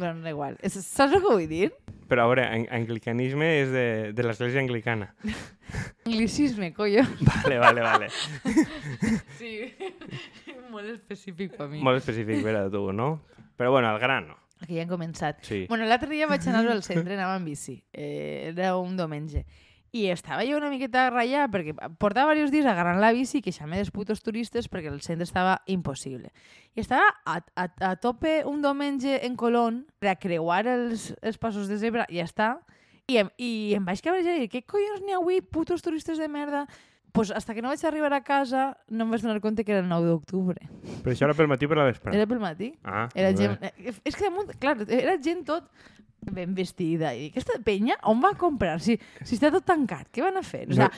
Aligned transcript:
Bueno, 0.00 0.14
no 0.14 0.28
igual. 0.30 0.56
És, 0.64 0.78
saps 0.80 1.12
el 1.12 1.20
que 1.20 1.28
vull 1.28 1.42
dir? 1.44 1.66
Però 2.08 2.24
a 2.24 2.28
veure, 2.30 2.46
ang 2.48 2.62
anglicanisme 2.72 3.44
és 3.58 3.68
de, 3.68 3.82
de 4.16 4.24
l'església 4.24 4.62
anglicana. 4.62 5.10
Anglicisme, 6.08 6.70
collo. 6.72 7.04
Vale, 7.28 7.58
vale, 7.60 7.82
vale. 7.84 8.08
Sí, 9.38 9.50
molt 10.72 10.88
específic 10.94 11.52
per 11.58 11.68
mi. 11.68 11.82
Molt 11.84 12.00
específic, 12.00 12.40
vera, 12.46 12.64
tu, 12.72 12.86
no? 12.96 13.10
Però 13.60 13.74
bueno, 13.76 13.92
al 13.92 14.00
gran, 14.00 14.32
no. 14.32 14.38
Que 14.64 14.72
ja 14.78 14.86
hem 14.86 14.88
començat. 14.88 15.44
Sí. 15.44 15.66
Bueno, 15.68 15.84
l'altre 15.84 16.08
dia 16.08 16.28
vaig 16.30 16.48
anar 16.48 16.64
al 16.72 16.80
centre, 16.82 17.18
anava 17.18 17.36
en 17.36 17.44
bici. 17.44 17.76
Eh, 17.92 18.48
era 18.54 18.72
un 18.80 18.96
diumenge. 18.96 19.44
I 19.92 20.04
estava 20.12 20.44
jo 20.46 20.56
una 20.56 20.68
miqueta 20.70 21.08
ratllat 21.10 21.50
perquè 21.50 21.72
portava 21.98 22.30
diversos 22.36 22.52
dies 22.54 22.66
agarrant 22.70 23.00
la 23.02 23.10
bici 23.12 23.40
i 23.40 23.42
queixant-me 23.42 23.80
dels 23.80 23.90
putos 23.90 24.20
turistes 24.22 24.68
perquè 24.70 24.86
el 24.92 25.00
centre 25.02 25.24
estava 25.26 25.56
impossible. 25.66 26.30
I 26.76 26.80
estava 26.84 27.08
a, 27.26 27.40
a, 27.58 27.64
a 27.88 27.96
tope 27.98 28.44
un 28.46 28.62
diumenge 28.62 29.18
en 29.26 29.34
Colón 29.36 29.80
per 29.98 30.12
a 30.12 30.18
creuar 30.20 30.62
els, 30.70 31.10
els 31.22 31.38
passos 31.42 31.66
de 31.66 31.78
zebra 31.82 32.06
i 32.08 32.20
ja 32.22 32.28
està. 32.28 32.50
I 33.10 33.18
em, 33.24 33.32
i 33.42 33.50
em 33.74 33.82
vaig 33.84 33.98
cabrejar 34.04 34.36
i 34.38 34.44
dir, 34.44 34.50
què 34.52 34.62
collons 34.62 35.02
n'hi 35.02 35.16
ha 35.16 35.18
avui, 35.18 35.40
putos 35.42 35.82
turistes 35.82 36.18
de 36.18 36.28
merda? 36.28 36.66
pues 37.12 37.32
hasta 37.34 37.56
que 37.56 37.60
no 37.62 37.66
vaig 37.72 37.80
arribar 37.84 38.12
a 38.14 38.20
casa 38.22 38.76
no 38.86 39.02
em 39.02 39.10
vaig 39.10 39.22
donar 39.24 39.40
compte 39.42 39.64
que 39.66 39.72
era 39.74 39.80
el 39.82 39.88
9 39.90 40.06
d'octubre. 40.06 40.60
Però 41.02 41.10
això 41.10 41.24
era 41.26 41.34
pel 41.34 41.48
matí 41.50 41.66
o 41.66 41.68
per 41.72 41.78
la 41.80 41.86
vespre? 41.88 42.12
Era 42.14 42.26
pel 42.30 42.38
matí. 42.38 42.68
Ah, 42.84 43.08
Era 43.18 43.32
gent... 43.34 43.56
eh, 43.66 43.94
És 44.06 44.14
que 44.14 44.28
damunt, 44.28 44.52
clar, 44.62 44.76
era 44.86 45.16
gent 45.18 45.42
tot 45.48 45.66
ben 46.22 46.54
vestida. 46.54 47.14
I 47.14 47.30
aquesta 47.30 47.58
penya, 47.64 47.96
on 48.04 48.20
va 48.22 48.34
comprar? 48.38 48.80
Si, 48.84 48.98
si 49.24 49.36
està 49.38 49.50
tot 49.54 49.64
tancat, 49.64 50.08
què 50.12 50.22
van 50.24 50.36
a 50.36 50.42
fer? 50.44 50.66
O 50.70 50.74
sea, 50.76 50.90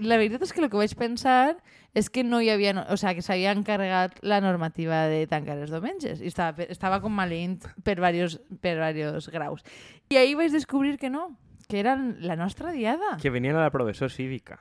la 0.00 0.16
veritat 0.16 0.42
és 0.46 0.52
que 0.56 0.62
el 0.64 0.70
que 0.70 0.80
vaig 0.80 0.94
pensar 0.96 1.58
és 1.94 2.08
que 2.08 2.22
no 2.24 2.40
hi 2.40 2.48
havia... 2.50 2.72
no- 2.72 2.86
O 2.88 2.96
sea, 2.96 3.14
que 3.14 3.22
s'havia 3.22 3.52
encarregat 3.52 4.18
la 4.22 4.40
normativa 4.40 5.04
de 5.10 5.26
tancar 5.26 5.58
els 5.58 5.70
diumenges. 5.74 6.20
I 6.22 6.30
estava, 6.30 6.62
estava 6.70 7.00
com 7.02 7.12
maleint 7.12 7.60
per 7.84 7.98
varios, 8.00 8.38
per 8.62 8.78
varios 8.78 9.28
graus. 9.28 9.64
I 10.10 10.16
ahir 10.22 10.36
vaig 10.38 10.52
descobrir 10.54 10.96
que 10.98 11.10
no, 11.10 11.36
que 11.68 11.80
era 11.80 11.96
la 11.96 12.36
nostra 12.36 12.72
diada. 12.72 13.18
Que 13.20 13.30
venien 13.30 13.56
a 13.56 13.66
la 13.66 13.70
professor 13.74 14.10
cívica. 14.10 14.60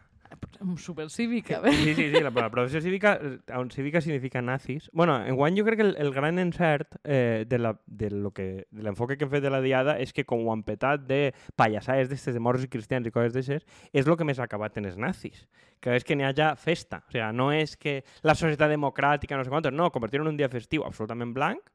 Super 0.77 1.09
cívica. 1.09 1.61
Sí, 1.71 1.93
sí, 1.95 2.09
sí, 2.11 2.19
la, 2.21 2.29
la 2.29 2.49
professió 2.49 2.81
cívica, 2.81 3.19
eh, 3.21 3.39
on 3.55 3.69
cívica 3.71 4.01
significa 4.01 4.41
nazis. 4.41 4.89
bueno, 4.93 5.23
en 5.25 5.35
guany 5.35 5.57
jo 5.57 5.63
crec 5.65 5.77
que 5.77 5.85
el, 5.87 5.95
el 5.97 6.11
gran 6.13 6.37
encert 6.39 6.95
eh, 7.03 7.45
de 7.47 7.57
la- 7.59 7.79
de 7.85 8.09
lo 8.11 8.31
que 8.31 8.67
de 8.71 8.83
l'enfoque 8.83 9.17
que 9.17 9.23
hem 9.25 9.31
fet 9.31 9.43
de 9.43 9.49
la 9.49 9.61
diada 9.61 9.97
és 9.99 10.11
que 10.13 10.25
com 10.25 10.45
ho 10.47 10.51
han 10.53 10.63
petat 10.63 11.05
de 11.07 11.33
pallassades 11.55 12.09
d'estes 12.09 12.33
de 12.33 12.39
morts 12.39 12.63
i 12.63 12.67
cristians 12.67 13.07
i 13.07 13.11
coses 13.11 13.33
d'aixes, 13.33 13.65
és 13.93 14.05
el 14.07 14.17
que 14.17 14.25
més 14.27 14.39
ha 14.39 14.43
acabat 14.49 14.77
en 14.77 14.85
els 14.85 14.97
nazis. 14.97 15.47
Que 15.79 15.95
és 15.95 16.03
que 16.03 16.15
n'hi 16.15 16.25
hagi 16.27 16.43
festa. 16.59 17.03
O 17.07 17.11
sigui, 17.11 17.23
no 17.33 17.51
és 17.55 17.77
que 17.77 18.03
la 18.23 18.35
societat 18.35 18.69
democràtica, 18.69 19.37
no 19.37 19.43
sé 19.45 19.49
quantos, 19.49 19.71
no, 19.73 19.91
convertir 19.91 20.19
en 20.19 20.27
un 20.27 20.37
dia 20.37 20.49
festiu 20.49 20.83
absolutament 20.83 21.33
blanc 21.33 21.71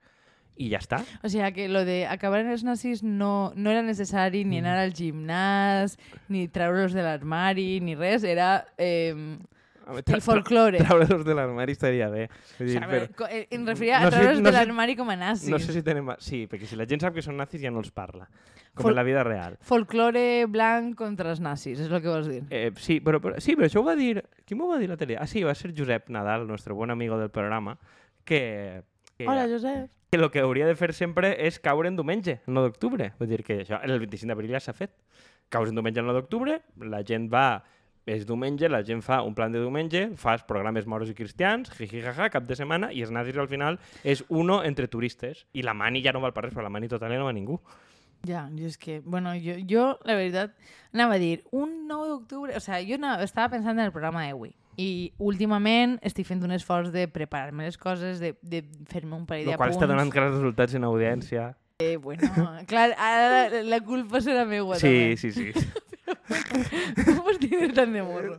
i 0.57 0.69
ja 0.71 0.79
està. 0.79 1.01
O 1.23 1.29
sigui 1.29 1.49
que 1.57 1.69
lo 1.69 1.85
de 1.85 2.07
acabar 2.07 2.41
en 2.45 2.51
els 2.55 2.63
nazis 2.63 3.03
no, 3.03 3.53
no 3.57 3.71
era 3.73 3.83
necessari 3.83 4.45
ni 4.45 4.61
anar 4.63 4.77
al 4.85 4.93
gimnàs, 4.95 5.97
ni 6.29 6.47
treure'ls 6.49 6.95
de 6.95 7.03
l'armari, 7.03 7.81
ni 7.83 7.97
res. 7.99 8.23
Era 8.25 8.65
eh, 8.79 9.15
el 10.07 10.23
folklore. 10.23 10.79
Treure-los 10.79 11.25
de 11.27 11.35
l'armari 11.35 11.73
estaria 11.75 12.07
bé. 12.09 12.29
Vull 12.59 12.69
O 12.69 12.71
dir, 12.71 12.79
sigui, 12.79 12.91
però, 12.95 13.29
eh, 13.31 13.47
em 13.51 13.67
referia 13.67 14.01
no 14.01 14.09
a 14.09 14.11
sé- 14.11 14.17
treure'ls 14.17 14.41
no 14.41 14.49
de 14.49 14.53
sé- 14.55 14.59
l'armari 14.61 14.95
com 14.97 15.11
a 15.11 15.17
nazis. 15.17 15.51
no 15.51 15.59
sé 15.59 15.73
si 15.75 15.83
tenen... 15.83 16.07
Sí, 16.19 16.47
perquè 16.51 16.67
si 16.71 16.77
la 16.79 16.87
gent 16.87 17.03
sap 17.03 17.15
que 17.19 17.23
són 17.27 17.37
nazis 17.37 17.61
ja 17.61 17.71
no 17.75 17.83
els 17.83 17.91
parla. 17.91 18.29
Com 18.75 18.89
Fol- 18.89 18.95
en 18.95 18.97
la 18.97 19.05
vida 19.07 19.23
real. 19.23 19.59
Folklore 19.63 20.47
blanc 20.51 20.97
contra 20.99 21.31
els 21.31 21.39
nazis, 21.43 21.79
és 21.79 21.91
el 21.91 22.01
que 22.03 22.09
vols 22.09 22.27
dir. 22.31 22.41
Eh, 22.51 22.73
sí, 22.83 22.97
però, 23.05 23.21
però, 23.23 23.37
sí, 23.43 23.55
però 23.59 23.67
això 23.69 23.83
ho 23.83 23.87
va 23.87 23.95
dir... 23.99 24.23
Qui 24.47 24.57
m'ho 24.59 24.67
va 24.71 24.79
dir 24.81 24.89
la 24.91 24.97
tele? 24.97 25.19
Ah, 25.19 25.27
sí, 25.31 25.43
va 25.47 25.55
ser 25.55 25.75
Josep 25.77 26.09
Nadal, 26.11 26.43
el 26.43 26.49
nostre 26.49 26.75
bon 26.75 26.91
amigo 26.91 27.19
del 27.21 27.31
programa, 27.31 27.77
que, 28.25 28.83
que, 29.19 29.29
Hola, 29.29 29.45
Josep. 29.47 29.91
Que 30.15 30.23
el 30.23 30.31
que 30.31 30.41
hauria 30.41 30.67
de 30.67 30.77
fer 30.79 30.93
sempre 30.95 31.33
és 31.43 31.57
caure 31.59 31.89
en 31.91 31.97
diumenge, 31.99 32.37
el 32.47 32.55
9 32.55 32.71
d'octubre. 32.71 33.09
Vull 33.19 33.31
dir 33.31 33.41
que 33.43 33.57
això, 33.65 33.81
el 33.83 33.99
25 33.99 34.31
d'abril 34.31 34.53
ja 34.55 34.61
s'ha 34.63 34.75
fet. 34.77 34.93
Caus 35.51 35.73
en 35.73 35.79
diumenge 35.79 35.99
el 35.99 36.07
9 36.07 36.21
d'octubre, 36.21 36.61
la 36.87 37.01
gent 37.03 37.27
va 37.33 37.65
és 38.07 38.27
diumenge, 38.29 38.69
la 38.69 38.83
gent 38.85 39.01
fa 39.03 39.23
un 39.25 39.35
plan 39.35 39.51
de 39.51 39.59
diumenge, 39.59 40.05
fas 40.21 40.45
programes 40.47 40.87
moros 40.87 41.11
i 41.11 41.17
cristians, 41.19 41.73
jiji, 41.75 42.03
jaja, 42.05 42.29
cap 42.31 42.47
de 42.47 42.55
setmana, 42.55 42.93
i 42.93 43.03
els 43.03 43.11
nazis 43.11 43.41
al 43.41 43.49
final 43.51 43.81
és 44.05 44.23
uno 44.29 44.61
entre 44.63 44.87
turistes. 44.93 45.47
I 45.53 45.65
la 45.67 45.75
mani 45.75 46.05
ja 46.05 46.13
no 46.15 46.23
val 46.23 46.35
per 46.37 46.47
res, 46.47 46.55
però 46.55 46.69
la 46.69 46.75
mani 46.75 46.91
total 46.93 47.17
no 47.17 47.27
va 47.27 47.35
ningú. 47.35 47.59
Ja, 48.29 48.47
jo 48.55 48.69
és 48.71 48.79
que, 48.79 49.01
bueno, 49.01 49.35
jo, 49.35 49.57
jo 49.69 49.89
la 50.07 50.15
veritat, 50.15 50.55
anava 50.93 51.19
a 51.19 51.23
dir, 51.23 51.43
un 51.51 51.89
9 51.89 52.13
d'octubre, 52.13 52.55
o 52.55 52.63
sigui, 52.63 52.93
jo 52.93 53.01
anava, 53.01 53.27
estava 53.27 53.51
pensant 53.57 53.81
en 53.81 53.89
el 53.89 53.93
programa 53.93 54.29
d'avui, 54.29 54.55
i 54.77 55.13
últimament 55.19 55.99
estic 56.03 56.27
fent 56.27 56.43
un 56.45 56.51
esforç 56.55 56.91
de 56.95 57.07
preparar-me 57.09 57.65
les 57.69 57.77
coses, 57.79 58.21
de, 58.21 58.35
de 58.43 58.63
fer-me 58.91 59.15
un 59.17 59.27
parell 59.27 59.45
El 59.49 59.53
d'apunts. 59.55 59.77
qual 59.77 59.77
està 59.77 59.87
donant 59.91 60.11
grans 60.11 60.35
resultats 60.37 60.75
en 60.75 60.85
audiència. 60.85 61.53
Eh, 61.83 61.97
bueno, 61.97 62.29
clar, 62.71 62.93
ara 62.99 63.49
la, 63.51 63.63
la 63.67 63.81
culpa 63.83 64.21
serà 64.23 64.45
meua, 64.47 64.77
Sí, 64.79 65.17
sí, 65.19 65.33
sí. 65.35 65.51
Com 66.05 67.23
pots 67.25 67.41
dir 67.41 67.73
tant 67.75 67.93
de 67.97 68.03
morro? 68.05 68.37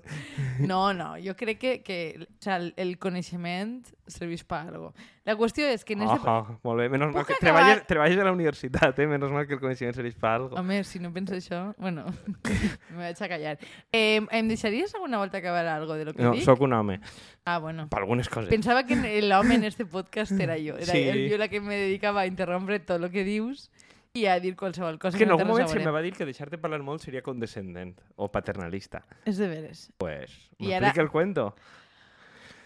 No, 0.60 0.94
no, 0.94 1.16
jo 1.24 1.36
crec 1.36 1.58
que, 1.60 1.84
que 1.84 2.20
o 2.22 2.26
sea, 2.40 2.58
el, 2.58 2.74
el 2.78 2.98
coneixement 3.00 3.84
serveix 4.08 4.44
per 4.46 4.72
cosa. 4.72 4.94
La 5.26 5.34
qüestió 5.36 5.66
és 5.66 5.84
que 5.84 5.94
en 5.98 6.04
este... 6.06 6.20
Ojo, 6.30 6.60
molt 6.64 6.80
bé. 6.80 6.90
Menos 6.90 7.12
mal 7.14 7.26
que 7.26 7.34
acabar? 7.34 7.62
treballes, 7.64 7.88
treballes 7.88 8.20
a 8.20 8.26
la 8.28 8.32
universitat, 8.32 9.00
eh? 9.00 9.08
Menos 9.08 9.32
mal 9.32 9.48
que 9.48 9.56
el 9.56 9.60
coneixement 9.60 9.96
serveix 9.98 10.14
per 10.16 10.30
algo. 10.30 10.56
Home, 10.60 10.84
si 10.86 11.00
no 11.00 11.12
penso 11.12 11.34
això, 11.34 11.74
bueno, 11.80 12.06
me 12.92 12.98
vaig 13.08 13.22
a 13.22 13.30
callar. 13.30 13.58
Eh, 13.92 14.22
em 14.32 14.48
deixaries 14.48 14.94
alguna 14.96 15.18
volta 15.18 15.40
acabar 15.40 15.66
algo 15.66 15.96
de 15.96 16.06
lo 16.06 16.14
que 16.14 16.22
No, 16.22 16.34
dic? 16.34 16.44
sóc 16.46 16.62
un 16.62 16.74
home. 16.74 17.00
Ah, 17.46 17.58
bueno. 17.58 17.88
Per 17.90 18.00
algunes 18.00 18.30
coses. 18.30 18.50
Pensava 18.50 18.86
que 18.86 18.96
l'home 19.22 19.56
en 19.56 19.64
este 19.64 19.86
podcast 19.86 20.32
era 20.40 20.56
jo. 20.58 20.78
Era 20.78 20.94
Sí. 20.94 21.28
jo 21.32 21.38
la 21.38 21.48
que 21.48 21.60
me 21.62 21.76
dedicava 21.76 22.22
a 22.22 22.28
interrompre 22.28 22.80
tot 22.80 23.02
el 23.02 23.10
que 23.12 23.24
dius 23.24 23.72
i 24.16 24.26
a 24.32 24.40
dir 24.40 24.56
qualsevol 24.56 24.98
cosa 24.98 25.16
És 25.16 25.20
que 25.20 25.26
en 25.28 25.32
algun 25.36 25.48
moment 25.50 25.68
se 25.68 25.76
me 25.76 25.84
veure. 25.84 25.92
va 25.98 26.02
dir 26.02 26.14
que 26.16 26.26
deixar-te 26.26 26.58
parlar 26.58 26.82
molt 26.82 27.04
seria 27.04 27.22
condescendent 27.22 27.98
o 28.16 28.30
paternalista. 28.32 29.04
És 29.26 29.38
de 29.38 29.48
veres. 29.52 29.90
Pues, 29.98 30.32
m'explica 30.58 30.88
ara- 30.94 31.02
el 31.04 31.10
cuento. 31.12 31.54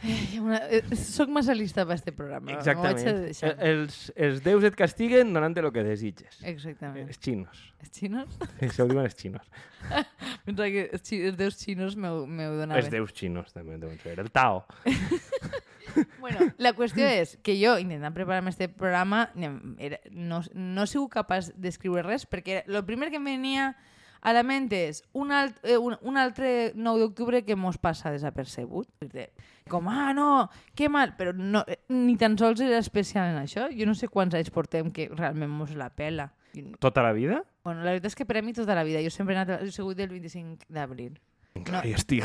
Eh, 0.02 0.40
Una, 0.40 0.62
eh, 0.72 0.96
soc 0.96 1.28
massa 1.28 1.52
lista 1.54 1.84
per 1.86 1.96
este 1.98 2.14
programa. 2.14 2.54
Exactament. 2.54 3.06
El- 3.44 3.58
Els, 3.68 4.14
els 4.16 4.38
déus 4.46 4.64
et 4.64 4.76
castiguen 4.80 5.34
donant-te 5.34 5.60
el 5.60 5.74
que 5.76 5.84
desitges. 5.84 6.38
Exactament. 6.48 7.10
Els 7.10 7.20
xinos. 7.20 7.66
Els 7.82 7.92
xinos? 7.92 8.38
Això 8.62 8.86
ho 8.86 8.88
diuen 8.88 9.04
els 9.10 9.18
xinos. 9.20 9.50
Pensava 10.46 10.70
que 10.72 10.86
els, 10.94 11.04
xi- 11.04 11.20
els 11.28 11.36
déus 11.36 11.58
xinos 11.60 11.98
m'ho 11.98 12.26
m'ho 12.28 12.48
Els 12.48 12.62
donaven. 12.62 12.90
déus 12.94 13.12
xinos 13.12 13.52
també 13.52 13.76
deuen 13.78 14.00
ser. 14.00 14.18
El 14.24 14.32
Tao. 14.32 14.64
Bueno, 16.20 16.50
la 16.58 16.74
qüestió 16.74 17.06
és 17.08 17.38
que 17.44 17.56
jo, 17.60 17.78
intentant 17.80 18.14
preparar-me 18.16 18.50
este 18.52 18.68
programa, 18.70 19.30
era, 19.78 20.00
no, 20.12 20.42
no 20.54 20.86
sigut 20.88 21.12
capaç 21.14 21.52
d'escriure 21.56 22.04
res, 22.06 22.26
perquè 22.30 22.64
el 22.68 22.84
primer 22.86 23.10
que 23.10 23.18
em 23.22 23.26
venia 23.26 23.76
a 24.22 24.34
la 24.36 24.42
ment 24.44 24.68
és 24.76 25.04
un, 25.16 25.32
alt, 25.32 25.56
eh, 25.64 25.78
un, 25.80 25.96
un 26.04 26.18
altre 26.20 26.74
9 26.76 27.00
d'octubre 27.00 27.40
que 27.48 27.56
mos 27.56 27.78
passa 27.80 28.12
desapercebut. 28.12 28.90
De- 29.00 29.30
Com, 29.70 29.86
ah, 29.88 30.12
no, 30.18 30.50
que 30.76 30.90
mal, 30.90 31.14
però 31.16 31.32
no, 31.32 31.62
eh, 31.70 31.78
ni 31.94 32.18
tan 32.18 32.36
sols 32.38 32.60
era 32.66 32.80
especial 32.82 33.30
en 33.32 33.38
això. 33.44 33.68
Jo 33.72 33.86
no 33.86 33.94
sé 33.96 34.10
quants 34.10 34.34
anys 34.36 34.50
portem 34.52 34.90
que 34.92 35.08
realment 35.14 35.52
mos 35.54 35.72
la 35.78 35.92
pela. 35.94 36.32
Tota 36.82 37.04
la 37.06 37.12
vida? 37.14 37.44
Bueno, 37.64 37.84
la 37.86 37.92
veritat 37.94 38.10
és 38.10 38.16
que 38.18 38.26
per 38.26 38.40
a 38.40 38.42
mi 38.42 38.52
tota 38.58 38.74
la 38.76 38.84
vida. 38.84 39.00
Jo 39.06 39.12
sempre 39.14 39.36
he, 39.36 39.38
anat, 39.40 39.62
he 39.62 39.70
sigut 39.72 39.96
del 39.96 40.10
25 40.10 40.66
d'abril. 40.74 41.20
Encara 41.60 41.84
No. 41.84 41.88
hi 41.90 41.94
estic. 41.98 42.24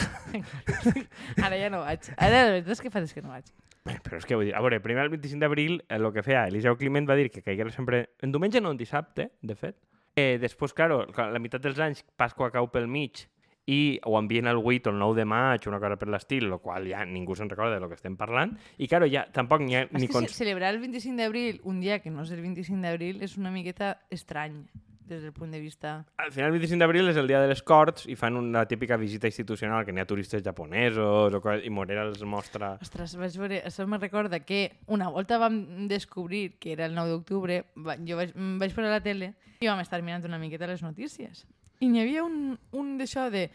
Ara 1.44 1.58
ja 1.60 1.70
no 1.72 1.82
vaig. 1.84 2.08
Ara 2.16 2.40
la 2.46 2.50
veritat 2.56 2.74
és 2.76 2.82
que 2.84 2.90
fa 2.94 3.02
des 3.04 3.12
que 3.14 3.22
no 3.24 3.32
vaig. 3.34 3.50
Bé, 3.84 3.98
Però 4.00 4.16
és 4.16 4.24
que 4.24 4.36
vull 4.38 4.46
dir, 4.48 4.54
a 4.56 4.62
veure, 4.64 4.78
primer 4.80 5.02
el 5.04 5.10
25 5.12 5.42
d'abril 5.42 5.74
el 5.92 6.06
que 6.14 6.22
feia 6.24 6.46
Eliseu 6.48 6.76
Climent 6.80 7.04
va 7.08 7.16
dir 7.18 7.28
que 7.30 7.42
caiguera 7.44 7.70
sempre 7.74 8.06
en 8.24 8.32
diumenge 8.32 8.62
no 8.64 8.70
en 8.72 8.78
dissabte, 8.80 9.30
de 9.42 9.54
fet. 9.60 9.76
Eh, 10.16 10.38
després, 10.40 10.72
claro, 10.72 11.02
clar, 11.12 11.32
la 11.34 11.40
meitat 11.42 11.60
dels 11.64 11.78
anys 11.82 12.04
Pasqua 12.16 12.48
cau 12.54 12.70
pel 12.72 12.86
mig 12.88 13.26
i 13.66 13.98
ho 14.04 14.14
envien 14.18 14.46
el 14.46 14.58
8 14.60 14.90
o 14.90 14.92
el 14.92 14.98
9 15.00 15.16
de 15.18 15.24
maig, 15.24 15.66
una 15.68 15.78
cosa 15.80 15.96
per 16.00 16.08
l'estil, 16.12 16.46
el 16.52 16.58
qual 16.60 16.84
ja 16.88 17.04
ningú 17.08 17.34
se'n 17.36 17.48
recorda 17.50 17.74
de 17.74 17.80
lo 17.80 17.88
que 17.88 17.96
estem 17.96 18.16
parlant. 18.16 18.52
I, 18.78 18.86
claro, 18.88 19.08
ja 19.10 19.24
tampoc 19.32 19.60
n'hi 19.64 19.76
ha 19.76 19.82
És 19.86 19.92
ni... 20.00 20.06
que 20.06 20.12
Cons... 20.12 20.30
ce- 20.32 20.44
celebrar 20.44 20.72
el 20.74 20.80
25 20.80 21.16
d'abril 21.20 21.60
un 21.64 21.80
dia 21.80 21.98
que 22.04 22.12
no 22.12 22.22
és 22.24 22.32
el 22.36 22.40
25 22.44 22.80
d'abril 22.84 23.22
és 23.24 23.36
una 23.40 23.50
miqueta 23.50 23.98
estrany 24.12 24.62
des 25.06 25.22
del 25.22 25.32
punt 25.32 25.52
de 25.52 25.60
vista... 25.60 26.04
Al 26.16 26.32
final, 26.32 26.50
el 26.52 26.58
25 26.58 26.80
d'abril 26.80 27.08
és 27.10 27.18
el 27.20 27.28
dia 27.28 27.40
de 27.42 27.48
les 27.50 27.62
Corts 27.62 28.06
i 28.10 28.16
fan 28.16 28.38
una 28.40 28.64
típica 28.68 28.96
visita 29.00 29.28
institucional 29.28 29.84
que 29.84 29.92
n'hi 29.92 30.02
ha 30.02 30.08
turistes 30.08 30.42
japonesos 30.44 31.34
o 31.34 31.40
coses, 31.44 31.64
i 31.66 31.70
Morera 31.70 32.06
els 32.08 32.22
mostra... 32.28 32.74
Ostres, 32.84 33.16
vaig 33.20 33.36
veure, 33.40 33.60
això 33.68 33.86
me 33.90 34.00
recorda 34.00 34.40
que 34.40 34.80
una 34.86 35.10
volta 35.12 35.38
vam 35.42 35.88
descobrir 35.90 36.56
que 36.58 36.72
era 36.72 36.88
el 36.88 36.96
9 36.96 37.14
d'octubre, 37.16 37.60
jo 38.08 38.18
vaig, 38.20 38.34
em 38.34 38.56
vaig 38.62 38.74
posar 38.74 38.90
a 38.90 38.96
la 38.96 39.04
tele 39.04 39.34
i 39.60 39.70
vam 39.70 39.82
estar 39.84 40.00
mirant 40.02 40.24
una 40.28 40.40
miqueta 40.40 40.68
les 40.70 40.82
notícies. 40.82 41.44
I 41.80 41.88
n'hi 41.90 42.04
havia 42.04 42.24
un, 42.24 42.58
un 42.72 42.94
d'això 42.98 43.28
de, 43.32 43.48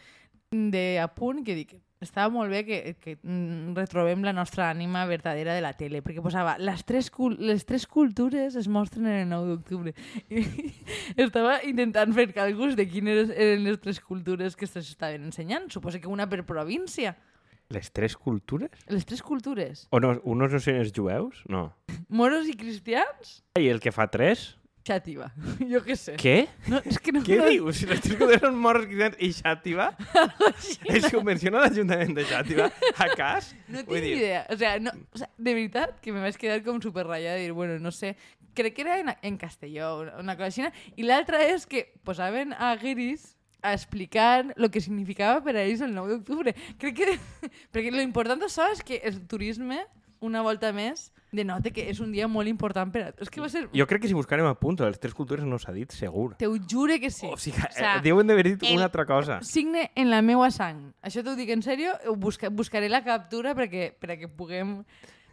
de 0.52 0.86
apunt 1.02 1.44
que 1.46 1.58
dic, 1.58 1.78
estava 2.02 2.32
molt 2.32 2.52
bé 2.52 2.64
que, 2.64 2.78
que 3.02 3.16
mm, 3.18 3.74
retrobem 3.76 4.24
la 4.24 4.32
nostra 4.36 4.70
ànima 4.72 5.06
verdadera 5.10 5.56
de 5.56 5.64
la 5.64 5.74
tele, 5.76 6.02
perquè 6.06 6.24
posava 6.24 6.56
les 6.62 6.84
tres, 6.88 7.10
cul 7.12 7.36
les 7.44 7.66
tres 7.68 7.86
cultures 7.88 8.56
es 8.60 8.70
mostren 8.72 9.08
en 9.10 9.18
el 9.26 9.30
9 9.34 9.50
d'octubre. 9.52 9.94
Estava 11.28 11.60
intentant 11.68 12.16
fer 12.16 12.30
càlculs 12.32 12.78
de 12.80 12.88
quines 12.88 13.34
eren 13.36 13.66
les 13.68 13.82
tres 13.84 14.00
cultures 14.00 14.56
que 14.56 14.70
s'estaven 14.70 15.28
ensenyant. 15.28 15.68
Suposo 15.74 16.00
que 16.00 16.08
una 16.08 16.30
per 16.30 16.46
província. 16.48 17.18
Les 17.70 17.92
tres 17.94 18.16
cultures? 18.18 18.72
Les 18.90 19.06
tres 19.06 19.22
cultures. 19.22 19.84
O 19.92 20.00
no, 20.02 20.16
unos 20.24 20.56
no 20.56 20.64
són 20.64 20.80
els 20.80 20.96
jueus? 20.96 21.44
No. 21.52 21.68
Moros 22.10 22.48
i 22.50 22.56
cristians? 22.58 23.42
I 23.60 23.68
el 23.70 23.84
que 23.84 23.94
fa 23.94 24.08
tres? 24.10 24.56
Xàtiva. 24.88 25.28
Jo 25.72 25.82
què 25.86 25.96
sé. 26.00 26.16
Què? 26.18 26.48
No, 26.72 26.80
és 26.88 26.98
que 27.04 27.12
no, 27.14 27.22
Què 27.26 27.38
no, 27.38 27.48
dius? 27.52 27.78
Si 27.82 27.86
les 27.90 28.00
tres 28.02 28.16
cultures 28.18 28.42
són 28.42 28.56
morros 28.58 28.88
cristians 28.88 29.18
i 29.20 29.30
Xàtiva? 29.38 29.90
Es 30.96 31.08
subvenciona 31.12 31.62
l'Ajuntament 31.66 32.16
de 32.18 32.26
Xàtiva? 32.30 32.70
A 32.98 33.10
cas? 33.18 33.52
No 33.68 33.84
tinc 33.84 33.92
dir- 34.02 34.16
idea. 34.18 34.46
O 34.50 34.58
sea, 34.58 34.78
no, 34.80 34.94
o 35.14 35.18
sea, 35.22 35.30
de 35.38 35.54
veritat 35.54 36.00
que 36.02 36.14
me 36.16 36.24
vaig 36.24 36.38
quedar 36.42 36.62
com 36.66 36.80
super 36.82 37.06
ratllada 37.08 37.38
de 37.38 37.48
dir, 37.50 37.54
bueno, 37.54 37.78
no 37.80 37.92
sé, 37.92 38.16
crec 38.58 38.74
que 38.76 38.82
era 38.88 38.98
en, 39.00 39.12
en 39.22 39.38
castelló, 39.38 40.00
una, 40.02 40.16
una 40.24 40.38
cosa 40.40 40.50
així. 40.50 40.66
I 40.98 41.06
l'altra 41.06 41.44
és 41.46 41.68
que 41.70 41.86
posaven 42.08 42.56
a 42.58 42.72
guiris 42.82 43.36
a 43.62 43.74
explicar 43.76 44.54
lo 44.56 44.70
que 44.72 44.80
significava 44.82 45.44
per 45.44 45.58
a 45.60 45.64
ells 45.68 45.82
el 45.84 45.94
9 45.94 46.16
d'octubre. 46.18 46.56
Crec 46.80 46.96
que... 46.96 47.14
Perquè 47.76 47.92
lo 47.94 48.02
important 48.02 48.40
d'això 48.42 48.70
és 48.74 48.82
que 48.88 49.02
el 49.04 49.20
turisme, 49.28 49.84
una 50.22 50.42
volta 50.42 50.72
més, 50.74 51.12
denota 51.32 51.70
que 51.72 51.86
és 51.92 52.00
un 52.02 52.12
dia 52.12 52.28
molt 52.28 52.50
important 52.50 52.92
per 52.92 53.02
a... 53.04 53.10
És 53.22 53.30
que 53.30 53.42
va 53.42 53.50
ser... 53.50 53.68
Jo 53.74 53.86
crec 53.88 54.02
que 54.04 54.10
si 54.12 54.18
buscarem 54.18 54.48
a 54.50 54.56
punt, 54.60 54.80
les 54.82 55.00
tres 55.00 55.14
cultures 55.14 55.46
no 55.46 55.60
s'ha 55.62 55.72
dit, 55.76 55.92
segur. 55.94 56.34
Te 56.40 56.48
ho 56.50 56.56
jure 56.58 57.00
que 57.00 57.12
sí. 57.12 57.28
O 57.30 57.38
sigui, 57.38 57.62
O 57.62 57.72
sea, 57.72 57.98
eh, 57.98 58.02
deuen 58.06 58.28
d'haver 58.28 58.48
dit 58.56 58.64
el- 58.66 58.76
una 58.80 58.88
altra 58.90 59.06
cosa. 59.06 59.40
Signe 59.46 59.92
en 59.96 60.10
la 60.10 60.22
meua 60.26 60.50
sang. 60.52 60.90
Això 61.06 61.24
t'ho 61.24 61.36
dic 61.38 61.50
en 61.54 61.62
sèrio, 61.64 61.94
busca, 62.18 62.50
buscaré 62.50 62.90
la 62.90 63.04
captura 63.04 63.56
perquè, 63.56 63.94
perquè 64.00 64.28
puguem... 64.32 64.82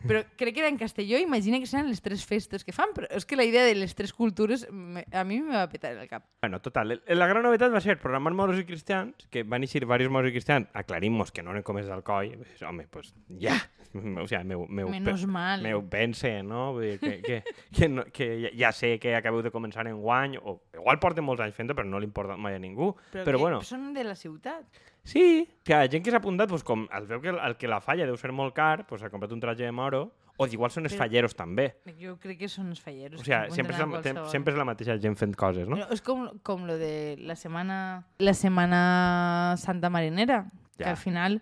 Però 0.06 0.20
crec 0.36 0.52
que 0.54 0.60
era 0.60 0.68
en 0.68 0.76
castelló, 0.76 1.16
imagina 1.18 1.58
que 1.58 1.66
seran 1.66 1.88
les 1.88 2.02
tres 2.04 2.20
festes 2.28 2.62
que 2.62 2.70
fan, 2.70 2.90
però 2.94 3.08
és 3.16 3.24
que 3.26 3.34
la 3.34 3.42
idea 3.48 3.64
de 3.64 3.72
les 3.74 3.94
tres 3.96 4.12
cultures 4.12 4.66
me, 4.70 5.06
a 5.10 5.24
mi 5.24 5.40
me 5.40 5.56
va 5.56 5.64
petar 5.72 5.94
el 5.96 6.06
cap. 6.06 6.22
Bueno, 6.44 6.60
total, 6.60 6.92
el- 6.92 7.18
la 7.18 7.26
gran 7.26 7.42
novetat 7.42 7.72
va 7.74 7.80
ser 7.80 7.96
programar 7.98 8.34
moros 8.36 8.60
i 8.60 8.66
cristians, 8.68 9.26
que 9.32 9.42
van 9.42 9.64
eixir 9.64 9.80
diversos 9.82 10.12
moros 10.12 10.30
i 10.30 10.34
cristians, 10.36 10.68
aclarim-nos 10.76 11.32
que 11.32 11.42
no 11.42 11.50
eren 11.56 11.64
com 11.66 11.80
és 11.80 11.88
d'Alcoi, 11.88 12.36
pues, 12.36 12.62
home, 12.62 12.86
pues 12.92 13.14
ja, 13.40 13.56
o 13.94 14.26
sea, 14.26 14.42
meu, 14.44 14.66
meu, 14.68 14.88
Menos 14.88 15.26
mal. 15.26 15.62
meu 15.62 15.82
pense, 15.88 16.42
no? 16.42 16.72
Vull 16.74 16.82
dir 16.92 16.98
que, 17.00 17.20
que, 17.22 17.42
que, 17.72 17.88
no, 17.88 18.04
que 18.12 18.50
ja, 18.56 18.72
sé 18.72 18.98
que 18.98 19.14
acabeu 19.16 19.42
de 19.42 19.50
començar 19.50 19.86
en 19.86 19.96
guany, 20.00 20.36
o 20.42 20.60
igual 20.74 20.98
porten 20.98 21.24
molts 21.24 21.40
anys 21.44 21.54
fent-ho, 21.56 21.74
però 21.74 21.86
no 21.88 21.98
li 22.00 22.06
importa 22.08 22.36
mai 22.36 22.54
a 22.56 22.58
ningú. 22.58 22.94
Però, 23.12 23.24
però 23.24 23.36
que 23.38 23.42
bueno, 23.42 23.62
Són 23.62 23.92
de 23.94 24.04
la 24.04 24.14
ciutat. 24.14 24.64
sí, 25.04 25.48
que 25.62 25.74
ha 25.74 25.86
gent 25.88 26.02
que 26.04 26.10
s'ha 26.10 26.18
apuntat, 26.18 26.48
pues, 26.48 26.64
com 26.64 26.88
el 26.92 27.06
veu 27.06 27.20
que 27.20 27.28
el, 27.30 27.38
el 27.38 27.56
que 27.56 27.68
la 27.68 27.80
falla 27.80 28.06
deu 28.06 28.16
ser 28.16 28.32
molt 28.32 28.54
car, 28.54 28.86
pues, 28.86 29.02
ha 29.02 29.10
comprat 29.10 29.32
un 29.32 29.40
traje 29.40 29.62
de 29.64 29.72
moro, 29.72 30.12
o 30.38 30.44
igual 30.46 30.68
són 30.70 30.84
els 30.84 30.92
Però- 30.92 31.06
falleros 31.06 31.32
també. 31.34 31.76
Jo 31.96 32.18
crec 32.20 32.38
que 32.42 32.48
són 32.52 32.68
els 32.68 32.80
falleros. 32.82 33.22
O 33.22 33.24
sigui, 33.24 33.38
que 33.48 33.54
sempre 33.54 33.72
és, 33.72 34.14
la, 34.14 34.26
sempre 34.28 34.52
és 34.52 34.58
la 34.58 34.66
mateixa 34.68 34.98
gent 35.00 35.16
fent 35.16 35.32
coses, 35.34 35.66
no? 35.66 35.76
Però 35.78 35.86
és 35.94 36.02
com, 36.04 36.26
com 36.44 36.66
lo 36.68 36.76
de 36.76 37.16
la 37.24 37.36
setmana, 37.40 38.04
la 38.18 38.34
setmana 38.34 39.54
Santa 39.56 39.88
Marinera, 39.88 40.42
que 40.76 40.84
Ja. 40.84 40.90
al 40.90 40.98
final 40.98 41.40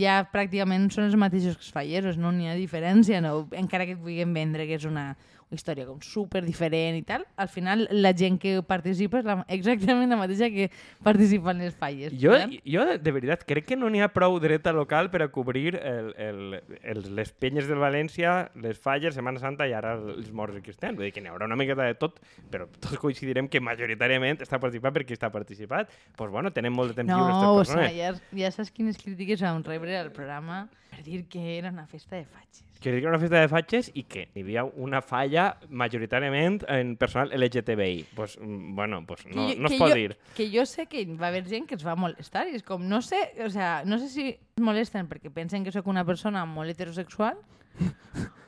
ja 0.00 0.20
pràcticament 0.32 0.88
són 0.92 1.08
els 1.08 1.16
mateixos 1.20 1.58
que 1.58 1.66
els 1.66 1.74
falleros, 1.74 2.18
no 2.20 2.32
n'hi 2.32 2.50
ha 2.50 2.58
diferència, 2.58 3.20
no? 3.24 3.44
encara 3.56 3.86
que 3.86 3.96
et 3.96 4.02
vulguin 4.02 4.34
vendre 4.36 4.66
que 4.68 4.78
és 4.78 4.86
una, 4.88 5.12
història 5.56 5.86
com 5.88 6.00
super 6.04 6.44
diferent 6.44 6.98
i 6.98 7.02
tal, 7.06 7.24
al 7.36 7.48
final 7.48 7.86
la 7.90 8.12
gent 8.16 8.38
que 8.42 8.56
participa 8.66 9.20
és 9.20 9.28
la, 9.28 9.38
exactament 9.48 10.10
la 10.12 10.18
mateixa 10.20 10.50
que 10.52 10.68
participa 11.04 11.54
en 11.54 11.62
les 11.64 11.76
falles. 11.78 12.14
Jo, 12.20 12.34
saps? 12.38 12.60
jo, 12.64 12.86
de 12.98 13.14
veritat, 13.16 13.44
crec 13.48 13.68
que 13.70 13.78
no 13.78 13.90
n'hi 13.92 14.02
ha 14.04 14.10
prou 14.14 14.38
dreta 14.42 14.74
local 14.76 15.10
per 15.12 15.24
a 15.24 15.30
cobrir 15.32 15.76
el, 15.80 16.12
el, 16.20 16.42
el, 16.82 17.02
les 17.16 17.32
penyes 17.32 17.68
del 17.70 17.80
València, 17.82 18.36
les 18.60 18.78
falles, 18.80 19.16
Setmana 19.16 19.42
Santa 19.42 19.68
i 19.70 19.74
ara 19.76 19.94
els 19.98 20.30
morts 20.34 20.58
i 20.58 20.64
cristians. 20.64 20.98
Vull 20.98 21.08
dir 21.08 21.14
que 21.16 21.24
n'hi 21.24 21.32
haurà 21.32 21.48
una 21.48 21.58
miqueta 21.58 21.86
de 21.88 21.96
tot, 21.98 22.20
però 22.50 22.68
tots 22.78 23.00
coincidirem 23.02 23.48
que 23.50 23.62
majoritàriament 23.64 24.42
està 24.44 24.60
participat 24.62 24.94
per 24.98 25.04
qui 25.08 25.16
està 25.16 25.30
participat. 25.34 25.90
Doncs 25.90 26.18
pues 26.18 26.30
bueno, 26.30 26.52
tenen 26.54 26.74
molt 26.74 26.92
de 26.92 27.00
temps 27.02 27.10
lliure 27.10 27.30
No, 27.30 27.34
aquestes 27.34 27.50
o 27.50 27.60
persones. 27.62 27.92
sea, 27.92 28.12
ja, 28.12 28.38
ja 28.44 28.50
saps 28.54 28.72
quines 28.74 28.98
crítiques 29.00 29.42
vam 29.44 29.62
rebre 29.66 29.96
al 29.98 30.10
programa 30.14 30.64
per 30.94 31.02
dir 31.04 31.24
que 31.28 31.58
era 31.58 31.70
una 31.70 31.86
festa 31.86 32.16
de 32.16 32.24
fatxes. 32.24 32.64
Que 32.80 32.90
era 32.98 33.08
una 33.08 33.18
festa 33.18 33.40
de 33.40 33.48
fatxes 33.48 33.90
i 33.94 34.02
que 34.04 34.28
hi 34.34 34.42
havia 34.44 34.64
una 34.64 35.00
falla 35.02 35.56
majoritàriament 35.70 36.62
en 36.68 36.96
personal 37.00 37.32
LGTBI. 37.32 38.04
Pues, 38.14 38.38
mm, 38.38 38.74
bueno, 38.76 39.04
pues 39.06 39.24
no, 39.26 39.46
Que 39.48 39.54
jo- 39.54 39.60
no 39.62 39.68
es 39.68 39.78
pot 39.78 39.88
jo- 39.90 39.94
dir. 39.94 40.16
Que 40.36 40.50
jo 40.52 40.66
sé 40.66 40.86
que 40.86 41.04
va 41.16 41.28
haver 41.28 41.46
gent 41.48 41.66
que 41.66 41.74
es 41.76 41.86
va 41.86 41.96
molestar 41.96 42.46
i 42.48 42.54
és 42.54 42.62
com, 42.62 42.86
no 42.86 43.00
sé, 43.02 43.32
o 43.44 43.50
sea, 43.50 43.82
no 43.84 43.98
sé 43.98 44.08
si 44.08 44.28
es 44.28 44.60
molesten 44.62 45.08
perquè 45.08 45.32
pensen 45.32 45.64
que 45.64 45.72
sóc 45.72 45.86
una 45.86 46.04
persona 46.04 46.44
molt 46.44 46.70
heterosexual 46.70 47.38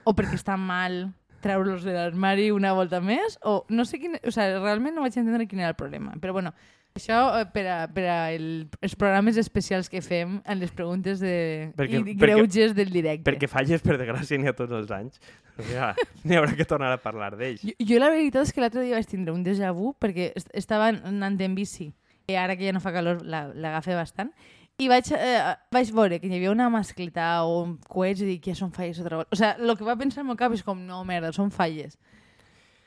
o 0.04 0.12
perquè 0.14 0.34
està 0.38 0.56
mal 0.56 1.12
treure-los 1.46 1.84
de 1.86 1.94
l'armari 1.94 2.50
una 2.52 2.74
volta 2.76 2.98
més 3.00 3.38
o 3.46 3.60
no 3.70 3.86
sé 3.86 4.00
quin... 4.02 4.18
O 4.26 4.32
sea, 4.34 4.50
realment 4.58 4.96
no 4.98 5.06
vaig 5.06 5.14
entendre 5.16 5.46
quin 5.46 5.62
era 5.62 5.70
el 5.72 5.78
problema. 5.78 6.12
Però 6.20 6.34
bueno, 6.34 6.52
això 6.96 7.16
eh, 7.38 7.46
per 7.52 7.64
a, 7.68 7.78
per 7.92 8.04
a 8.08 8.18
el, 8.34 8.46
els 8.82 8.94
programes 8.98 9.36
especials 9.40 9.90
que 9.92 10.00
fem 10.02 10.38
en 10.44 10.58
les 10.62 10.72
preguntes 10.72 11.20
de, 11.20 11.72
Perquè- 11.76 12.00
i 12.00 12.04
perquè- 12.14 12.18
greuges 12.24 12.74
del 12.76 12.90
directe. 12.94 13.24
Perquè 13.30 13.48
falles, 13.52 13.82
per 13.84 13.98
desgràcia, 14.00 14.38
n'hi 14.40 14.48
ha 14.50 14.56
tots 14.56 14.72
els 14.78 14.90
anys. 14.96 15.20
Sigui, 15.56 15.76
n'hi 16.24 16.36
haurà 16.40 16.56
que 16.56 16.66
tornar 16.68 16.90
a 16.92 16.98
parlar 17.00 17.30
d'ells. 17.36 17.62
Jo, 17.64 17.76
jo 17.92 18.00
la 18.02 18.10
veritat 18.12 18.44
és 18.48 18.52
que 18.52 18.60
l'altre 18.64 18.82
dia 18.84 18.96
vaig 18.98 19.06
tindre 19.08 19.32
un 19.36 19.44
déjà 19.46 19.70
vu 19.76 19.94
perquè 20.00 20.32
est 20.36 20.50
estava 20.56 20.90
anant 20.96 21.38
en 21.40 21.54
bici 21.56 21.92
i 22.26 22.34
ara 22.34 22.56
que 22.58 22.66
ja 22.66 22.72
no 22.74 22.80
fa 22.82 22.90
calor 22.92 23.20
la- 23.24 23.46
l'agafe 23.54 23.94
bastant 23.94 24.32
i 24.76 24.90
vaig, 24.92 25.08
eh, 25.16 25.54
vaig 25.72 25.90
veure 25.96 26.18
que 26.20 26.28
hi 26.28 26.36
havia 26.36 26.52
una 26.52 26.68
mascleta 26.72 27.30
o 27.48 27.62
un 27.62 27.76
coets 27.88 28.20
i 28.20 28.28
dic 28.28 28.44
que 28.44 28.52
ja 28.52 28.60
són 28.60 28.74
falles 28.76 29.00
altra 29.00 29.22
volta. 29.22 29.32
O 29.32 29.38
sigui, 29.40 29.70
el 29.70 29.76
que 29.78 29.88
va 29.88 29.96
pensar 29.96 30.22
el 30.22 30.28
meu 30.28 30.36
cap 30.36 30.52
és 30.52 30.64
com, 30.66 30.82
no, 30.84 31.02
merda, 31.08 31.32
són 31.32 31.52
falles. 31.54 31.96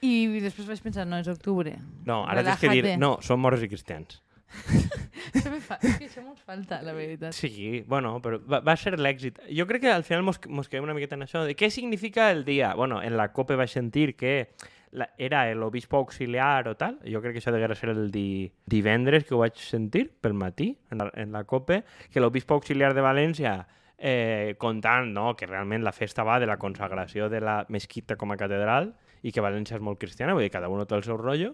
I 0.06 0.40
després 0.40 0.68
vaig 0.70 0.82
pensar, 0.86 1.08
no, 1.10 1.18
és 1.20 1.28
octubre. 1.28 1.74
No, 2.08 2.22
ara 2.30 2.46
tens 2.46 2.62
que 2.62 2.76
dir, 2.78 2.96
no, 3.02 3.18
són 3.26 3.42
morts 3.42 3.66
i 3.66 3.72
cristians. 3.72 4.22
Això, 5.34 5.50
me 5.52 5.60
fa, 5.62 5.76
és 5.86 5.98
que 6.00 6.08
això 6.08 6.24
mos 6.26 6.40
falta, 6.42 6.80
la 6.82 6.94
veritat. 6.96 7.36
Sí, 7.38 7.84
bueno, 7.86 8.16
però 8.24 8.40
va, 8.50 8.62
va 8.66 8.74
ser 8.80 8.96
l'èxit. 8.98 9.38
Jo 9.54 9.68
crec 9.70 9.84
que 9.84 9.92
al 9.94 10.06
final 10.08 10.24
mos, 10.26 10.40
mos 10.50 10.70
quedem 10.72 10.88
una 10.88 10.96
miqueta 10.98 11.18
en 11.20 11.26
això. 11.28 11.44
De 11.46 11.54
què 11.58 11.70
significa 11.74 12.32
el 12.34 12.46
dia? 12.48 12.72
Bueno, 12.80 13.02
en 13.06 13.18
la 13.20 13.28
COPE 13.36 13.60
vaig 13.60 13.70
sentir 13.70 14.16
que 14.18 14.34
la, 14.92 15.10
era 15.18 15.44
l'obispo 15.56 15.98
auxiliar 15.98 16.68
o 16.68 16.76
tal. 16.78 17.00
Jo 17.06 17.22
crec 17.24 17.38
que 17.38 17.44
això 17.44 17.54
deguera 17.54 17.78
ser 17.78 17.92
el 17.94 18.10
di, 18.12 18.52
divendres 18.66 19.26
que 19.26 19.36
ho 19.36 19.42
vaig 19.44 19.60
sentir, 19.62 20.08
pel 20.22 20.34
matí, 20.38 20.72
en 20.92 21.04
la, 21.04 21.12
en 21.14 21.36
la 21.36 21.44
COPE, 21.50 21.84
que 22.14 22.24
l'obispo 22.24 22.58
auxiliar 22.58 22.94
de 22.98 23.06
València 23.06 23.60
eh, 24.00 24.56
contant 24.58 25.12
no, 25.14 25.36
que 25.36 25.48
realment 25.48 25.84
la 25.84 25.94
festa 25.94 26.24
va 26.24 26.40
de 26.40 26.48
la 26.48 26.58
consagració 26.58 27.30
de 27.30 27.44
la 27.44 27.62
mesquita 27.70 28.16
com 28.18 28.32
a 28.32 28.40
catedral 28.40 28.94
i 29.22 29.34
que 29.36 29.44
València 29.44 29.78
és 29.78 29.84
molt 29.84 30.00
cristiana, 30.00 30.34
vull 30.34 30.48
dir, 30.48 30.54
cada 30.54 30.72
un 30.72 30.86
té 30.88 30.96
el 30.96 31.04
seu 31.04 31.20
rotllo, 31.20 31.54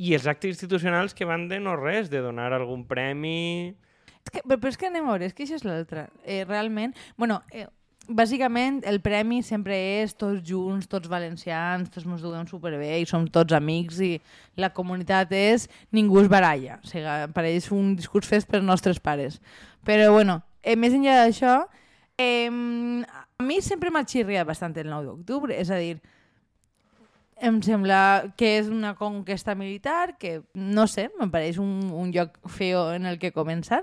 i 0.00 0.14
els 0.16 0.26
actes 0.26 0.56
institucionals 0.56 1.14
que 1.14 1.28
van 1.28 1.46
de 1.48 1.60
no 1.60 1.76
res, 1.76 2.10
de 2.10 2.24
donar 2.24 2.52
algun 2.52 2.86
premi... 2.88 3.76
És 4.24 4.32
que, 4.32 4.40
però, 4.40 4.56
però 4.56 4.72
és 4.72 4.78
que 4.80 4.88
anem 4.88 5.04
a 5.04 5.12
veure, 5.12 5.28
és 5.28 5.36
que 5.36 5.44
això 5.44 5.58
és 5.60 5.66
l'altre. 5.68 6.08
Eh, 6.24 6.42
realment, 6.48 6.96
bueno, 7.20 7.42
eh, 7.52 7.66
bàsicament 8.08 8.82
el 8.88 9.00
premi 9.04 9.40
sempre 9.42 9.76
és 10.02 10.14
tots 10.16 10.42
junts, 10.46 10.88
tots 10.90 11.08
valencians, 11.08 11.90
tots 11.92 12.06
ens 12.06 12.24
duguem 12.24 12.46
superbé 12.48 12.90
i 13.00 13.06
som 13.08 13.26
tots 13.26 13.54
amics 13.56 14.00
i 14.04 14.12
la 14.60 14.70
comunitat 14.74 15.32
és 15.36 15.68
ningú 15.94 16.20
es 16.20 16.28
baralla. 16.28 16.78
O 16.82 16.88
sigui, 16.88 17.14
per 17.34 17.46
ells 17.48 17.70
un 17.72 17.94
discurs 17.96 18.28
fet 18.28 18.48
pels 18.50 18.64
nostres 18.64 19.00
pares. 19.00 19.40
Però 19.84 20.10
bueno, 20.12 20.40
eh, 20.62 20.76
més 20.76 20.96
enllà 20.96 21.20
d'això, 21.22 21.62
eh, 22.18 22.48
a 22.48 23.42
mi 23.42 23.60
sempre 23.60 23.90
m'ha 23.90 24.04
xirriat 24.04 24.46
bastant 24.46 24.76
el 24.76 24.90
9 24.90 25.10
d'octubre, 25.10 25.56
és 25.56 25.70
a 25.70 25.78
dir, 25.80 25.98
em 27.40 27.60
sembla 27.62 28.32
que 28.38 28.56
és 28.58 28.68
una 28.70 28.94
conquesta 28.94 29.54
militar, 29.54 30.16
que 30.18 30.42
no 30.54 30.86
sé, 30.86 31.10
em 31.20 31.30
pareix 31.30 31.58
un, 31.58 31.90
un 31.92 32.12
lloc 32.14 32.38
feo 32.48 32.92
en 32.94 33.06
el 33.10 33.18
que 33.18 33.34
començar, 33.34 33.82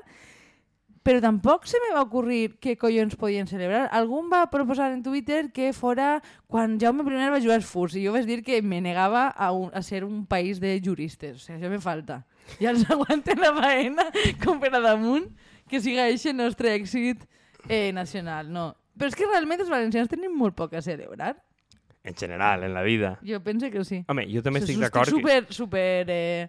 però 1.04 1.22
tampoc 1.22 1.66
se 1.66 1.80
me 1.82 1.94
va 1.96 2.04
ocorrir 2.06 2.58
què 2.62 2.76
collons 2.78 3.16
podien 3.18 3.48
celebrar. 3.50 3.88
Algú 3.98 4.20
em 4.22 4.30
va 4.30 4.44
proposar 4.54 4.92
en 4.94 5.02
Twitter 5.02 5.48
que 5.54 5.72
fora 5.74 6.20
quan 6.48 6.78
Jaume 6.80 7.02
I 7.02 7.30
va 7.34 7.42
jugar 7.42 7.58
als 7.58 7.66
furs 7.66 7.96
i 7.96 8.06
jo 8.06 8.14
vaig 8.14 8.28
dir 8.30 8.44
que 8.44 8.62
me 8.62 8.82
negava 8.82 9.30
a, 9.30 9.52
un, 9.52 9.72
a 9.74 9.82
ser 9.82 10.04
un 10.06 10.26
país 10.26 10.60
de 10.60 10.80
juristes. 10.84 11.38
O 11.38 11.40
sigui, 11.40 11.58
això 11.58 11.70
me 11.70 11.80
falta. 11.80 12.22
Ja 12.60 12.70
els 12.70 12.86
aguanten 12.94 13.42
la 13.42 13.54
faena 13.58 14.06
com 14.44 14.60
per 14.60 14.74
a 14.76 14.82
damunt 14.82 15.32
que 15.68 15.82
siga 15.82 16.06
aquest 16.06 16.30
el 16.30 16.38
nostre 16.38 16.76
èxit 16.76 17.26
eh, 17.68 17.92
nacional. 17.94 18.52
No. 18.52 18.76
Però 18.98 19.10
és 19.10 19.18
que 19.18 19.26
realment 19.26 19.64
els 19.64 19.72
valencians 19.72 20.12
tenim 20.12 20.36
molt 20.38 20.56
poc 20.56 20.76
a 20.76 20.84
celebrar. 20.86 21.34
En 22.04 22.16
general, 22.16 22.64
en 22.64 22.74
la 22.74 22.82
vida. 22.82 23.20
Jo 23.22 23.44
penso 23.44 23.70
que 23.70 23.84
sí. 23.86 24.04
Home, 24.10 24.24
jo 24.34 24.42
també 24.42 24.58
estic 24.64 24.80
d'acord 24.82 25.06
que 25.06 25.12
super, 25.14 25.46
super 25.54 26.08
eh, 26.10 26.48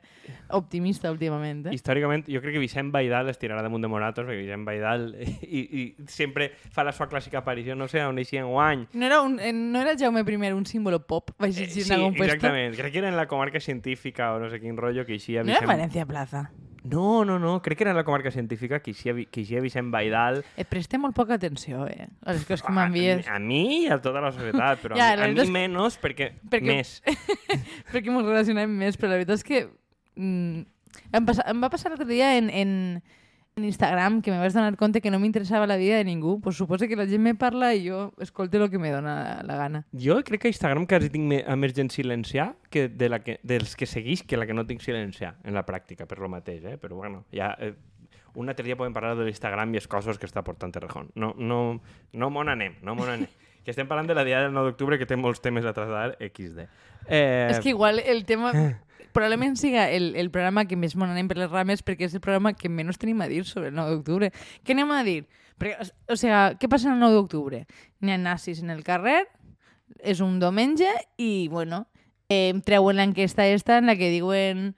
optimista 0.48 1.10
últimament. 1.12 1.66
Eh? 1.66 1.74
històricament 1.76 2.24
jo 2.24 2.40
crec 2.40 2.54
que 2.54 2.62
Vicent 2.62 2.88
Baidal 2.90 3.28
es 3.28 3.36
tirarà 3.38 3.60
damunt 3.60 3.84
de 3.84 3.90
Moratos 3.92 4.24
perquè 4.24 4.38
Vicent 4.46 4.64
Baidal 4.64 5.10
i, 5.42 5.60
i 5.60 5.82
sempre 6.08 6.52
fa 6.72 6.86
la 6.88 6.92
seva 6.96 7.10
clàssica 7.12 7.42
aparició, 7.42 7.76
no 7.76 7.86
sé, 7.86 8.00
on 8.00 8.16
eixia 8.18 8.40
en 8.40 8.48
guany. 8.48 8.86
No 8.94 9.04
era, 9.10 9.20
un, 9.20 9.38
eh, 9.40 9.52
no 9.52 9.82
era 9.82 9.92
Jaume 9.98 10.24
I 10.24 10.52
un 10.52 10.64
símbolo 10.64 11.06
pop? 11.06 11.30
Vaig 11.38 11.52
Eh, 11.52 11.66
llegir 11.66 11.84
sí, 11.84 11.92
en 11.92 11.98
algun 11.98 12.14
puesto. 12.14 12.34
exactament. 12.34 12.74
Crec 12.74 12.92
que 12.92 12.98
era 12.98 13.08
en 13.08 13.16
la 13.16 13.28
comarca 13.28 13.60
científica 13.60 14.32
o 14.32 14.40
no 14.40 14.48
sé 14.48 14.58
quin 14.58 14.76
rotllo 14.78 15.04
que 15.04 15.12
eixia 15.12 15.42
No 15.44 15.50
era 15.50 15.60
Vicent... 15.60 15.68
Valencia 15.68 16.06
Plaza. 16.06 16.50
No, 16.84 17.24
no, 17.24 17.38
no, 17.38 17.60
crec 17.62 17.78
que 17.78 17.84
era 17.84 17.92
la 17.94 18.02
comarca 18.02 18.32
científica 18.32 18.80
que 18.82 18.92
que 18.92 19.40
eixia 19.40 19.60
Vicent 19.62 19.92
Baidal. 19.92 20.40
Et 20.58 20.66
preste 20.66 20.98
molt 20.98 21.14
poca 21.14 21.34
atenció, 21.38 21.86
eh? 21.86 22.08
A 22.26 22.32
les 22.34 22.42
coses 22.44 22.62
que 22.62 22.72
a, 22.72 22.74
m'envies. 22.74 23.28
a 23.28 23.38
mi 23.38 23.84
i 23.84 23.86
a 23.88 24.00
tota 24.02 24.20
la 24.20 24.32
societat, 24.32 24.80
però 24.82 24.96
Ja, 24.98 25.12
a, 25.12 25.16
la 25.16 25.24
a 25.24 25.28
mi 25.28 25.38
és- 25.40 25.50
menys 25.50 25.98
perquè, 26.02 26.32
perquè- 26.50 26.66
més. 26.66 26.96
perquè 27.92 28.10
ens 28.10 28.26
relacionem 28.26 28.70
més, 28.82 28.98
però 28.98 29.12
la 29.14 29.20
veritat 29.22 29.38
és 29.38 29.44
que 29.46 29.60
mm, 30.16 30.60
em, 31.12 31.24
passa, 31.28 31.46
em 31.46 31.62
va 31.62 31.70
passar 31.70 31.92
l'altre 31.94 32.08
dia 32.10 32.34
en, 32.36 32.50
en, 32.50 32.74
en 33.56 33.64
Instagram 33.64 34.22
que 34.22 34.30
me 34.30 34.38
vaig 34.38 34.54
donar 34.54 34.76
compte 34.80 35.02
que 35.04 35.10
no 35.12 35.18
m'interessava 35.20 35.66
la 35.68 35.76
vida 35.76 35.98
de 35.98 36.04
ningú. 36.04 36.40
Pues 36.40 36.56
suposo 36.56 36.88
que 36.88 36.96
la 36.96 37.06
gent 37.06 37.20
me 37.20 37.34
parla 37.34 37.74
i 37.74 37.84
jo 37.84 38.12
escolte 38.18 38.56
el 38.56 38.70
que 38.70 38.78
me 38.78 38.90
dona 38.90 39.42
la 39.44 39.56
gana. 39.56 39.84
Jo 39.92 40.22
crec 40.24 40.42
que 40.42 40.48
a 40.48 40.54
Instagram 40.54 40.86
quasi 40.86 41.10
tinc 41.12 41.28
me, 41.28 41.42
a 41.44 41.56
més 41.56 41.74
gent 41.76 41.92
silenciar 41.92 42.54
que, 42.70 42.88
de 42.88 43.10
la 43.12 43.20
que 43.20 43.38
dels 43.42 43.76
que 43.76 43.86
seguís 43.86 44.22
que 44.24 44.40
la 44.40 44.46
que 44.48 44.56
no 44.56 44.64
tinc 44.66 44.80
silenciar 44.80 45.36
en 45.44 45.52
la 45.54 45.66
pràctica, 45.68 46.08
per 46.08 46.18
lo 46.18 46.32
mateix, 46.32 46.64
eh? 46.64 46.78
Però 46.78 46.96
bueno, 46.96 47.26
ja... 47.32 47.54
Eh, 47.60 47.74
un 48.32 48.48
altre 48.48 48.64
dia 48.64 48.78
podem 48.80 48.94
parlar 48.96 49.12
de 49.12 49.26
l'Instagram 49.26 49.74
i 49.74 49.76
les 49.76 49.86
coses 49.86 50.16
que 50.16 50.24
està 50.24 50.40
portant 50.40 50.72
Terrejón. 50.72 51.10
No, 51.20 51.34
no, 51.36 51.82
no 52.16 52.30
mon 52.32 52.48
anem, 52.48 52.78
no 52.80 52.94
mon 52.96 53.10
anem. 53.12 53.28
que 53.62 53.70
estem 53.70 53.86
parlant 53.86 54.08
de 54.08 54.16
la 54.16 54.24
diada 54.24 54.46
del 54.48 54.54
9 54.56 54.72
d'octubre 54.72 54.96
que 54.98 55.06
té 55.06 55.18
molts 55.20 55.42
temes 55.44 55.66
a 55.68 55.74
trasladar 55.76 56.16
XD. 56.18 56.64
Eh... 57.06 57.52
És 57.52 57.60
que 57.60 57.70
igual 57.70 58.00
el 58.00 58.24
tema 58.24 58.54
probablement 59.12 59.56
siga 59.60 59.88
el, 59.90 60.14
el 60.16 60.30
programa 60.34 60.64
que 60.68 60.78
més 60.78 60.96
mon 60.96 61.12
anem 61.12 61.28
per 61.30 61.38
les 61.38 61.50
rames 61.50 61.84
perquè 61.84 62.08
és 62.08 62.16
el 62.16 62.24
programa 62.24 62.54
que 62.56 62.70
menys 62.72 63.00
tenim 63.00 63.20
a 63.22 63.28
dir 63.30 63.44
sobre 63.48 63.70
el 63.70 63.76
9 63.78 63.98
d'octubre. 63.98 64.32
Què 64.64 64.76
anem 64.76 64.92
a 64.92 65.02
dir? 65.06 65.20
Perquè, 65.60 65.88
o 66.10 66.18
sigui, 66.18 66.40
què 66.58 66.70
passa 66.72 66.90
el 66.92 67.00
9 67.00 67.20
d'octubre? 67.20 67.64
N'hi 68.02 68.16
ha 68.16 68.20
nazis 68.20 68.62
en 68.64 68.72
el 68.74 68.82
carrer, 68.86 69.22
és 70.02 70.20
un 70.24 70.38
diumenge 70.40 70.88
i, 71.20 71.48
bueno, 71.52 71.86
eh, 72.32 72.54
treuen 72.64 72.98
l'enquesta 72.98 73.46
esta 73.46 73.78
en 73.78 73.86
la 73.86 73.96
que 73.96 74.10
diuen 74.10 74.72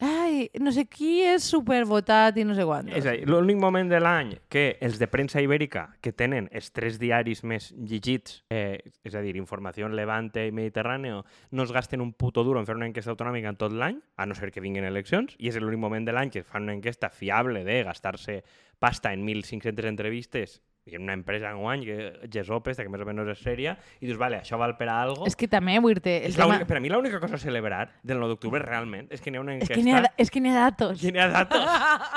ai, 0.00 0.48
no 0.60 0.72
sé 0.72 0.86
qui 0.88 1.20
és 1.28 1.44
supervotat 1.44 2.38
i 2.40 2.44
no 2.46 2.54
sé 2.56 2.64
quant. 2.66 2.88
És 2.96 3.06
a 3.06 3.14
dir, 3.16 3.26
l'únic 3.28 3.58
moment 3.60 3.90
de 3.90 4.00
l'any 4.00 4.32
que 4.52 4.64
els 4.80 4.98
de 5.00 5.08
premsa 5.10 5.42
ibèrica, 5.44 5.86
que 6.00 6.14
tenen 6.16 6.48
els 6.56 6.72
tres 6.76 6.98
diaris 7.00 7.44
més 7.44 7.70
llegits, 7.76 8.40
eh, 8.50 8.80
és 9.04 9.14
a 9.14 9.22
dir, 9.24 9.36
Informació, 9.40 9.88
Levante 9.88 10.46
i 10.48 10.54
Mediterráneo, 10.56 11.24
no 11.50 11.66
es 11.66 11.72
gasten 11.72 12.00
un 12.00 12.14
puto 12.14 12.44
duro 12.44 12.60
en 12.60 12.66
fer 12.66 12.76
una 12.78 12.88
enquesta 12.88 13.12
autonòmica 13.12 13.52
en 13.52 13.60
tot 13.60 13.76
l'any, 13.76 14.00
a 14.16 14.26
no 14.26 14.34
ser 14.34 14.50
que 14.50 14.64
vinguin 14.64 14.88
eleccions, 14.88 15.36
i 15.38 15.52
és 15.52 15.60
l'únic 15.60 15.80
moment 15.82 16.08
de 16.08 16.16
l'any 16.16 16.32
que 16.32 16.44
fan 16.44 16.68
una 16.68 16.76
enquesta 16.78 17.10
fiable 17.10 17.64
de 17.64 17.82
gastar-se 17.84 18.42
pasta 18.80 19.12
en 19.12 19.26
1.500 19.26 19.86
entrevistes 19.86 20.60
i 20.86 20.94
en 20.96 21.02
una 21.02 21.12
empresa 21.12 21.50
en 21.50 21.58
guany, 21.60 21.82
que 21.84 22.28
Gesopes, 22.32 22.76
que 22.80 22.88
més 22.88 23.02
o 23.02 23.04
menys 23.06 23.28
és 23.34 23.42
sèria, 23.44 23.74
i 24.00 24.06
dius, 24.08 24.16
vale, 24.18 24.38
això 24.40 24.56
val 24.58 24.72
per 24.78 24.88
a 24.88 24.96
algo. 25.02 25.26
És 25.28 25.36
que 25.36 25.46
també, 25.46 25.74
vull 25.78 25.92
dir-te... 25.94 26.14
el 26.24 26.30
És 26.32 26.38
tema- 26.38 26.56
Per 26.66 26.78
a 26.78 26.80
mi 26.80 26.88
l'única 26.88 27.20
cosa 27.20 27.36
a 27.36 27.42
celebrar 27.42 27.82
del 28.02 28.18
9 28.18 28.32
d'octubre 28.32 28.62
realment 28.64 29.06
és 29.12 29.20
que 29.20 29.30
n'hi 29.30 29.36
ha 29.38 29.44
una 29.44 29.54
És 29.58 29.62
enquesta... 29.62 29.76
que 29.76 29.84
n'hi 29.84 29.92
ha, 29.94 30.02
és 30.16 30.30
que 30.32 30.40
n'hi 30.40 30.50
ha 30.50 30.56
datos. 30.70 31.00
que 31.00 31.12
n'hi 31.12 31.20
ha 31.20 31.28
datos, 31.28 31.68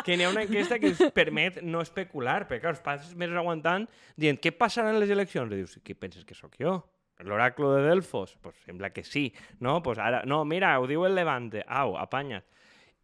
que 0.07 0.15
n'hi 0.17 0.23
ha 0.23 0.29
una 0.31 0.43
enquesta 0.47 0.79
que 0.79 0.93
us 0.95 1.03
permet 1.13 1.61
no 1.61 1.81
especular, 1.83 2.47
perquè 2.47 2.61
clar, 2.63 2.79
passes 2.81 3.13
mesos 3.19 3.35
aguantant 3.37 3.85
dient 4.15 4.39
què 4.39 4.55
passarà 4.55 4.95
en 4.95 4.99
les 5.03 5.11
eleccions? 5.11 5.51
I 5.51 5.59
dius, 5.61 5.77
què 5.83 5.93
penses 5.99 6.23
que 6.25 6.33
sóc 6.33 6.55
jo? 6.59 6.79
L'oracle 7.23 7.67
de 7.75 7.83
Delfos? 7.89 8.37
Pues 8.41 8.55
sembla 8.65 8.89
que 8.91 9.03
sí, 9.03 9.33
no? 9.59 9.81
Pues 9.83 9.99
ara, 9.99 10.23
no, 10.25 10.41
mira, 10.45 10.73
ho 10.79 10.87
diu 10.89 11.05
el 11.05 11.13
Levante, 11.15 11.61
au, 11.67 11.93
apanya't. 11.99 12.43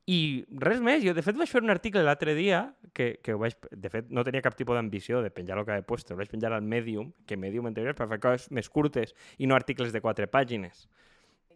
I 0.07 0.45
res 0.49 0.79
més, 0.81 1.03
jo 1.03 1.13
de 1.13 1.21
fet 1.21 1.35
vaig 1.37 1.49
fer 1.51 1.61
un 1.61 1.69
article 1.69 2.01
l'altre 2.03 2.33
dia, 2.33 2.73
que, 2.93 3.19
que 3.21 3.33
ho 3.35 3.39
vaig, 3.41 3.53
de 3.71 3.89
fet 3.93 4.07
no 4.09 4.23
tenia 4.23 4.41
cap 4.41 4.55
tipus 4.57 4.75
d'ambició 4.75 5.21
de 5.21 5.29
penjar 5.29 5.57
el 5.59 5.65
que 5.65 5.75
he 5.77 5.83
puesto, 5.83 6.13
el 6.13 6.17
vaig 6.17 6.29
penjar 6.31 6.53
al 6.53 6.63
Medium, 6.63 7.11
que 7.27 7.37
Medium 7.37 7.67
en 7.67 7.75
teoria 7.75 7.91
és 7.93 7.97
per 7.99 8.07
fer 8.09 8.19
coses 8.19 8.49
més 8.51 8.69
curtes 8.69 9.13
i 9.37 9.45
no 9.45 9.55
articles 9.55 9.93
de 9.93 10.01
quatre 10.01 10.27
pàgines. 10.27 10.87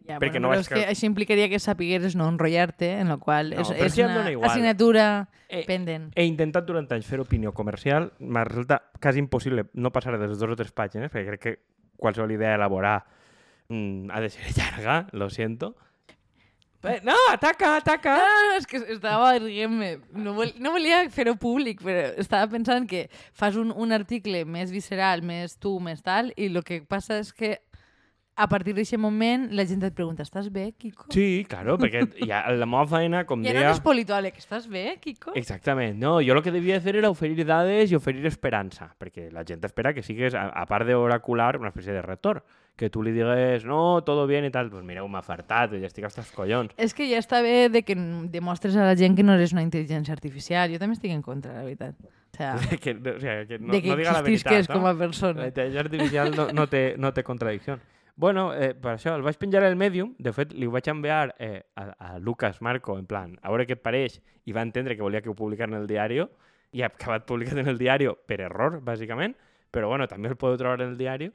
Ja, 0.06 0.18
Perquè 0.20 0.36
bueno, 0.36 0.40
no 0.40 0.48
vaig 0.52 0.60
és 0.60 0.68
que 0.68 0.74
que- 0.74 0.88
això 0.92 1.06
implicaria 1.08 1.48
que 1.48 1.58
sapigueres 1.58 2.14
no 2.14 2.28
enrotllar-te, 2.28 2.90
en 3.00 3.08
la 3.08 3.16
qual 3.16 3.50
No, 3.54 3.62
és, 3.62 3.70
és 3.70 3.98
em 3.98 4.10
una 4.10 4.30
igual. 4.30 4.50
assignatura 4.50 5.28
Eh, 5.48 5.64
pendent. 5.66 6.12
He 6.14 6.26
intentat 6.26 6.66
durant 6.66 6.86
anys 6.92 7.06
fer 7.06 7.18
opinió 7.20 7.52
comercial, 7.54 8.12
m'ha 8.20 8.44
resultat 8.44 8.90
quasi 9.00 9.18
impossible 9.18 9.64
no 9.72 9.90
passar 9.92 10.18
de 10.18 10.28
les 10.28 10.38
dues 10.38 10.50
o 10.52 10.56
tres 10.56 10.72
pàgines, 10.74 11.10
perquè 11.10 11.26
crec 11.26 11.40
que 11.40 11.58
qualsevol 11.96 12.32
idea 12.32 12.52
a 12.52 12.56
elaborar 12.56 13.04
mm, 13.68 14.10
ha 14.10 14.20
de 14.20 14.28
ser 14.30 14.44
llarga, 14.54 15.06
lo 15.12 15.30
siento. 15.30 15.74
No, 17.04 17.16
ataca, 17.32 17.76
ataca! 17.80 18.14
Ah, 18.20 18.56
és 18.58 18.66
que 18.68 18.80
estava 18.92 19.32
rient-me. 19.38 19.94
No, 20.12 20.34
vol, 20.36 20.52
no 20.60 20.74
volia 20.76 21.02
fer-ho 21.12 21.36
públic, 21.40 21.80
però 21.84 22.10
estava 22.20 22.50
pensant 22.52 22.88
que 22.90 23.06
fas 23.32 23.56
un, 23.60 23.72
un 23.72 23.96
article 23.96 24.44
més 24.44 24.72
visceral, 24.74 25.24
més 25.24 25.56
tu, 25.56 25.78
més 25.80 26.04
tal, 26.04 26.32
i 26.36 26.50
el 26.52 26.60
que 26.66 26.82
passa 26.88 27.20
és 27.22 27.32
que 27.32 27.56
a 28.36 28.48
partir 28.50 28.74
d'aquest 28.74 28.98
moment 28.98 29.46
la 29.54 29.64
gent 29.68 29.84
et 29.86 29.94
pregunta 29.94 30.24
¿estàs 30.26 30.48
bé, 30.52 30.72
Kiko? 30.74 31.06
Sí, 31.14 31.44
claro, 31.48 31.76
perquè 31.78 32.02
ja 32.26 32.42
la 32.50 32.66
meva 32.66 32.84
feina, 32.90 33.22
com 33.28 33.44
Ja 33.44 33.52
no 33.54 33.60
deia... 33.60 33.70
eres 33.70 33.82
politòleg, 33.84 34.40
¿estàs 34.42 34.66
bé, 34.70 34.98
Kiko? 35.02 35.36
Exactament. 35.38 35.96
No, 36.00 36.16
jo 36.24 36.34
el 36.34 36.42
que 36.42 36.52
devia 36.54 36.80
fer 36.82 36.96
era 36.98 37.12
oferir 37.14 37.46
dades 37.46 37.92
i 37.92 37.98
oferir 37.98 38.26
esperança, 38.26 38.90
perquè 38.98 39.30
la 39.32 39.46
gent 39.46 39.62
espera 39.64 39.94
que 39.94 40.02
sigues, 40.02 40.34
a, 40.34 40.48
a 40.50 40.66
part 40.70 40.88
d'oracular, 40.90 41.54
una 41.62 41.70
espècie 41.70 41.94
de 41.94 42.02
retor. 42.02 42.42
Que 42.74 42.88
tu 42.90 43.04
li 43.06 43.12
digues, 43.14 43.62
no, 43.68 44.02
todo 44.02 44.26
bien 44.26 44.48
i 44.48 44.50
tal, 44.50 44.66
pues 44.72 44.82
mireu, 44.82 45.06
m'ha 45.06 45.22
fartat, 45.22 45.76
ja 45.78 45.86
estic 45.86 46.08
els 46.08 46.32
collons. 46.34 46.74
És 46.74 46.94
que 46.96 47.06
ja 47.06 47.20
està 47.22 47.38
bé 47.44 47.68
de 47.70 47.84
que 47.86 47.94
demostres 48.34 48.74
a 48.74 48.88
la 48.88 48.96
gent 48.98 49.14
que 49.14 49.22
no 49.22 49.36
eres 49.38 49.54
una 49.54 49.62
intel·ligència 49.62 50.14
artificial. 50.16 50.72
Jo 50.72 50.80
també 50.82 50.98
estic 50.98 51.14
en 51.14 51.22
contra, 51.22 51.54
la 51.54 51.62
veritat. 51.62 51.94
O 52.02 52.36
sea, 52.36 52.56
que, 52.82 52.96
o 52.98 53.20
sea, 53.20 53.46
que 53.46 53.60
no, 53.60 53.72
de 53.72 53.82
que 53.82 53.88
no 53.88 53.96
diga 53.96 54.12
la 54.12 54.22
veritat, 54.26 54.66
com 54.66 54.82
no? 54.82 54.90
a 54.90 54.98
persona. 54.98 55.44
La 55.44 55.52
intel·ligència 55.52 55.86
artificial 55.86 56.34
no, 56.34 56.48
no, 56.50 56.66
té, 56.66 56.82
no 56.98 57.14
té 57.14 57.22
contradicció. 57.22 57.78
Bueno, 58.16 58.52
eh, 58.54 58.74
per 58.78 58.92
això 58.94 59.14
el 59.18 59.24
vaig 59.26 59.38
penjar 59.38 59.64
al 59.66 59.74
Medium, 59.78 60.12
de 60.22 60.30
fet 60.34 60.52
li 60.54 60.66
ho 60.66 60.74
vaig 60.74 60.86
enviar 60.90 61.34
eh, 61.42 61.64
a, 61.74 61.88
a 61.98 62.18
Lucas 62.18 62.60
Marco, 62.62 62.98
en 62.98 63.06
plan, 63.10 63.32
a 63.42 63.50
veure 63.50 63.66
què 63.66 63.74
et 63.74 63.82
pareix, 63.82 64.20
i 64.46 64.54
va 64.54 64.62
entendre 64.62 64.94
que 64.94 65.02
volia 65.02 65.22
que 65.22 65.32
ho 65.32 65.34
publicara 65.34 65.72
en 65.72 65.80
el 65.80 65.88
diari, 65.90 66.20
i 66.74 66.82
ha 66.82 66.90
acabat 66.90 67.26
publicat 67.26 67.58
en 67.58 67.70
el 67.70 67.78
diari 67.78 68.06
per 68.26 68.38
error, 68.46 68.78
bàsicament, 68.86 69.34
però 69.74 69.90
bueno, 69.90 70.06
també 70.06 70.30
el 70.30 70.38
podeu 70.38 70.58
trobar 70.60 70.78
en 70.82 70.92
el 70.92 70.98
diari, 70.98 71.30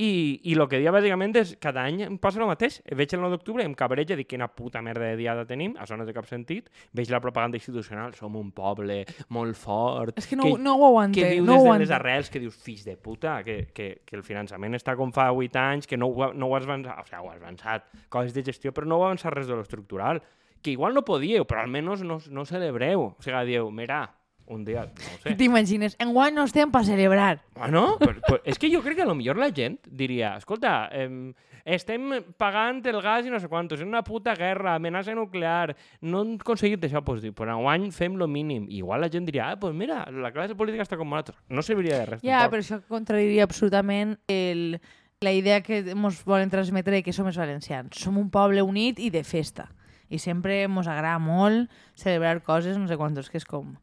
i, 0.00 0.40
i 0.48 0.54
el 0.56 0.64
que 0.70 0.78
dia 0.80 0.92
bàsicament 0.94 1.34
és 1.36 1.52
cada 1.60 1.82
any 1.84 2.00
em 2.06 2.16
passa 2.20 2.40
el 2.40 2.48
mateix. 2.48 2.78
Veig 2.96 3.12
el 3.12 3.20
9 3.20 3.36
d'octubre, 3.36 3.64
em 3.66 3.74
cabreja, 3.76 4.16
dic 4.16 4.30
quina 4.30 4.48
puta 4.48 4.80
merda 4.84 5.10
de 5.10 5.18
diada 5.18 5.44
tenim, 5.48 5.74
això 5.80 5.98
no 5.98 6.06
té 6.08 6.14
cap 6.16 6.28
sentit. 6.30 6.70
Veig 6.96 7.12
la 7.12 7.20
propaganda 7.20 7.60
institucional, 7.60 8.14
som 8.16 8.38
un 8.40 8.50
poble 8.56 9.02
molt 9.36 9.58
fort, 9.60 10.16
És 10.16 10.28
que 10.30 10.38
no, 10.40 10.54
no 10.56 10.76
ho 10.78 10.86
aguante. 10.88 11.20
que 11.20 11.34
diu 11.36 11.44
no 11.44 11.58
des 11.58 11.68
de 11.68 11.78
les 11.84 11.94
arrels, 11.98 12.30
que 12.32 12.40
dius, 12.40 12.56
fills 12.64 12.86
de 12.88 12.96
puta, 12.96 13.40
que, 13.44 13.58
que, 13.76 13.90
que 14.06 14.16
el 14.16 14.24
finançament 14.26 14.78
està 14.78 14.96
com 14.96 15.12
fa 15.12 15.30
8 15.36 15.60
anys, 15.60 15.90
que 15.90 16.00
no, 16.00 16.08
no 16.32 16.48
ho 16.48 16.56
has 16.56 16.68
avançat, 16.68 17.02
o 17.02 17.08
sigui, 17.08 17.24
ho 17.26 17.32
has 17.34 17.42
avançat, 17.42 17.90
coses 18.08 18.36
de 18.36 18.46
gestió, 18.46 18.72
però 18.72 18.88
no 18.88 19.00
ho 19.00 19.04
ha 19.04 19.12
avançat 19.12 19.36
res 19.36 19.50
de 19.50 19.58
lo 19.58 19.66
estructural. 19.66 20.22
Que 20.60 20.74
igual 20.74 20.92
no 20.92 21.04
podíeu, 21.04 21.46
però 21.48 21.62
almenys 21.62 22.02
no, 22.04 22.18
no 22.28 22.44
celebreu. 22.44 23.10
O 23.14 23.24
sigui, 23.24 23.44
dieu, 23.48 23.70
mira, 23.72 24.02
un 24.46 24.64
dia, 24.64 24.86
no 24.86 24.90
ho 25.14 25.20
sé. 25.22 25.34
T'imagines, 25.38 25.96
enguany 26.02 26.34
no 26.34 26.44
estem 26.48 26.70
per 26.72 26.84
celebrar. 26.84 27.40
Bueno, 27.54 27.96
però, 28.00 28.18
però 28.26 28.40
és 28.44 28.58
que 28.58 28.70
jo 28.72 28.80
crec 28.82 28.96
que 28.98 29.02
a 29.06 29.08
lo 29.10 29.14
millor 29.14 29.38
la 29.38 29.50
gent 29.54 29.78
diria, 29.86 30.36
escolta, 30.40 30.88
eh, 30.92 31.32
estem 31.64 32.08
pagant 32.40 32.80
el 32.88 33.00
gas 33.04 33.26
i 33.26 33.30
no 33.30 33.38
sé 33.38 33.46
quantos, 33.52 33.78
és 33.78 33.86
una 33.86 34.02
puta 34.02 34.34
guerra, 34.34 34.74
amenaça 34.78 35.14
nuclear, 35.14 35.76
no 36.02 36.22
hem 36.24 36.32
aconseguit 36.40 36.82
això, 36.88 37.02
doncs 37.04 37.22
dic, 37.22 37.34
però 37.36 37.58
enguany 37.58 37.90
fem 37.94 38.16
lo 38.18 38.26
mínim. 38.26 38.64
I 38.70 38.80
igual 38.80 39.04
la 39.04 39.10
gent 39.12 39.28
diria, 39.28 39.50
ah, 39.52 39.58
pues 39.60 39.74
mira, 39.76 40.06
la 40.10 40.32
classe 40.32 40.56
política 40.58 40.82
està 40.86 40.96
com 40.98 41.08
nosaltres. 41.12 41.38
No 41.48 41.62
serviria 41.62 41.98
de 42.00 42.06
res, 42.14 42.22
Ja, 42.24 42.40
tampoc. 42.46 42.56
però 42.56 42.64
això 42.64 42.80
contradiria 42.88 43.44
absolutament 43.44 44.16
el, 44.26 44.80
la 45.20 45.32
idea 45.36 45.60
que 45.62 45.82
ens 45.92 46.24
volen 46.24 46.50
transmetre 46.50 46.96
de 46.96 47.02
que 47.04 47.12
som 47.12 47.28
els 47.28 47.36
valencians. 47.38 47.92
Som 48.00 48.16
un 48.18 48.30
poble 48.32 48.62
unit 48.64 48.98
i 48.98 49.10
de 49.12 49.22
festa. 49.22 49.68
I 50.10 50.18
sempre 50.18 50.62
ens 50.64 50.88
agrada 50.88 51.20
molt 51.22 51.68
celebrar 51.94 52.40
coses, 52.42 52.78
no 52.80 52.88
sé 52.88 52.96
quantos, 52.98 53.28
que 53.30 53.36
és 53.38 53.44
com... 53.46 53.76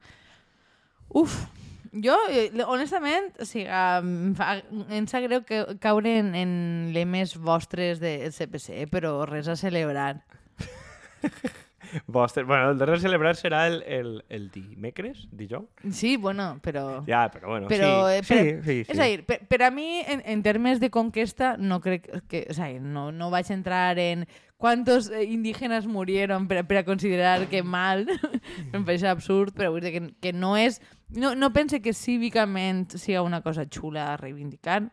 Uf, 1.10 1.38
jo, 1.94 2.16
eh, 2.30 2.50
honestament, 2.66 3.32
o 3.40 3.46
sigui, 3.48 3.66
em, 3.68 4.34
fa, 4.38 4.58
em 4.90 5.08
sap 5.08 5.24
greu 5.28 5.46
que 5.48 5.64
caure 5.84 6.18
en, 6.20 6.34
en 6.36 6.52
lemes 6.96 7.38
vostres 7.38 8.02
del 8.04 8.32
CPC, 8.34 8.88
però 8.92 9.22
res 9.30 9.48
a 9.48 9.56
celebrar. 9.60 10.22
Vostre... 12.06 12.44
Bueno, 12.44 12.72
el 12.72 12.78
darrer 12.78 13.00
celebrar 13.00 13.36
serà 13.36 13.66
el, 13.68 13.82
el, 13.88 14.24
el 14.30 14.50
dimecres, 14.52 15.28
dijous? 15.32 15.68
Sí, 15.92 16.18
bueno, 16.18 16.60
però... 16.64 17.04
Ja, 17.08 17.30
però 17.32 17.54
bueno, 17.54 17.68
Però, 17.72 18.10
sí. 18.10 18.18
eh, 18.18 18.24
per, 18.28 18.38
sí, 18.38 18.50
sí, 18.64 18.76
sí. 18.84 18.92
És 18.92 19.00
a 19.00 19.08
dir, 19.08 19.24
per, 19.28 19.40
per 19.48 19.62
a 19.64 19.72
mi, 19.72 20.02
en, 20.04 20.22
en 20.26 20.44
termes 20.44 20.82
de 20.84 20.90
conquesta, 20.92 21.56
no 21.58 21.80
crec 21.82 22.10
que... 22.28 22.46
O 22.52 22.58
sigui, 22.58 22.82
no, 22.84 23.12
no 23.16 23.32
vaig 23.32 23.52
entrar 23.56 23.98
en 24.04 24.28
quantos 24.58 25.10
eh, 25.10 25.24
indígenas 25.24 25.88
murieron 25.88 26.48
per, 26.50 26.66
per 26.68 26.82
a 26.82 26.86
considerar 26.86 27.48
que 27.48 27.64
mal, 27.64 28.08
em 28.74 28.84
pareix 28.84 29.06
absurd, 29.08 29.56
però 29.56 29.72
vull 29.72 29.86
dir 29.86 29.96
que, 29.96 30.06
que 30.20 30.36
no 30.36 30.58
és... 30.60 30.82
No, 31.10 31.36
no 31.36 31.54
pense 31.54 31.82
que 31.82 31.94
cívicament 31.94 32.92
siga 33.00 33.24
una 33.24 33.42
cosa 33.42 33.66
xula 33.66 34.14
a 34.14 34.18
reivindicar. 34.18 34.90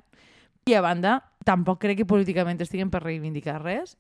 I 0.65 0.75
a 0.79 0.81
banda, 0.81 1.19
tampoc 1.45 1.83
crec 1.83 1.99
que 2.01 2.09
políticament 2.09 2.61
estiguen 2.63 2.91
per 2.91 3.03
reivindicar 3.03 3.61
res. 3.63 3.97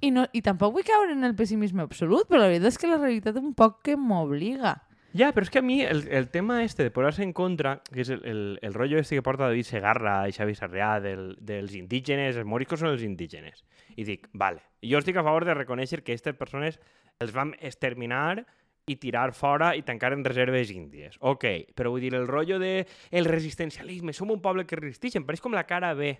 I, 0.00 0.12
no, 0.14 0.24
I 0.32 0.40
tampoc 0.40 0.72
vull 0.72 0.86
caure 0.86 1.12
en 1.12 1.26
el 1.26 1.34
pessimisme 1.36 1.82
absolut, 1.84 2.28
però 2.28 2.40
la 2.40 2.52
veritat 2.52 2.72
és 2.72 2.78
que 2.80 2.88
la 2.88 3.00
realitat 3.02 3.36
un 3.36 3.52
poc 3.54 3.82
que 3.84 3.98
m'obliga. 4.00 4.78
Ja, 5.10 5.32
però 5.34 5.42
és 5.42 5.50
que 5.50 5.58
a 5.58 5.64
mi 5.66 5.80
el, 5.82 6.04
el 6.08 6.28
tema 6.30 6.62
este 6.62 6.84
de 6.86 6.92
posar-se 6.94 7.24
en 7.26 7.32
contra, 7.34 7.80
que 7.90 8.04
és 8.04 8.12
el, 8.14 8.22
el, 8.24 8.42
el 8.62 8.74
rotllo 8.74 9.00
este 9.00 9.18
que 9.18 9.24
porta 9.26 9.48
David 9.48 9.66
Segarra 9.66 10.14
i 10.30 10.34
Xavi 10.36 10.54
Sarrià 10.54 10.92
del, 11.02 11.34
dels 11.42 11.74
indígenes, 11.74 12.38
els 12.38 12.46
moriscos 12.46 12.80
són 12.84 12.94
els 12.94 13.02
indígenes. 13.02 13.64
I 13.98 14.06
dic, 14.06 14.30
vale, 14.32 14.62
jo 14.86 15.02
estic 15.02 15.18
a 15.18 15.26
favor 15.26 15.44
de 15.44 15.58
reconèixer 15.58 16.04
que 16.04 16.14
aquestes 16.14 16.38
persones 16.38 16.78
els 17.20 17.34
vam 17.34 17.52
exterminar 17.58 18.46
i 18.90 18.96
tirar 18.98 19.30
fora 19.36 19.70
i 19.78 19.84
tancar 19.86 20.12
en 20.16 20.24
reserves 20.26 20.72
índies. 20.74 21.16
Ok, 21.20 21.46
però 21.76 21.92
vull 21.94 22.02
dir, 22.02 22.14
el 22.18 22.26
rotllo 22.28 22.58
de 22.58 22.86
el 23.10 23.28
resistencialisme, 23.28 24.14
som 24.16 24.32
un 24.34 24.42
poble 24.42 24.66
que 24.66 24.78
resisteix, 24.80 25.16
em 25.20 25.26
pareix 25.28 25.42
com 25.44 25.54
la 25.54 25.66
cara 25.68 25.94
B. 25.94 26.10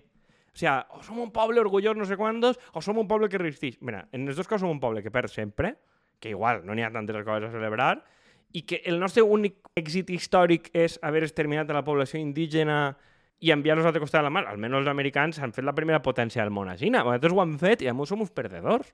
O 0.51 0.59
sea, 0.59 0.87
o 0.95 1.03
som 1.07 1.19
un 1.23 1.31
poble 1.35 1.63
orgullós 1.63 1.99
no 1.99 2.07
sé 2.07 2.19
quantos, 2.19 2.59
o 2.75 2.83
som 2.83 2.99
un 2.99 3.09
poble 3.11 3.29
que 3.31 3.39
resisteix. 3.39 3.79
Mira, 3.83 4.07
en 4.13 4.27
els 4.29 4.39
dos 4.39 4.47
casos 4.47 4.67
som 4.67 4.73
un 4.73 4.83
poble 4.83 5.03
que 5.03 5.11
perd 5.15 5.31
sempre, 5.31 5.77
que 6.21 6.31
igual 6.31 6.65
no 6.67 6.75
n'hi 6.75 6.87
ha 6.87 6.95
tantes 6.95 7.25
coses 7.25 7.49
a 7.49 7.55
celebrar, 7.55 8.05
i 8.53 8.63
que 8.67 8.83
el 8.85 8.99
nostre 8.99 9.23
únic 9.23 9.71
èxit 9.79 10.11
històric 10.11 10.71
és 10.75 10.99
haver 11.07 11.23
exterminat 11.23 11.71
a 11.71 11.77
la 11.79 11.85
població 11.87 12.19
indígena 12.19 12.97
i 13.41 13.53
enviar-los 13.55 13.85
a 13.85 13.89
l'altre 13.89 14.03
costat 14.03 14.21
de 14.21 14.27
la 14.29 14.33
mar. 14.35 14.45
Almenys 14.51 14.83
els 14.83 14.91
americans 14.93 15.39
han 15.41 15.55
fet 15.57 15.65
la 15.65 15.75
primera 15.77 16.03
potència 16.05 16.45
del 16.45 16.53
món 16.53 16.69
a 16.69 16.77
Xina. 16.81 17.01
Nosaltres 17.07 17.35
ho 17.35 17.41
han 17.41 17.57
fet 17.61 17.85
i 17.85 17.89
a 17.89 17.95
som 18.09 18.21
uns 18.21 18.33
perdedors. 18.37 18.93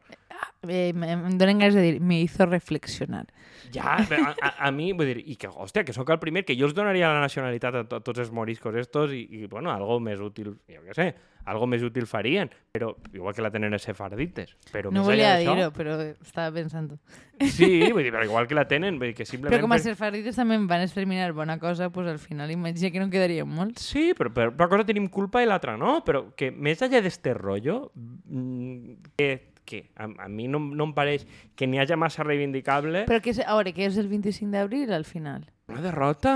Eh, 0.69 0.91
em 0.91 1.39
donen 1.39 1.59
ganes 1.59 1.75
de 1.75 1.83
dir, 1.83 2.01
me 2.01 2.21
hizo 2.21 2.47
reflexionar. 2.47 3.27
Ja, 3.75 3.97
a, 3.99 4.35
a, 4.41 4.53
a 4.69 4.71
mi, 4.71 4.93
vull 4.93 5.11
dir, 5.11 5.25
i 5.27 5.37
que, 5.41 5.51
hòstia, 5.51 5.85
que 5.85 5.95
sóc 5.97 6.11
el 6.15 6.21
primer, 6.23 6.45
que 6.47 6.57
jo 6.59 6.69
els 6.69 6.77
donaria 6.77 7.11
la 7.11 7.25
nacionalitat 7.25 7.81
a 7.81 7.85
to 7.91 8.01
tots 8.07 8.23
els 8.23 8.31
moriscos 8.31 8.77
estos 8.79 9.15
i, 9.17 9.25
i, 9.27 9.47
bueno, 9.51 9.73
algo 9.75 9.99
més 10.01 10.23
útil, 10.23 10.55
jo 10.71 10.85
què 10.87 10.95
sé, 10.95 11.09
algo 11.47 11.67
més 11.71 11.83
útil 11.87 12.09
farien, 12.11 12.51
però 12.75 12.91
igual 13.15 13.35
que 13.35 13.45
la 13.45 13.51
tenen 13.55 13.75
els 13.77 13.87
sefardites. 13.87 14.57
Però 14.73 14.91
No 14.93 15.05
volia 15.07 15.37
dir-ho, 15.39 15.71
però 15.75 15.97
estava 16.03 16.51
pensant. 16.55 16.93
Sí, 17.41 17.87
vull 17.93 18.03
dir, 18.03 18.13
però 18.15 18.25
igual 18.27 18.49
que 18.51 18.59
la 18.59 18.67
tenen, 18.69 18.99
vull 19.01 19.13
dir 19.13 19.17
que 19.19 19.27
simplement... 19.29 19.55
Però 19.55 19.63
com 19.65 19.77
a 19.77 19.81
sefardítes 19.83 20.39
també 20.39 20.59
van 20.67 20.85
exterminar 20.85 21.31
bona 21.37 21.59
cosa, 21.63 21.91
pues 21.95 22.09
al 22.11 22.19
final 22.19 22.51
imagina 22.51 22.91
que 22.91 23.03
no 23.03 23.11
quedarien 23.13 23.49
molts. 23.49 23.87
Sí, 23.95 24.11
però 24.19 24.33
per 24.35 24.49
una 24.53 24.71
cosa 24.73 24.87
tenim 24.89 25.09
culpa 25.13 25.43
i 25.45 25.49
l'altra 25.49 25.77
no, 25.79 26.01
però 26.07 26.27
que 26.37 26.51
més 26.51 26.83
enllà 26.83 27.03
d'este 27.05 27.35
rotllo, 27.37 27.93
mm, 27.95 29.13
que, 29.17 29.31
que 29.67 29.85
a, 29.97 30.09
a 30.27 30.29
mi 30.29 30.49
no, 30.51 30.61
no 30.61 30.91
em 30.91 30.95
pareix 30.97 31.27
que 31.55 31.69
n'hi 31.69 31.83
hagi 31.83 31.99
massa 31.99 32.25
reivindicable 32.27 33.05
Però 33.09 33.21
que 33.23 33.35
és, 33.35 33.43
a 33.43 33.55
veure, 33.59 33.75
que 33.77 33.87
és 33.87 33.99
el 34.01 34.09
25 34.11 34.51
d'abril 34.55 34.93
al 34.95 35.05
final. 35.07 35.47
Una 35.73 35.83
derrota. 35.83 36.35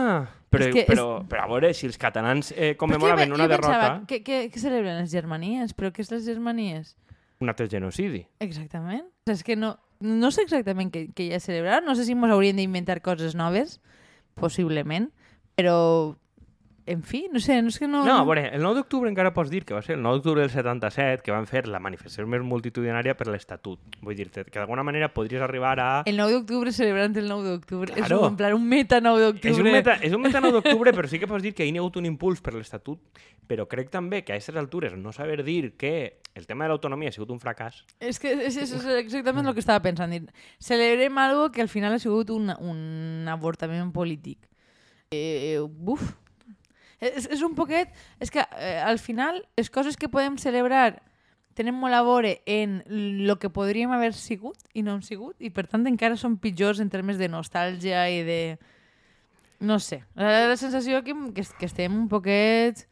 Però, 0.50 0.66
És 0.66 0.74
que 0.74 0.84
però, 0.88 1.20
però 1.30 1.44
a 1.44 1.50
veure, 1.52 1.70
si 1.78 1.86
els 1.86 1.98
catalans 2.00 2.50
eh, 2.56 2.74
commemoraven 2.78 3.30
una 3.32 3.46
pensava, 3.46 3.76
derrota, 3.76 4.06
que, 4.10 4.24
que, 4.26 4.40
que 4.50 4.62
celebren 4.62 4.98
les 4.98 5.12
germanies? 5.12 5.76
Però 5.78 5.92
què 5.94 6.02
és 6.02 6.10
les 6.10 6.26
germanies? 6.26 6.96
un 7.40 7.48
altre 7.48 7.68
genocidi. 7.68 8.26
Exactament. 8.38 9.06
O 9.06 9.30
sigui, 9.30 9.38
és 9.38 9.44
que 9.44 9.56
no, 9.56 9.74
no 10.04 10.30
sé 10.30 10.44
exactament 10.44 10.92
què, 10.92 11.06
què 11.16 11.26
hi 11.26 11.32
ha 11.32 11.40
a 11.40 11.44
celebrar. 11.44 11.80
No 11.86 11.96
sé 11.96 12.04
si 12.04 12.12
ens 12.12 12.34
hauríem 12.34 12.60
d'inventar 12.60 13.00
coses 13.00 13.34
noves, 13.34 13.78
possiblement, 14.36 15.08
però, 15.56 16.16
en 16.86 17.02
fi, 17.02 17.26
no 17.32 17.38
sé, 17.40 17.60
no 17.62 17.68
és 17.68 17.78
que 17.78 17.86
no... 17.86 18.00
No, 18.04 18.16
a 18.18 18.24
veure, 18.24 18.48
el 18.56 18.62
9 18.62 18.80
d'octubre 18.80 19.10
encara 19.10 19.32
pots 19.34 19.50
dir 19.52 19.60
que 19.64 19.74
va 19.76 19.82
ser 19.82 19.94
el 19.96 20.02
9 20.02 20.16
d'octubre 20.18 20.40
del 20.42 20.50
77 20.50 21.22
que 21.22 21.30
van 21.34 21.46
fer 21.46 21.66
la 21.68 21.78
manifestació 21.82 22.26
més 22.26 22.42
multitudinària 22.42 23.14
per 23.18 23.28
l'Estatut. 23.28 23.78
Vull 24.02 24.16
dir-te 24.18 24.44
que 24.48 24.58
d'alguna 24.58 24.82
manera 24.86 25.08
podries 25.14 25.42
arribar 25.44 25.74
a... 25.80 25.88
El 26.10 26.16
9 26.18 26.32
d'octubre 26.40 26.72
celebrant 26.72 27.14
el 27.20 27.28
9 27.28 27.48
d'octubre. 27.54 27.92
És 27.94 28.00
Claro. 28.06 28.20
un, 28.22 28.32
en 28.32 28.36
plan 28.40 28.54
un 28.56 28.66
meta 28.68 29.00
9 29.00 29.20
d'octubre. 29.26 29.52
És 29.52 29.58
un, 29.62 29.70
meta, 29.70 29.98
és 30.02 30.14
un 30.16 30.22
meta 30.24 30.40
9 30.40 30.56
d'octubre, 30.60 30.92
però 30.96 31.08
sí 31.12 31.18
que 31.22 31.28
pots 31.30 31.42
dir 31.44 31.54
que 31.54 31.66
hi 31.68 31.74
ha 31.76 31.80
hagut 31.84 31.96
un 32.00 32.06
impuls 32.10 32.40
per 32.40 32.54
l'Estatut, 32.56 32.98
però 33.50 33.66
crec 33.68 33.90
també 33.90 34.22
que 34.24 34.32
a 34.32 34.36
aquestes 34.38 34.56
altures 34.56 34.96
no 34.96 35.12
saber 35.12 35.42
dir 35.44 35.72
que 35.76 36.20
el 36.38 36.46
tema 36.46 36.64
de 36.64 36.70
l'autonomia 36.70 37.10
ha 37.10 37.12
sigut 37.12 37.30
un 37.34 37.40
fracàs. 37.42 37.80
És 37.98 38.18
que 38.22 38.30
és, 38.46 38.56
és, 38.56 38.70
és 38.72 38.84
exactament 39.00 39.46
el 39.50 39.54
que 39.56 39.60
estava 39.64 39.82
pensant. 39.82 40.10
Dir, 40.14 40.26
celebrem 40.62 41.18
algo 41.18 41.48
que 41.50 41.60
al 41.62 41.68
final 41.68 41.94
ha 41.94 41.98
sigut 41.98 42.30
un, 42.30 42.52
un 42.62 43.26
avortament 43.28 43.90
polític. 43.92 44.38
Eh, 45.10 45.58
buf. 45.66 46.12
És, 47.00 47.26
és 47.32 47.42
un 47.42 47.54
poquet... 47.56 47.92
És 48.20 48.30
que 48.32 48.44
eh, 48.44 48.80
al 48.84 49.00
final 49.00 49.40
les 49.56 49.70
coses 49.72 49.96
que 49.96 50.10
podem 50.12 50.36
celebrar 50.38 51.00
tenen 51.56 51.74
molt 51.76 51.96
a 51.96 52.02
veure 52.06 52.36
en 52.48 52.80
el 52.88 53.32
que 53.40 53.50
podríem 53.52 53.90
haver 53.92 54.12
sigut 54.14 54.60
i 54.72 54.84
no 54.86 54.94
hem 54.94 55.02
sigut, 55.04 55.34
i 55.40 55.50
per 55.50 55.66
tant 55.68 55.86
encara 55.88 56.16
són 56.16 56.38
pitjors 56.40 56.80
en 56.80 56.92
termes 56.92 57.18
de 57.18 57.28
nostàlgia 57.32 58.06
i 58.12 58.22
de... 58.24 58.42
No 59.60 59.76
sé. 59.82 60.00
La, 60.16 60.56
sensació 60.56 61.02
que, 61.04 61.16
que, 61.36 61.44
que 61.58 61.68
estem 61.68 61.96
un 61.96 62.08
poquet... 62.08 62.86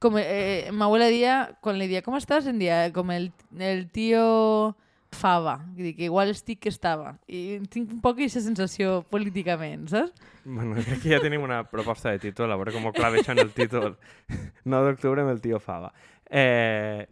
Com, 0.00 0.14
eh, 0.16 0.70
ma 0.72 0.86
abuela 0.86 1.10
dia, 1.12 1.34
quan 1.60 1.76
li 1.76 1.84
dia, 1.84 2.00
com 2.00 2.14
estàs? 2.16 2.46
Em 2.48 2.56
dia, 2.56 2.86
com 2.96 3.10
el, 3.12 3.26
el 3.60 3.82
tio 3.92 4.22
Fava. 5.16 5.56
Dic, 5.76 5.98
igual 6.06 6.30
estic 6.32 6.60
que 6.64 6.70
estava. 6.72 7.14
I 7.26 7.60
tinc 7.72 7.90
un 7.92 8.00
poc 8.04 8.18
aquesta 8.18 8.42
sensació 8.44 9.00
políticament, 9.10 9.88
saps? 9.90 10.28
Bueno, 10.44 10.76
crec 10.78 11.02
que 11.02 11.12
ja 11.12 11.20
tenim 11.22 11.42
una 11.44 11.62
proposta 11.68 12.12
de 12.14 12.22
títol, 12.22 12.52
a 12.52 12.58
veure 12.60 12.72
com 12.74 12.86
ho 12.88 12.94
claveixen 12.96 13.38
el 13.42 13.50
títol. 13.56 13.96
9 14.64 14.92
d'octubre 14.92 15.24
amb 15.24 15.34
el 15.34 15.42
tio 15.44 15.60
Fava. 15.60 15.92
Eh, 16.30 17.08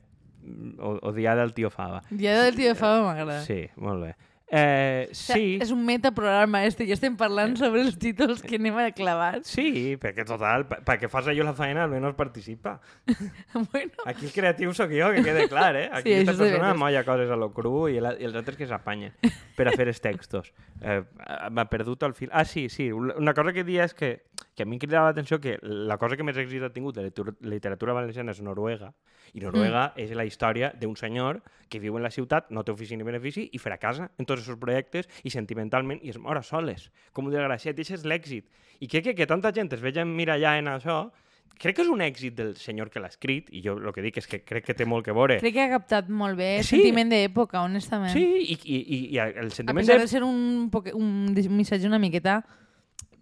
o, 0.79 0.94
o 1.03 1.12
dia 1.12 1.35
del 1.37 1.53
tio 1.55 1.70
Fava. 1.75 2.03
Dia 2.11 2.38
del 2.42 2.57
tio 2.57 2.75
Fava 2.79 3.03
m'agrada. 3.09 3.42
Sí, 3.44 3.64
molt 3.77 4.07
bé. 4.07 4.14
Eh, 4.50 5.08
O 5.11 5.14
sigui, 5.14 5.58
sí, 5.58 5.58
és 5.61 5.70
un 5.74 5.82
metaprograma 5.84 6.62
este 6.64 6.87
i 6.88 6.92
estem 6.94 7.16
parlant 7.20 7.52
sobre 7.61 7.82
els 7.84 7.98
títols 8.00 8.40
que 8.40 8.56
anem 8.56 8.78
a 8.80 8.87
clavar. 8.96 9.42
sí, 9.44 9.96
perquè 10.00 10.24
total, 10.24 10.64
perquè 10.64 11.11
fas 11.12 11.28
allò 11.28 11.44
la 11.44 11.52
feina 11.52 11.82
almenys 11.84 12.14
participa. 12.16 12.78
bueno, 13.72 13.92
Aquí 14.06 14.24
el 14.26 14.32
creatiu 14.32 14.72
sóc 14.72 14.90
jo, 14.90 15.11
que 15.12 15.22
quede 15.22 15.48
clar, 15.48 15.76
eh? 15.76 15.88
Aquí 15.92 16.08
Sí, 16.14 16.20
esta 16.22 16.32
això 16.32 16.38
és 16.38 16.38
de 16.38 16.50
persona 16.56 16.72
molla 16.80 17.04
coses 17.04 17.30
a 17.30 17.37
lo 17.37 17.50
cru 17.52 17.88
i, 17.92 17.98
el, 18.00 18.08
i 18.20 18.24
els 18.24 18.34
altres 18.40 18.56
que 18.56 18.66
s'apanyen 18.70 19.12
per 19.56 19.68
a 19.68 19.76
fer 19.76 19.88
els 19.92 20.00
textos. 20.00 20.52
Eh, 20.80 21.02
M'ha 21.50 21.66
perdut 21.68 22.02
el 22.08 22.14
fil. 22.16 22.30
Ah, 22.32 22.46
sí, 22.48 22.68
sí. 22.72 22.90
Una 22.92 23.14
una 23.18 23.34
cosa 23.34 23.52
que 23.52 23.64
dia 23.68 23.84
és 23.84 23.92
que, 23.92 24.14
que 24.55 24.62
a 24.62 24.66
mi 24.66 24.77
em 24.77 24.81
cridava 24.81 25.09
l'atenció 25.11 25.38
que 25.40 25.59
la 25.62 25.96
cosa 25.98 26.16
que 26.16 26.24
més 26.27 26.37
èxit 26.37 26.62
ha 26.62 26.70
tingut 26.74 26.96
de 26.96 27.11
literatura 27.42 27.92
valenciana 27.92 28.33
és 28.33 28.40
Noruega. 28.42 28.92
I 29.35 29.40
Noruega 29.40 29.92
Mm. 29.94 30.01
és 30.01 30.11
la 30.16 30.24
història 30.24 30.72
d'un 30.79 30.96
senyor 30.96 31.42
que 31.68 31.79
viu 31.79 31.96
en 31.96 32.03
la 32.03 32.11
ciutat, 32.11 32.51
no 32.51 32.64
té 32.64 32.72
ofici 32.72 32.96
ni 32.96 33.03
benefici, 33.05 33.48
i 33.53 33.59
fracassa 33.59 34.11
en 34.18 34.24
tots 34.27 34.40
els 34.40 34.46
seus 34.46 34.59
projectes 34.59 35.09
i 35.24 35.31
sentimentalment 35.31 36.01
i 36.03 36.11
es 36.11 36.18
mor 36.18 36.38
a 36.38 36.42
soles, 36.42 36.90
com 37.12 37.27
un 37.27 37.33
desgraciat. 37.33 37.79
I 37.79 37.83
això 37.83 37.94
és 37.94 38.05
l'èxit. 38.05 38.46
I 38.81 38.88
crec 38.88 39.05
que, 39.05 39.14
que 39.14 39.27
tanta 39.27 39.53
gent 39.53 39.72
es 39.72 39.81
veia 39.81 40.05
mirallar 40.05 40.59
en 40.59 40.66
això 40.66 41.11
crec 41.59 41.74
que 41.77 41.83
és 41.83 41.88
un 41.90 41.98
èxit 42.01 42.35
del 42.38 42.55
senyor 42.57 42.88
que 42.88 43.01
l'ha 43.01 43.09
escrit, 43.09 43.48
i 43.51 43.61
jo 43.64 43.72
el 43.77 43.92
que 43.92 44.01
dic 44.01 44.16
és 44.18 44.27
que 44.31 44.44
crec 44.46 44.64
que 44.64 44.74
té 44.74 44.85
molt 44.87 45.05
que 45.05 45.12
veure. 45.12 45.40
crec 45.40 45.53
que 45.55 45.61
ha 45.64 45.68
captat 45.72 46.09
molt 46.09 46.37
bé 46.38 46.59
el 46.59 46.64
Sí. 46.64 46.77
sentiment 46.77 47.11
d'època, 47.11 47.62
honestament. 47.64 48.12
Sí, 48.12 48.22
i, 48.22 48.59
i, 48.64 49.09
i, 49.14 49.18
el 49.18 49.46
A 49.48 49.51
sentiment 49.51 49.77
pesar 49.85 49.98
de... 50.01 50.07
ser 50.07 50.22
un, 50.22 50.70
un 50.94 51.35
missatge 51.57 51.87
una 51.88 51.98
miqueta 51.98 52.44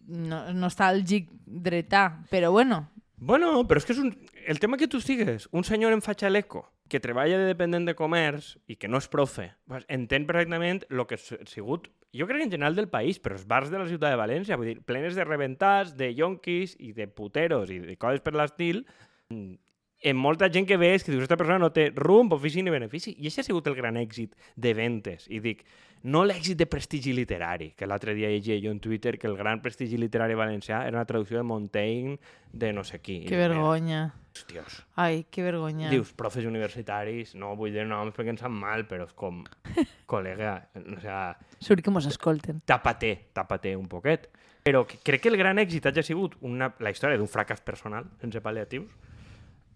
no, 0.06 0.44
nostàlgic 0.54 1.30
dretà, 1.46 2.10
però 2.30 2.52
bueno, 2.54 2.86
Bueno, 3.16 3.62
però 3.64 3.80
és 3.80 3.86
que 3.88 3.94
és 3.94 4.00
un... 4.02 4.10
El 4.46 4.58
tema 4.60 4.76
que 4.76 4.86
tu 4.92 4.98
estigues, 5.00 5.48
un 5.56 5.64
senyor 5.64 5.94
en 5.96 6.02
fatxa 6.04 6.28
l'eco, 6.28 6.66
que 6.88 7.00
treballa 7.00 7.38
de 7.40 7.48
dependent 7.48 7.86
de 7.88 7.96
comerç 7.98 8.52
i 8.70 8.76
que 8.76 8.90
no 8.92 9.00
és 9.00 9.08
profe, 9.10 9.48
entén 9.90 10.26
perfectament 10.28 10.84
el 10.90 11.02
que 11.08 11.16
ha 11.18 11.46
sigut, 11.48 11.88
jo 12.14 12.28
crec 12.28 12.42
que 12.42 12.46
en 12.46 12.52
general 12.52 12.76
del 12.76 12.90
país, 12.92 13.18
però 13.18 13.34
els 13.38 13.46
bars 13.48 13.72
de 13.72 13.80
la 13.80 13.88
ciutat 13.88 14.12
de 14.12 14.20
València, 14.20 14.58
vull 14.60 14.70
dir, 14.70 14.80
plenes 14.86 15.16
de 15.16 15.24
rebentats, 15.24 15.96
de 15.96 16.12
yonquis 16.14 16.76
i 16.78 16.92
de 16.96 17.08
puteros 17.08 17.72
i 17.72 17.80
de 17.82 17.96
coses 17.96 18.22
per 18.22 18.36
l'estil, 18.36 18.84
mm, 19.32 19.56
en 20.06 20.16
molta 20.16 20.50
gent 20.52 20.68
que 20.68 20.76
ves 20.76 21.02
que 21.02 21.10
dius, 21.10 21.24
aquesta 21.24 21.40
persona 21.40 21.58
no 21.58 21.72
té 21.72 21.88
rumb, 21.96 22.36
ofici 22.36 22.62
ni 22.62 22.70
benefici. 22.70 23.16
I 23.18 23.30
això 23.30 23.40
ha 23.40 23.48
sigut 23.48 23.66
el 23.66 23.74
gran 23.74 23.96
èxit 23.96 24.36
de 24.54 24.74
ventes. 24.76 25.24
I 25.32 25.40
dic, 25.40 25.64
no 26.06 26.22
l'èxit 26.22 26.54
de 26.58 26.68
prestigi 26.70 27.12
literari, 27.16 27.72
que 27.74 27.86
l'altre 27.88 28.14
dia 28.14 28.28
llegia 28.30 28.56
jo 28.62 28.70
en 28.70 28.78
Twitter 28.80 29.16
que 29.18 29.26
el 29.26 29.34
gran 29.36 29.58
prestigi 29.62 29.98
literari 29.98 30.36
valencià 30.38 30.84
era 30.86 31.00
una 31.00 31.08
traducció 31.08 31.40
de 31.40 31.42
Montaigne 31.42 32.20
de 32.52 32.72
no 32.72 32.84
sé 32.86 33.00
qui. 33.02 33.24
Que 33.26 33.36
vergonya. 33.36 34.14
Hòstios. 34.36 34.84
Ai, 35.02 35.24
que 35.32 35.42
vergonya. 35.42 35.90
Dius, 35.90 36.12
profes 36.14 36.46
universitaris, 36.46 37.34
no 37.34 37.56
vull 37.58 37.74
dir 37.74 37.88
noms 37.90 38.14
perquè 38.14 38.30
em 38.36 38.38
sap 38.38 38.54
mal, 38.54 38.86
però 38.86 39.08
és 39.08 39.14
com, 39.18 39.42
col·lega, 40.12 40.54
o 40.78 41.00
sea, 41.02 41.20
Surt 41.58 41.82
que 41.82 41.90
mos 41.90 42.06
escolten. 42.06 42.62
tàpate, 42.68 43.32
tàpate 43.34 43.74
un 43.74 43.88
poquet. 43.90 44.30
Però 44.66 44.84
crec 44.86 45.22
que 45.24 45.30
el 45.30 45.38
gran 45.38 45.58
èxit 45.62 45.90
hagi 45.90 46.02
sigut 46.06 46.38
una, 46.46 46.72
la 46.82 46.90
història 46.94 47.18
d'un 47.18 47.30
fracàs 47.30 47.62
personal, 47.66 48.06
sense 48.22 48.42
pal·liatius. 48.42 48.94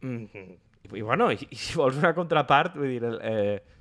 Mm, 0.03 0.25
i, 0.31 0.95
i, 0.95 1.03
bueno, 1.03 1.31
i, 1.35 1.43
i 1.51 1.59
si 1.59 1.79
vols 1.79 1.99
una 1.99 2.14
contrapart, 2.14 2.79
vull 2.79 2.95
dir, 2.95 3.03
el, 3.07 3.19
eh, 3.23 3.81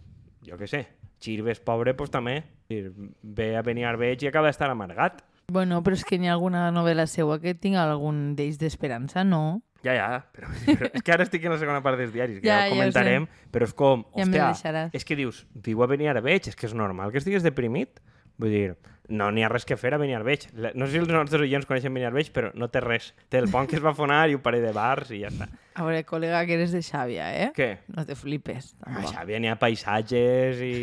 jo 0.50 0.58
què 0.58 0.70
sé, 0.70 0.88
Xirves 1.20 1.60
pobre, 1.60 1.94
doncs 1.94 2.12
també. 2.14 2.44
Ve 2.70 3.56
a 3.58 3.64
venir 3.66 3.86
Arbeig 3.90 4.24
i 4.24 4.30
acaba 4.30 4.48
d'estar 4.50 4.70
amargat. 4.72 5.24
Bueno, 5.50 5.82
però 5.84 5.98
és 5.98 6.04
que 6.06 6.20
hi 6.20 6.28
ha 6.30 6.36
alguna 6.36 6.68
novel·la 6.72 7.08
seua 7.10 7.40
que 7.42 7.56
tinga 7.58 7.82
algun 7.84 8.36
d'ells 8.38 8.60
d'esperança, 8.62 9.24
no? 9.26 9.62
Ja, 9.82 9.96
ja, 9.96 10.08
però, 10.36 10.50
però 10.68 10.90
és 10.94 11.02
que 11.06 11.14
ara 11.16 11.26
estic 11.26 11.46
en 11.48 11.56
la 11.56 11.58
segona 11.62 11.82
part 11.82 11.98
dels 11.98 12.12
diaris, 12.14 12.42
que 12.42 12.48
Ja, 12.48 12.60
ja, 12.60 12.68
ja 12.68 12.68
ho 12.68 12.76
comentarem, 12.78 13.26
però 13.52 13.66
és 13.66 13.74
com, 13.74 14.04
Ja 14.14 14.26
hòstia, 14.28 14.50
deixaràs. 14.52 14.94
és 14.94 15.06
que 15.08 15.18
dius, 15.18 15.46
viu 15.56 15.82
a 15.82 15.88
Beniarbeig, 15.90 16.52
és 16.52 16.56
que 16.60 16.68
és 16.68 16.76
normal 16.78 17.12
que 17.12 17.22
estigues 17.24 17.44
deprimit. 17.44 18.02
Vull 18.40 18.54
dir, 18.54 18.76
no 19.10 19.28
n'hi 19.34 19.44
ha 19.44 19.50
res 19.50 19.66
que 19.66 19.76
fer 19.78 19.92
a 19.96 20.00
Beniarbeig. 20.02 20.48
No 20.78 20.86
sé 20.86 20.92
si 20.94 21.00
els 21.02 21.10
nostres 21.10 21.42
oients 21.42 21.66
coneixen 21.66 21.94
Beniarbeig, 21.96 22.30
però 22.36 22.52
no 22.54 22.68
té 22.70 22.82
res. 22.84 23.12
Té 23.30 23.40
el 23.42 23.50
pont 23.52 23.68
que 23.70 23.78
es 23.80 23.84
va 23.84 23.94
fonar 23.98 24.24
i 24.30 24.36
un 24.38 24.44
parell 24.46 24.64
de 24.68 24.72
bars 24.76 25.10
i 25.16 25.24
ja 25.24 25.32
està. 25.34 25.48
A 25.80 25.86
veure, 25.88 26.04
col·lega, 26.06 26.42
que 26.46 26.58
eres 26.58 26.74
de 26.76 26.82
Xàbia, 26.86 27.30
eh? 27.46 27.48
Què? 27.56 27.70
No 27.96 28.06
te 28.06 28.16
flipes. 28.20 28.74
A. 28.86 29.02
Xàbia 29.10 29.40
n'hi 29.42 29.50
ha 29.52 29.58
paisatges 29.62 30.62
i... 30.66 30.74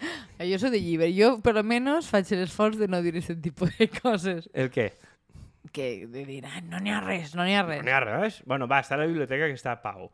Jo 0.50 0.56
soy 0.58 0.70
de 0.72 0.80
llibre. 0.80 1.10
Jo, 1.12 1.34
per 1.44 1.52
almenys, 1.60 2.06
faig 2.08 2.30
l'esforç 2.32 2.78
de 2.80 2.86
no 2.88 3.02
dir 3.04 3.12
aquest 3.18 3.42
tipus 3.44 3.74
de 3.76 3.90
coses. 3.92 4.46
El 4.56 4.70
què? 4.72 4.86
Que 5.70 6.06
de 6.08 6.24
dir, 6.24 6.40
ah, 6.48 6.62
no 6.64 6.80
n'hi 6.80 6.90
ha 6.96 7.00
res, 7.04 7.34
no 7.36 7.44
n'hi 7.44 7.54
ha 7.54 7.62
No 7.62 7.68
res. 7.74 7.82
n'hi 7.84 7.92
ha 7.92 8.00
res? 8.00 8.38
Bueno, 8.48 8.66
va, 8.66 8.80
està 8.80 8.96
a 8.96 9.02
la 9.02 9.06
biblioteca 9.10 9.46
que 9.50 9.58
està 9.58 9.76
a 9.76 9.82
Pau. 9.84 10.08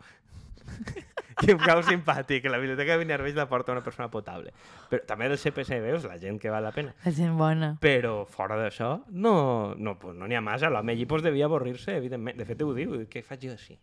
que 1.47 1.55
em 1.55 1.63
cau 1.63 1.83
simpàtic, 1.87 2.49
la 2.51 2.59
biblioteca 2.59 2.97
de 2.97 3.05
Beniarbeig 3.05 3.37
la 3.39 3.47
porta 3.49 3.73
una 3.73 3.85
persona 3.87 4.11
potable. 4.11 4.53
Però 4.91 5.05
també 5.07 5.29
del 5.31 5.39
CPC, 5.39 5.79
veus, 5.85 6.07
la 6.09 6.19
gent 6.23 6.41
que 6.43 6.51
val 6.53 6.67
la 6.67 6.73
pena. 6.75 6.95
La 7.05 7.13
gent 7.15 7.37
bona. 7.39 7.73
Però 7.83 8.25
fora 8.27 8.59
d'això, 8.59 8.97
no 9.15 9.37
n'hi 9.75 9.87
no, 9.87 9.97
pues 10.03 10.17
no 10.19 10.27
ha 10.27 10.43
massa. 10.43 10.71
L'home 10.73 10.97
allí 10.97 11.07
pues, 11.07 11.23
devia 11.23 11.47
avorrir-se, 11.47 11.97
evidentment. 11.97 12.37
De 12.39 12.49
fet, 12.49 12.63
ho 12.63 12.75
diu. 12.75 12.99
Què 13.11 13.23
faig 13.23 13.47
jo 13.47 13.55
així? 13.55 13.79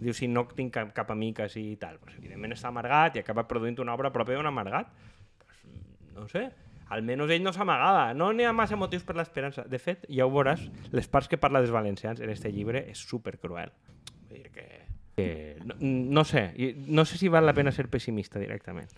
Diu, 0.00 0.14
si 0.16 0.30
no 0.30 0.46
tinc 0.56 0.72
cap, 0.72 0.94
cap 0.96 1.10
amic 1.12 1.42
així 1.44 1.66
i 1.74 1.76
tal. 1.80 1.98
Pues, 2.00 2.16
evidentment 2.22 2.54
està 2.56 2.70
amargat 2.70 3.18
i 3.18 3.24
acaba 3.24 3.48
produint 3.50 3.78
una 3.82 3.96
obra 3.98 4.12
pròpia 4.14 4.38
d'un 4.38 4.48
amargat. 4.48 4.92
Pues, 5.42 5.62
no 6.16 6.28
sé. 6.30 6.48
almenys 6.90 7.30
ell 7.30 7.44
no 7.44 7.52
s'amagava. 7.54 8.10
No 8.14 8.32
n'hi 8.34 8.46
ha 8.48 8.52
massa 8.56 8.78
motius 8.78 9.04
per 9.06 9.14
l'esperança. 9.18 9.62
De 9.70 9.78
fet, 9.78 10.06
ja 10.10 10.26
ho 10.26 10.32
veuràs, 10.34 10.64
les 10.90 11.06
parts 11.08 11.28
que 11.30 11.38
parla 11.38 11.62
dels 11.62 11.70
valencians 11.74 12.20
en 12.20 12.30
este 12.30 12.50
llibre 12.50 12.82
és 12.90 12.98
super 12.98 13.36
cruel. 13.38 13.70
Que 15.20 15.56
no, 15.64 15.76
no 15.80 16.24
sé, 16.24 16.48
no 16.88 17.04
sé 17.04 17.18
si 17.20 17.28
val 17.28 17.46
la 17.46 17.54
pena 17.54 17.72
ser 17.72 17.88
pessimista 17.92 18.40
directament. 18.40 18.88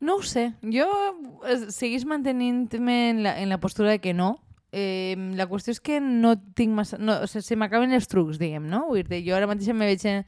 No 0.00 0.16
ho 0.16 0.22
sé. 0.22 0.52
Jo 0.62 0.86
eh, 1.46 1.70
seguís 1.74 2.04
mantenint-me 2.06 2.98
en, 3.10 3.22
la, 3.24 3.38
en 3.40 3.48
la 3.48 3.58
postura 3.58 3.90
de 3.90 3.98
que 3.98 4.14
no. 4.14 4.36
Eh, 4.70 5.16
la 5.34 5.48
qüestió 5.48 5.72
és 5.72 5.80
que 5.80 5.98
no 6.00 6.36
tinc 6.54 6.74
massa... 6.76 6.98
No, 7.00 7.16
o 7.24 7.30
sigui, 7.30 7.46
se 7.46 7.56
m'acaben 7.58 7.94
els 7.96 8.06
trucs, 8.10 8.38
diguem, 8.38 8.68
no? 8.70 8.84
Vull 8.90 9.06
dir 9.08 9.24
jo 9.26 9.34
ara 9.34 9.48
mateix 9.50 9.72
me 9.74 9.88
veig 9.88 10.04
en, 10.06 10.22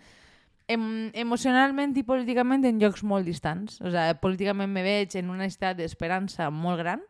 em, 0.71 0.89
emocionalment 1.23 1.95
i 2.01 2.07
políticament 2.09 2.65
en 2.67 2.81
llocs 2.83 3.05
molt 3.07 3.29
distants. 3.29 3.79
O 3.85 3.93
sigui, 3.93 4.19
políticament 4.23 4.73
me 4.73 4.83
veig 4.87 5.15
en 5.21 5.31
una 5.31 5.47
estat 5.47 5.79
d'esperança 5.79 6.51
molt 6.51 6.83
gran, 6.83 7.05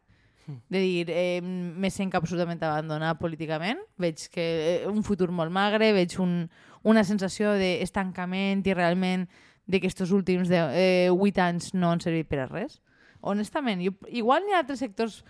de 0.69 0.81
dir, 0.81 1.11
eh, 1.11 1.41
me 1.43 1.91
sent 1.91 2.15
absolutament 2.15 2.63
abandonat 2.63 3.19
políticament, 3.21 3.81
veig 3.99 4.27
que 4.33 4.47
eh, 4.83 4.89
un 4.89 5.03
futur 5.07 5.31
molt 5.31 5.53
magre, 5.53 5.93
veig 5.97 6.17
un, 6.23 6.49
una 6.83 7.05
sensació 7.05 7.55
d'estancament 7.59 8.65
i 8.67 8.75
realment 8.75 9.29
de 9.71 9.81
que 9.81 9.91
últims 10.11 10.49
de, 10.49 10.61
eh, 10.75 11.11
8 11.11 11.43
anys 11.43 11.75
no 11.75 11.91
han 11.91 12.01
servit 12.01 12.29
per 12.29 12.41
a 12.41 12.47
res. 12.47 12.81
Honestament, 13.21 13.83
jo, 13.85 13.93
igual 14.09 14.43
hi 14.49 14.55
ha 14.55 14.63
altres 14.65 14.81
sectors 14.81 15.21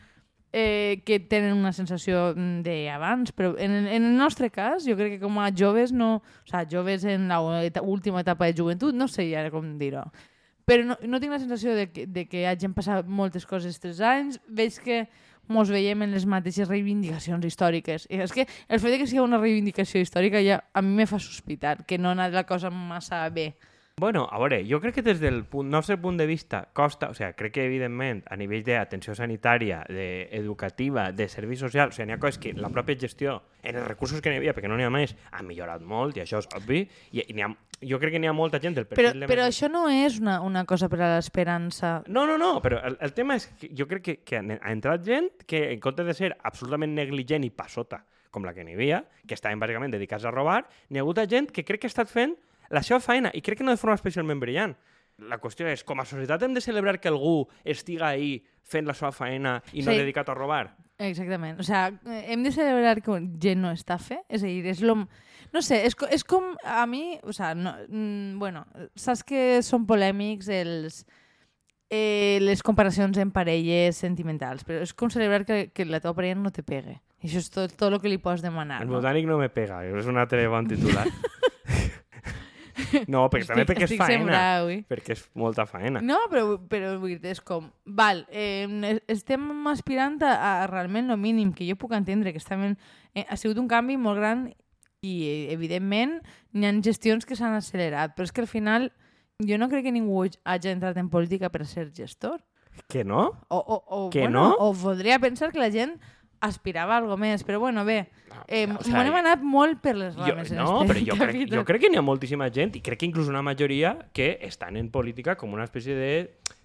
eh, 0.52 1.02
que 1.04 1.20
tenen 1.20 1.56
una 1.56 1.72
sensació 1.72 2.32
mm, 2.34 2.62
d'abans, 2.64 3.32
però 3.36 3.54
en, 3.58 3.70
en 3.86 4.02
el 4.04 4.16
nostre 4.16 4.50
cas, 4.50 4.86
jo 4.86 4.96
crec 4.96 5.16
que 5.16 5.22
com 5.22 5.38
a 5.38 5.50
joves, 5.56 5.92
no, 5.92 6.16
o 6.22 6.48
sea, 6.48 6.64
joves 6.70 7.04
en 7.04 7.28
l'última 7.28 8.22
etapa 8.24 8.46
de 8.46 8.56
joventut, 8.56 8.94
no 8.94 9.08
sé 9.08 9.28
ara 9.36 9.50
com 9.50 9.76
dir-ho, 9.78 10.06
però 10.70 10.84
no, 10.86 10.94
no 11.02 11.18
tinc 11.18 11.34
la 11.34 11.40
sensació 11.42 11.74
de 11.74 11.88
que, 11.90 12.04
de 12.06 12.28
que 12.30 12.44
hagin 12.46 12.76
passat 12.76 13.08
moltes 13.10 13.42
coses 13.48 13.80
tres 13.82 13.98
anys, 14.06 14.38
veig 14.46 14.76
que 14.84 15.00
mos 15.50 15.72
veiem 15.72 16.04
en 16.06 16.14
les 16.14 16.28
mateixes 16.30 16.68
reivindicacions 16.70 17.42
històriques. 17.48 18.06
I 18.06 18.20
és 18.22 18.30
que 18.30 18.46
el 18.46 18.78
fet 18.78 18.94
que 19.00 19.08
sigui 19.10 19.24
una 19.24 19.40
reivindicació 19.40 19.98
històrica 20.04 20.38
ja 20.46 20.60
a 20.70 20.82
mi 20.86 20.94
me 21.00 21.08
fa 21.10 21.18
sospitar 21.18 21.80
que 21.88 21.98
no 21.98 22.12
ha 22.12 22.14
anat 22.14 22.36
la 22.38 22.46
cosa 22.46 22.70
massa 22.70 23.24
bé. 23.34 23.50
Bueno, 24.00 24.26
a 24.32 24.38
veure, 24.40 24.62
jo 24.64 24.78
crec 24.80 24.94
que 24.94 25.02
des 25.04 25.18
del 25.20 25.42
punt, 25.44 25.68
nostre 25.68 25.98
punt 26.00 26.16
de 26.16 26.24
vista 26.24 26.62
costa, 26.72 27.10
o 27.12 27.14
sigui, 27.14 27.34
crec 27.36 27.52
que 27.52 27.64
evidentment 27.68 28.22
a 28.32 28.38
nivell 28.40 28.62
d'atenció 28.64 29.12
sanitària, 29.12 29.82
de 29.92 30.24
educativa, 30.38 31.10
de 31.12 31.26
serveis 31.28 31.60
socials, 31.60 31.92
o 31.92 31.98
sigui, 31.98 32.06
n'hi 32.08 32.16
ha 32.16 32.22
coses 32.22 32.40
que 32.40 32.54
la 32.56 32.70
pròpia 32.72 32.96
gestió, 32.96 33.34
en 33.60 33.76
els 33.76 33.84
recursos 33.84 34.24
que 34.24 34.32
n'hi 34.32 34.40
havia, 34.40 34.54
perquè 34.56 34.70
no 34.72 34.78
n'hi 34.80 34.88
ha 34.88 34.94
més, 34.94 35.12
ha 35.36 35.44
millorat 35.44 35.84
molt, 35.84 36.16
i 36.16 36.24
això 36.24 36.40
és 36.40 36.48
obvi, 36.56 36.80
i, 37.12 37.26
i 37.28 37.44
ha, 37.44 37.50
jo 37.92 38.00
crec 38.00 38.16
que 38.16 38.24
n'hi 38.24 38.32
ha 38.32 38.34
molta 38.40 38.62
gent 38.64 38.80
del 38.80 38.88
perfil 38.88 39.04
Però, 39.04 39.12
de 39.20 39.28
però 39.28 39.44
això 39.52 39.68
no 39.68 39.84
és 39.92 40.16
una, 40.24 40.40
una 40.48 40.64
cosa 40.64 40.88
per 40.88 41.02
a 41.04 41.12
l'esperança. 41.18 41.98
No, 42.08 42.24
no, 42.24 42.40
no, 42.40 42.54
però 42.64 42.80
el, 42.80 42.96
el 43.04 43.12
tema 43.12 43.36
és 43.36 43.50
que 43.52 43.68
jo 43.76 43.84
crec 43.90 44.06
que, 44.08 44.18
que 44.24 44.40
ha 44.40 44.72
entrat 44.72 45.04
gent 45.04 45.28
que, 45.44 45.66
en 45.74 45.84
comptes 45.84 46.08
de 46.08 46.16
ser 46.16 46.32
absolutament 46.40 46.96
negligent 46.96 47.44
i 47.44 47.52
passota, 47.52 48.00
com 48.32 48.48
la 48.48 48.56
que 48.56 48.64
n'hi 48.64 48.80
havia, 48.80 49.04
que 49.28 49.36
estaven 49.36 49.60
bàsicament 49.60 49.92
dedicats 49.92 50.24
a 50.24 50.32
robar, 50.32 50.62
n'hi 50.88 51.02
ha 51.02 51.04
hagut 51.04 51.20
gent 51.28 51.52
que 51.52 51.68
crec 51.68 51.84
que 51.84 51.90
ha 51.90 51.98
estat 51.98 52.08
fent 52.08 52.38
la 52.70 52.82
seva 52.86 53.00
feina, 53.02 53.30
i 53.34 53.42
crec 53.42 53.58
que 53.60 53.64
no 53.66 53.74
de 53.74 53.80
forma 53.80 53.98
especialment 53.98 54.40
brillant. 54.40 54.76
La 55.20 55.36
qüestió 55.42 55.66
és, 55.68 55.82
com 55.84 56.00
a 56.00 56.06
societat 56.08 56.42
hem 56.46 56.54
de 56.56 56.62
celebrar 56.64 56.96
que 57.00 57.10
algú 57.10 57.48
estiga 57.64 58.08
ahí 58.14 58.38
fent 58.64 58.86
la 58.88 58.94
seva 58.96 59.10
feina 59.12 59.58
i 59.72 59.82
no 59.82 59.92
Sí. 59.92 59.98
dedicat 59.98 60.28
a 60.30 60.34
robar? 60.34 60.76
Exactament. 60.98 61.58
O 61.60 61.62
sea, 61.62 61.90
hem 62.06 62.42
de 62.42 62.52
celebrar 62.52 63.02
que 63.02 63.20
gent 63.40 63.60
no 63.60 63.70
estafe. 63.72 64.20
És 64.28 64.42
a 64.42 64.46
dir, 64.46 64.66
és 64.66 64.80
lo... 64.80 65.08
No 65.52 65.62
sé, 65.62 65.84
és, 65.84 65.96
és 66.10 66.24
com 66.24 66.54
a 66.64 66.86
mi... 66.86 67.18
O 67.24 67.32
sea, 67.32 67.54
no, 67.54 67.74
mm, 67.88 68.38
bueno, 68.38 68.66
saps 68.94 69.24
que 69.24 69.62
són 69.66 69.86
polèmics 69.88 70.48
els, 70.48 71.06
eh, 71.90 72.38
les 72.40 72.62
comparacions 72.62 73.18
en 73.18 73.32
parelles 73.32 73.96
sentimentals, 73.96 74.64
però 74.64 74.80
és 74.84 74.94
com 74.94 75.10
celebrar 75.10 75.44
que, 75.44 75.70
que 75.74 75.84
la 75.84 76.00
teva 76.00 76.14
parella 76.14 76.38
no 76.38 76.52
te 76.52 76.62
pegue. 76.62 77.00
I 77.20 77.28
això 77.28 77.42
és 77.42 77.50
tot, 77.52 77.74
tot 77.76 77.92
el 77.92 78.00
que 78.00 78.08
li 78.08 78.20
pots 78.22 78.44
demanar. 78.44 78.80
El 78.84 78.88
no? 78.88 79.00
botànic 79.00 79.26
no 79.28 79.36
me 79.40 79.50
pega, 79.52 79.82
és 79.84 80.06
un 80.08 80.16
altre 80.20 80.46
bon 80.48 80.68
titular. 80.70 81.08
no, 83.08 83.26
perquè 83.32 83.48
també 83.48 83.64
perquè 83.68 83.86
és 83.86 83.90
estic 83.90 84.02
faena. 84.02 84.18
sembrat 84.18 84.60
avui. 84.60 84.78
Perquè 84.90 85.16
és 85.16 85.24
molta 85.38 85.66
faena. 85.68 86.02
No, 86.04 86.18
però, 86.32 86.56
però 86.70 86.94
vull 87.02 87.18
dir 87.20 87.34
és 87.34 87.40
com... 87.44 87.70
Val, 87.84 88.24
eh, 88.30 88.66
estem 89.10 89.46
aspirant 89.72 90.18
a, 90.26 90.34
a 90.62 90.66
realment 90.70 91.10
el 91.10 91.20
mínim, 91.20 91.52
que 91.56 91.68
jo 91.68 91.78
puc 91.80 91.94
entendre, 91.96 92.32
que 92.32 92.42
estem 92.42 92.62
en, 92.70 92.76
eh, 93.14 93.26
ha 93.28 93.38
sigut 93.40 93.58
un 93.62 93.68
canvi 93.70 93.98
molt 94.00 94.20
gran 94.20 94.48
i, 95.00 95.14
eh, 95.24 95.52
evidentment, 95.54 96.18
n'hi 96.52 96.68
ha 96.68 96.74
gestions 96.84 97.26
que 97.26 97.38
s'han 97.38 97.56
accelerat, 97.56 98.14
però 98.16 98.28
és 98.28 98.32
que 98.36 98.44
al 98.44 98.50
final 98.50 98.90
jo 99.40 99.56
no 99.58 99.70
crec 99.72 99.86
que 99.88 99.92
ningú 99.94 100.26
hagi 100.44 100.68
entrat 100.68 100.98
en 101.00 101.08
política 101.08 101.48
per 101.48 101.66
ser 101.66 101.90
gestor. 101.96 102.40
Que 102.88 103.04
no? 103.04 103.40
O, 103.48 103.58
o, 103.58 103.76
o, 103.86 104.10
Que 104.10 104.20
bueno, 104.20 104.50
no? 104.50 104.56
o 104.60 104.74
podria 104.74 105.18
pensar 105.18 105.50
que 105.52 105.58
la 105.58 105.70
gent 105.70 105.98
aspirava 106.40 106.94
a 106.94 107.00
algo 107.02 107.16
més, 107.20 107.44
però 107.44 107.60
bueno, 107.60 107.84
bé, 107.84 108.08
eh, 108.48 108.66
o 108.66 108.78
o 108.80 108.84
sea, 108.84 109.02
anat 109.20 109.42
molt 109.44 109.80
per 109.84 109.94
les 109.96 110.16
Jo, 110.16 110.24
rames 110.24 110.50
en 110.50 110.60
no, 110.62 110.82
este 110.82 110.92
però 110.92 111.04
jo 111.06 111.18
crec, 111.20 111.40
jo 111.52 111.64
crec 111.68 111.84
que 111.84 111.90
n'hi 111.92 112.00
ha 112.00 112.04
moltíssima 112.04 112.48
gent, 112.52 112.76
i 112.80 112.82
crec 112.84 113.02
que 113.02 113.08
inclús 113.08 113.28
una 113.28 113.42
majoria, 113.44 113.96
que 114.16 114.38
estan 114.48 114.80
en 114.80 114.88
política 114.90 115.36
com 115.36 115.52
una 115.52 115.68
espècie 115.68 115.94
de 115.94 116.12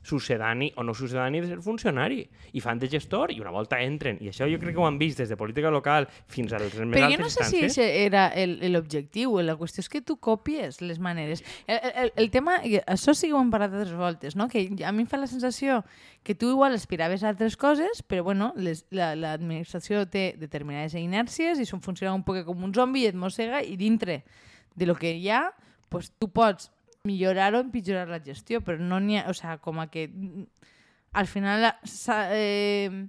sucedani 0.06 0.72
o 0.78 0.84
no 0.86 0.94
sucedani 0.94 1.42
de 1.42 1.48
ser 1.50 1.62
funcionari 1.66 2.20
i 2.54 2.62
fan 2.62 2.78
de 2.78 2.88
gestor 2.88 3.32
i 3.34 3.40
una 3.42 3.50
volta 3.50 3.80
entren 3.82 4.20
i 4.22 4.30
això 4.30 4.46
jo 4.46 4.60
crec 4.62 4.76
que 4.76 4.82
ho 4.84 4.86
han 4.86 5.00
vist 5.02 5.18
des 5.18 5.30
de 5.32 5.38
política 5.38 5.72
local 5.74 6.06
fins 6.30 6.54
a 6.54 6.60
les 6.62 6.76
més 6.78 6.94
Però 6.94 7.08
jo 7.10 7.16
altes 7.16 7.20
no 7.24 7.30
sé 7.34 7.44
si 7.50 7.64
instàncies 7.64 7.78
això 7.80 8.06
era 8.06 8.26
l'objectiu, 8.70 9.40
la 9.42 9.56
qüestió 9.58 9.82
és 9.82 9.90
que 9.90 10.02
tu 10.06 10.18
copies 10.22 10.80
les 10.82 11.00
maneres. 11.00 11.42
El, 11.68 11.80
el, 12.04 12.12
el 12.16 12.30
tema, 12.32 12.60
això 12.86 13.16
sí 13.18 13.28
que 13.32 13.34
ho 13.34 13.42
hem 13.42 13.50
parlat 13.54 13.74
altres 13.74 13.96
voltes, 13.98 14.36
no? 14.38 14.48
que 14.48 14.68
a 14.86 14.92
mi 14.94 15.04
em 15.06 15.10
fa 15.10 15.18
la 15.18 15.28
sensació 15.28 15.82
que 16.24 16.36
tu 16.36 16.50
igual 16.54 16.74
aspiraves 16.78 17.24
a 17.24 17.30
altres 17.34 17.58
coses, 17.58 18.04
però 18.08 18.24
bueno, 18.24 18.54
les- 18.58 18.86
la- 18.92 19.16
l'administració 19.16 20.06
té 20.10 20.36
determinades 20.38 20.94
inèrcies 20.96 21.60
i 21.60 21.66
són 21.66 21.82
funciona 21.82 22.14
un 22.14 22.24
poc 22.24 22.44
com 22.46 22.64
un 22.64 22.74
zombi 22.74 23.04
i 23.06 23.10
et 23.10 23.16
mossega 23.18 23.64
i 23.64 23.76
dintre 23.78 24.24
de 24.76 24.86
lo 24.86 24.96
que 24.96 25.14
hi 25.18 25.30
ha, 25.30 25.48
pues, 25.90 26.12
tu 26.20 26.30
pots 26.30 26.72
millorar 27.06 27.54
o 27.56 27.62
empitjorar 27.64 28.10
la 28.10 28.20
gestió, 28.20 28.62
però 28.66 28.82
no 28.82 29.00
n'hi 29.00 29.20
ha... 29.22 29.30
O 29.32 29.36
sea, 29.38 29.58
com 29.58 29.80
que 29.92 30.08
mm, 30.10 30.44
al 31.14 31.28
final 31.28 31.70
eh, 32.34 33.08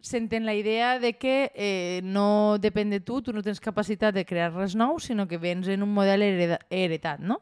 senten 0.00 0.44
la 0.44 0.54
idea 0.54 0.98
de 0.98 1.14
que 1.16 1.50
eh, 1.54 2.00
no 2.04 2.58
depèn 2.60 2.90
de 2.90 3.00
tu, 3.00 3.22
tu 3.22 3.32
no 3.32 3.42
tens 3.42 3.60
capacitat 3.60 4.14
de 4.14 4.26
crear 4.28 4.52
res 4.52 4.76
nou, 4.76 4.98
sinó 5.00 5.26
que 5.26 5.40
vens 5.40 5.68
en 5.68 5.82
un 5.82 5.94
model 5.94 6.22
heretat, 6.22 7.20
no? 7.20 7.40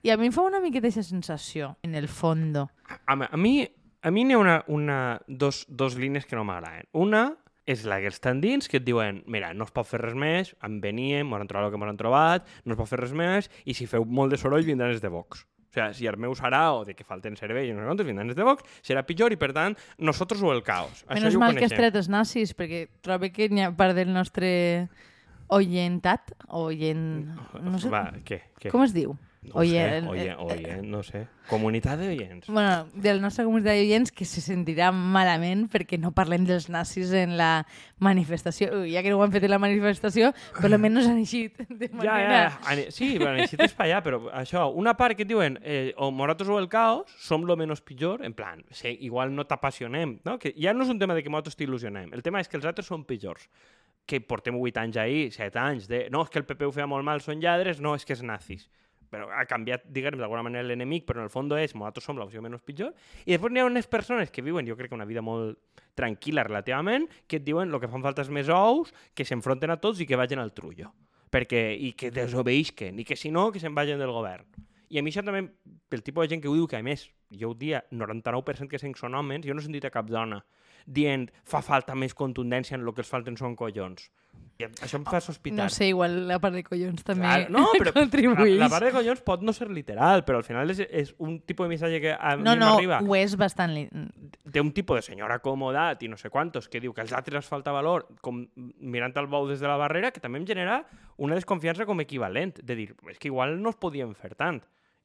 I 0.00 0.14
a 0.14 0.16
mi 0.16 0.30
em 0.30 0.32
fa 0.32 0.46
una 0.46 0.62
miqueta 0.62 0.88
aquesta 0.88 1.04
sensació, 1.04 1.74
en 1.82 1.94
el 1.94 2.08
fondo. 2.08 2.70
a, 2.88 3.18
a 3.26 3.36
mi 3.36 3.68
a 4.02 4.10
mi 4.10 4.24
n'hi 4.24 4.34
ha 4.34 4.38
una, 4.38 4.64
una, 4.68 5.20
dos, 5.26 5.66
dos 5.68 5.96
línies 5.96 6.26
que 6.26 6.36
no 6.36 6.44
m'agraden 6.44 6.88
una 6.92 7.36
és 7.70 7.84
la 7.86 8.00
que 8.02 8.10
estan 8.10 8.40
dins, 8.42 8.66
que 8.70 8.80
et 8.80 8.86
diuen 8.86 9.22
mira, 9.30 9.52
no 9.54 9.66
es 9.68 9.72
pot 9.74 9.86
fer 9.86 10.00
res 10.02 10.16
més, 10.18 10.54
en 10.66 10.80
veníem, 10.82 11.28
m'han 11.30 11.48
trobat 11.50 11.68
el 11.68 11.74
que 11.74 11.80
m'han 11.80 12.00
trobat, 12.00 12.50
no 12.66 12.74
es 12.74 12.80
pot 12.80 12.90
fer 12.90 13.00
res 13.02 13.14
més, 13.16 13.50
i 13.64 13.76
si 13.78 13.86
feu 13.90 14.06
molt 14.06 14.34
de 14.34 14.40
soroll 14.40 14.66
vindran 14.66 14.94
els 14.94 15.02
de 15.04 15.12
Vox. 15.12 15.44
O 15.70 15.74
sigui, 15.76 15.94
si 15.94 16.08
el 16.10 16.16
meu 16.18 16.34
serà, 16.34 16.64
o 16.74 16.82
de 16.86 16.96
que 16.98 17.06
falten 17.06 17.36
servei, 17.38 17.68
i 17.70 17.74
no 17.74 17.84
sé 17.84 17.86
quantos, 17.86 18.08
vindran 18.08 18.32
els 18.32 18.38
de 18.38 18.46
Vox, 18.46 18.66
serà 18.82 19.04
pitjor, 19.06 19.30
i 19.30 19.38
per 19.38 19.52
tant, 19.54 19.78
nosaltres 20.02 20.42
o 20.42 20.50
el 20.50 20.64
caos. 20.66 21.04
Menys 21.06 21.38
mal 21.38 21.54
que 21.54 21.68
has 21.68 21.76
tret 21.76 21.98
els 22.00 22.10
nazis, 22.10 22.56
perquè 22.58 22.88
trobo 23.06 23.30
que 23.30 23.46
n'hi 23.52 23.62
ha 23.68 23.70
part 23.78 23.94
del 23.94 24.10
nostre 24.10 24.50
oyentat, 25.54 26.34
oyen... 26.58 27.04
No 27.62 27.78
sé, 27.78 27.90
Va, 27.92 28.08
què? 28.26 28.42
què? 28.58 28.74
com 28.74 28.82
es 28.82 28.94
diu? 28.96 29.14
No 29.42 29.54
Oye, 29.54 29.70
sé, 29.70 29.96
el- 29.98 30.06
oye, 30.08 30.28
el- 30.32 30.36
oye, 30.38 30.82
no 30.84 31.02
sé. 31.02 31.22
Comunitat 31.48 31.98
d'oients. 31.98 32.46
Bueno, 32.52 32.88
de 32.92 33.14
la 33.14 33.20
nostra 33.22 33.42
comunitat 33.46 33.72
d'oients 33.78 34.12
que 34.12 34.26
se 34.28 34.42
sentirà 34.44 34.90
malament 34.92 35.62
perquè 35.72 35.96
no 35.98 36.10
parlem 36.12 36.44
dels 36.44 36.68
nazis 36.68 37.08
en 37.16 37.38
la 37.38 37.64
manifestació. 38.04 38.68
Ui, 38.82 38.92
ja 38.92 39.00
que 39.02 39.08
no 39.08 39.16
ho 39.18 39.22
han 39.24 39.32
fet 39.32 39.44
en 39.48 39.50
la 39.54 39.58
manifestació, 39.58 40.32
per 40.60 40.68
almenys 40.68 41.06
han 41.08 41.18
eixit 41.22 41.56
de 41.68 41.88
Ja, 41.88 41.94
manera... 41.96 42.42
ja, 42.60 42.74
ja. 42.76 42.90
Sí, 42.92 43.14
però 43.18 43.32
necessites 43.34 43.72
per 43.76 43.86
allà, 43.86 44.02
però 44.04 44.20
això, 44.42 44.66
una 44.76 44.92
part 44.98 45.16
que 45.16 45.24
diuen 45.24 45.56
eh, 45.62 45.94
o 45.96 46.10
nosaltres 46.12 46.50
o 46.52 46.58
el 46.60 46.68
caos, 46.68 47.08
som 47.18 47.44
lo 47.48 47.56
menos 47.56 47.80
pitjor, 47.80 48.24
en 48.24 48.34
plan, 48.34 48.62
sí, 48.70 48.92
igual 49.00 49.34
no 49.34 49.46
t'apassionem, 49.48 50.18
no? 50.24 50.38
Que 50.38 50.52
ja 50.56 50.74
no 50.76 50.84
és 50.84 50.90
un 50.92 50.98
tema 51.00 51.14
de 51.16 51.22
que 51.24 51.30
nosaltres 51.32 51.56
t'il·lusionem, 51.56 52.12
el 52.12 52.22
tema 52.22 52.40
és 52.44 52.48
que 52.48 52.58
els 52.60 52.66
altres 52.68 52.86
són 52.92 53.04
pitjors 53.08 53.48
que 54.06 54.20
portem 54.20 54.56
8 54.58 54.76
anys 54.80 54.96
ahir, 54.98 55.32
7 55.32 55.58
anys, 55.60 55.88
de 55.88 56.08
no, 56.10 56.22
és 56.24 56.30
que 56.30 56.40
el 56.40 56.44
PP 56.44 56.66
ho 56.66 56.72
feia 56.74 56.86
molt 56.90 57.04
mal, 57.06 57.20
són 57.22 57.40
lladres, 57.40 57.80
no, 57.80 57.94
és 57.94 58.04
que 58.04 58.12
és 58.12 58.22
nazis. 58.26 58.68
Però 59.10 59.26
ha 59.34 59.42
canviat, 59.50 59.88
diguem, 59.90 60.16
d'alguna 60.20 60.44
manera 60.46 60.62
l'enemic, 60.68 61.04
però 61.08 61.18
en 61.18 61.26
el 61.26 61.32
fons 61.32 61.50
és, 61.58 61.74
nosaltres 61.74 62.06
som 62.06 62.18
l'opció 62.20 62.42
menys 62.44 62.62
pitjor. 62.62 62.92
I 63.26 63.34
després 63.34 63.52
n'hi 63.52 63.62
ha 63.62 63.66
unes 63.66 63.90
persones 63.90 64.30
que 64.30 64.44
viuen, 64.46 64.68
jo 64.68 64.76
crec 64.78 64.92
que 64.92 64.98
una 64.98 65.08
vida 65.08 65.22
molt 65.26 65.58
tranquil·la 65.98 66.46
relativament, 66.46 67.08
que 67.26 67.40
et 67.40 67.46
diuen 67.46 67.74
el 67.74 67.82
que 67.82 67.90
fan 67.90 68.04
falta 68.06 68.22
és 68.22 68.30
més 68.30 68.48
ous, 68.54 68.94
que 69.14 69.26
s'enfronten 69.26 69.74
a 69.74 69.80
tots 69.82 70.00
i 70.00 70.06
que 70.06 70.18
vagin 70.18 70.38
al 70.38 70.54
trullo. 70.54 70.92
Perquè, 71.30 71.64
I 71.74 71.92
que 71.98 72.12
desobeïsquen, 72.14 73.02
i 73.02 73.06
que 73.06 73.18
si 73.18 73.34
no, 73.34 73.50
que 73.50 73.62
se'n 73.62 73.74
vagin 73.74 73.98
del 73.98 74.14
govern. 74.14 74.46
I 74.90 74.98
a 74.98 75.02
mi 75.02 75.10
això 75.10 75.22
també, 75.26 75.42
pel 75.90 76.06
tipus 76.06 76.26
de 76.26 76.34
gent 76.34 76.42
que 76.42 76.50
ho 76.50 76.54
diu, 76.54 76.70
que 76.70 76.78
a 76.78 76.82
més, 76.82 77.08
jo 77.34 77.50
ho 77.50 77.58
dia 77.58 77.82
99% 77.90 78.70
que 78.70 78.78
sent 78.78 78.96
són 78.98 79.18
homes, 79.18 79.42
jo 79.46 79.54
no 79.54 79.62
he 79.62 79.66
sentit 79.66 79.86
a 79.86 79.94
cap 79.94 80.06
dona 80.10 80.40
dient 80.86 81.28
fa 81.44 81.62
falta 81.62 81.94
més 81.94 82.14
contundència 82.14 82.76
en 82.76 82.86
el 82.86 82.94
que 82.94 83.04
els 83.04 83.10
falten 83.10 83.36
són 83.40 83.56
collons. 83.56 84.10
I 84.60 84.66
això 84.84 84.98
em 84.98 85.04
fa 85.08 85.20
sospitar. 85.24 85.64
No 85.64 85.72
sé, 85.72 85.86
igual 85.88 86.26
la 86.28 86.36
part 86.42 86.52
de 86.52 86.62
collons 86.66 87.04
també 87.06 87.24
Clar, 87.24 87.46
no, 87.52 87.62
però 87.80 87.94
la, 87.94 88.02
contribueix. 88.02 88.56
la 88.60 88.68
part 88.72 88.84
de 88.84 88.90
collons 88.92 89.22
pot 89.24 89.44
no 89.46 89.54
ser 89.56 89.70
literal, 89.72 90.24
però 90.26 90.40
al 90.42 90.44
final 90.44 90.72
és, 90.74 90.82
és 90.84 91.14
un 91.18 91.38
tipus 91.48 91.64
de 91.64 91.72
missatge 91.72 92.00
que 92.02 92.12
a 92.12 92.34
no, 92.36 92.52
mi 92.52 92.60
no, 92.60 92.72
m'arriba 92.74 93.00
ho 93.00 93.16
és 93.16 93.36
bastant... 93.40 93.72
Li... 93.72 93.86
d'un 94.44 94.72
tipus 94.76 95.00
de 95.00 95.06
senyora 95.06 95.38
acomodat 95.40 96.02
i 96.04 96.10
no 96.12 96.18
sé 96.20 96.28
quantos 96.32 96.68
que 96.68 96.82
diu 96.82 96.92
que 96.92 97.04
als 97.04 97.14
altres 97.16 97.40
els 97.40 97.48
falta 97.48 97.72
valor 97.72 98.08
com 98.20 98.42
mirant 98.80 99.16
el 99.16 99.30
bou 99.30 99.48
des 99.48 99.62
de 99.62 99.70
la 99.70 99.78
barrera 99.80 100.12
que 100.12 100.20
també 100.20 100.42
em 100.42 100.48
genera 100.48 100.82
una 101.16 101.38
desconfiança 101.38 101.86
com 101.88 102.04
equivalent 102.04 102.58
de 102.60 102.76
dir, 102.76 102.90
és 103.08 103.18
que 103.18 103.30
igual 103.32 103.56
no 103.62 103.72
es 103.72 103.80
podien 103.80 104.12
fer 104.18 104.34
tant 104.36 104.60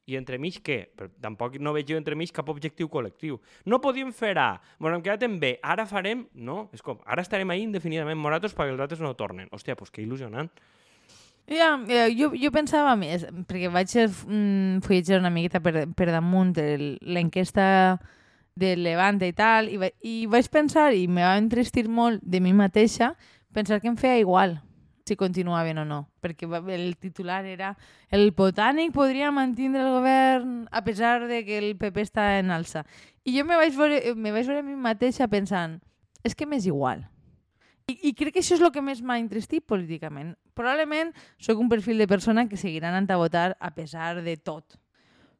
i 0.06 0.16
entremig 0.18 0.60
què? 0.64 0.78
Però 0.96 1.10
tampoc 1.22 1.58
no 1.62 1.72
veig 1.74 1.90
jo 1.90 1.98
entremig 1.98 2.32
cap 2.34 2.48
objectiu 2.52 2.88
col·lectiu. 2.92 3.40
No 3.66 3.80
podíem 3.82 4.12
fer 4.14 4.36
A, 4.38 4.48
ens 4.78 4.92
hem 4.92 5.02
quedat 5.02 5.26
en 5.26 5.38
B, 5.42 5.56
ara 5.62 5.86
farem... 5.90 6.26
No, 6.34 6.68
és 6.74 6.82
com, 6.82 7.00
ara 7.04 7.24
estarem 7.26 7.50
ahí 7.50 7.64
indefinidament 7.66 8.18
moratos 8.18 8.54
perquè 8.54 8.74
els 8.74 8.82
altres 8.82 9.02
no 9.02 9.14
tornen. 9.18 9.50
Hòstia, 9.50 9.74
doncs 9.78 9.90
que 9.90 10.04
il·lusionant. 10.04 10.50
Ja, 11.46 11.76
yeah, 11.86 12.08
jo, 12.10 12.32
jo 12.34 12.50
pensava 12.50 12.96
més, 12.98 13.22
perquè 13.46 13.70
vaig 13.70 13.92
mm, 13.94 14.82
fulletjar 14.82 15.20
una 15.20 15.30
miqueta 15.30 15.60
per, 15.62 15.84
per 15.94 16.08
damunt 16.10 16.56
l'enquesta 16.58 17.66
del 18.58 18.82
Levante 18.82 19.28
i 19.30 19.34
tal, 19.36 19.70
i, 19.70 19.76
va, 19.78 19.90
i 20.02 20.24
vaig 20.30 20.48
pensar, 20.50 20.88
i 20.96 21.06
me 21.06 21.22
va 21.22 21.36
entristir 21.38 21.86
molt 21.86 22.22
de 22.24 22.40
mi 22.42 22.54
mateixa, 22.56 23.12
pensar 23.54 23.78
que 23.82 23.90
em 23.92 23.98
feia 24.00 24.18
igual 24.22 24.56
si 25.06 25.14
continuaven 25.16 25.78
o 25.78 25.84
no, 25.86 26.00
perquè 26.20 26.48
el 26.74 26.96
titular 26.98 27.44
era 27.46 27.76
el 28.10 28.32
botànic 28.34 28.92
podria 28.92 29.30
mantindre 29.30 29.84
el 29.84 29.92
govern 29.94 30.54
a 30.72 30.82
pesar 30.82 31.28
de 31.28 31.44
que 31.46 31.58
el 31.58 31.76
PP 31.78 32.02
està 32.02 32.38
en 32.40 32.50
alça. 32.50 32.82
I 33.22 33.38
jo 33.38 33.44
me 33.46 33.56
vaig 33.56 33.76
veure, 33.76 34.14
me 34.14 34.32
vaig 34.34 34.46
veure 34.46 34.64
a 34.64 34.66
mi 34.66 34.74
mateixa 34.74 35.28
pensant, 35.30 35.78
és 36.26 36.34
que 36.34 36.46
m'és 36.46 36.66
igual. 36.66 37.06
I, 37.86 37.94
I 38.10 38.14
crec 38.18 38.34
que 38.34 38.42
això 38.42 38.56
és 38.58 38.62
el 38.66 38.72
que 38.74 38.82
més 38.82 38.98
m'ha 38.98 39.20
entristit 39.22 39.62
políticament. 39.62 40.34
Probablement 40.58 41.12
sóc 41.38 41.60
un 41.62 41.70
perfil 41.70 42.02
de 42.02 42.10
persona 42.10 42.48
que 42.50 42.58
seguirà 42.58 42.90
anant 42.90 43.06
a 43.06 43.20
votar 43.20 43.52
a 43.60 43.70
pesar 43.74 44.24
de 44.26 44.36
tot. 44.36 44.74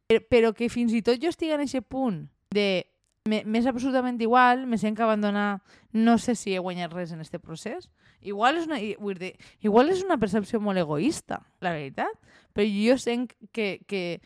Però, 0.06 0.22
però 0.30 0.52
que 0.54 0.70
fins 0.70 0.94
i 0.94 1.02
tot 1.02 1.18
jo 1.18 1.32
estigui 1.34 1.56
en 1.56 1.66
aquest 1.66 1.90
punt 1.90 2.28
de 2.54 2.86
m'és 3.26 3.66
absolutament 3.66 4.20
igual, 4.22 4.68
me 4.70 4.78
sent 4.78 4.94
que 4.94 5.02
abandonar, 5.02 5.62
no 5.90 6.18
sé 6.18 6.36
si 6.38 6.54
he 6.54 6.62
guanyat 6.62 6.92
res 6.94 7.10
en 7.10 7.24
aquest 7.24 7.42
procés. 7.42 7.90
Igual 8.22 8.56
és 8.58 8.66
una, 8.66 8.78
vull 8.98 9.18
dir, 9.18 9.34
igual 9.62 9.90
és 9.90 10.02
una 10.04 10.16
percepció 10.18 10.58
molt 10.60 10.78
egoista, 10.78 11.42
la 11.60 11.72
veritat, 11.72 12.10
però 12.54 12.64
jo 12.66 12.96
sent 12.98 13.28
que, 13.52 13.82
que 13.86 14.20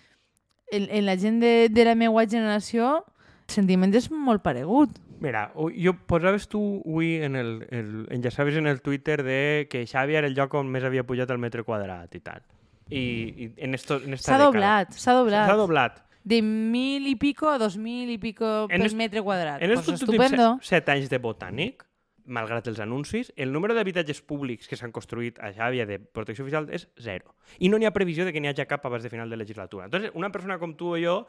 en, 0.72 0.86
en 0.90 1.04
la 1.06 1.16
gent 1.18 1.40
de, 1.42 1.68
de 1.70 1.84
la 1.84 1.94
meva 1.94 2.24
generació 2.26 3.04
el 3.48 3.54
sentiment 3.54 3.92
és 3.94 4.10
molt 4.10 4.42
paregut. 4.42 4.90
Mira, 5.20 5.50
jo 5.76 5.92
posaves 6.08 6.46
tu 6.48 6.60
avui 6.86 7.16
en 7.26 7.34
el, 7.36 7.66
el, 7.70 7.88
enllaçaves 8.14 8.56
en 8.56 8.66
el 8.70 8.80
Twitter 8.80 9.18
de 9.26 9.66
que 9.68 9.82
Xavi 9.86 10.14
era 10.16 10.26
el 10.30 10.34
lloc 10.38 10.54
on 10.54 10.70
més 10.72 10.84
havia 10.86 11.02
pujat 11.04 11.28
el 11.34 11.42
metre 11.42 11.64
quadrat 11.66 12.14
i 12.16 12.20
tal. 12.24 12.40
I, 12.88 13.00
i 13.00 13.50
en, 13.62 13.74
esto, 13.76 13.98
en 14.00 14.14
esta 14.16 14.30
S'ha 14.32 14.38
dècada. 14.38 14.46
doblat, 14.52 14.94
s'ha 14.96 15.12
doblat. 15.18 15.46
S'ha 15.50 15.58
doblat. 15.60 16.00
De 16.24 16.40
mil 16.42 17.06
i 17.08 17.16
pico 17.16 17.48
a 17.50 17.58
dos 17.58 17.76
mil 17.76 18.08
i 18.12 18.16
pico 18.18 18.46
En 18.70 18.78
per 18.80 18.86
est- 18.86 18.96
metre 18.96 19.20
quadrat. 19.22 19.60
En 19.62 19.68
pues 19.74 19.80
estos 19.80 20.02
últims 20.02 20.24
estupendo. 20.24 20.48
set, 20.62 20.84
set 20.86 20.88
anys 20.94 21.10
de 21.10 21.20
botànic, 21.20 21.84
malgrat 22.26 22.66
els 22.68 22.80
anuncis, 22.80 23.32
el 23.36 23.52
número 23.52 23.74
d'habitatges 23.74 24.22
públics 24.22 24.68
que 24.68 24.76
s'han 24.76 24.92
construït 24.92 25.38
a 25.40 25.52
Xàbia 25.56 25.86
de 25.86 25.98
protecció 26.00 26.44
oficial 26.44 26.68
és 26.72 26.88
zero. 27.00 27.36
I 27.58 27.68
no 27.68 27.78
n'hi 27.78 27.88
ha 27.88 27.94
previsió 27.96 28.24
de 28.24 28.32
que 28.32 28.40
n'hi 28.40 28.50
hagi 28.52 28.66
cap 28.66 28.84
abans 28.86 29.02
de 29.04 29.10
final 29.12 29.30
de 29.30 29.38
legislatura. 29.40 29.86
Entonces, 29.86 30.10
una 30.14 30.30
persona 30.30 30.58
com 30.58 30.74
tu 30.76 30.94
o 30.94 30.98
jo 31.00 31.22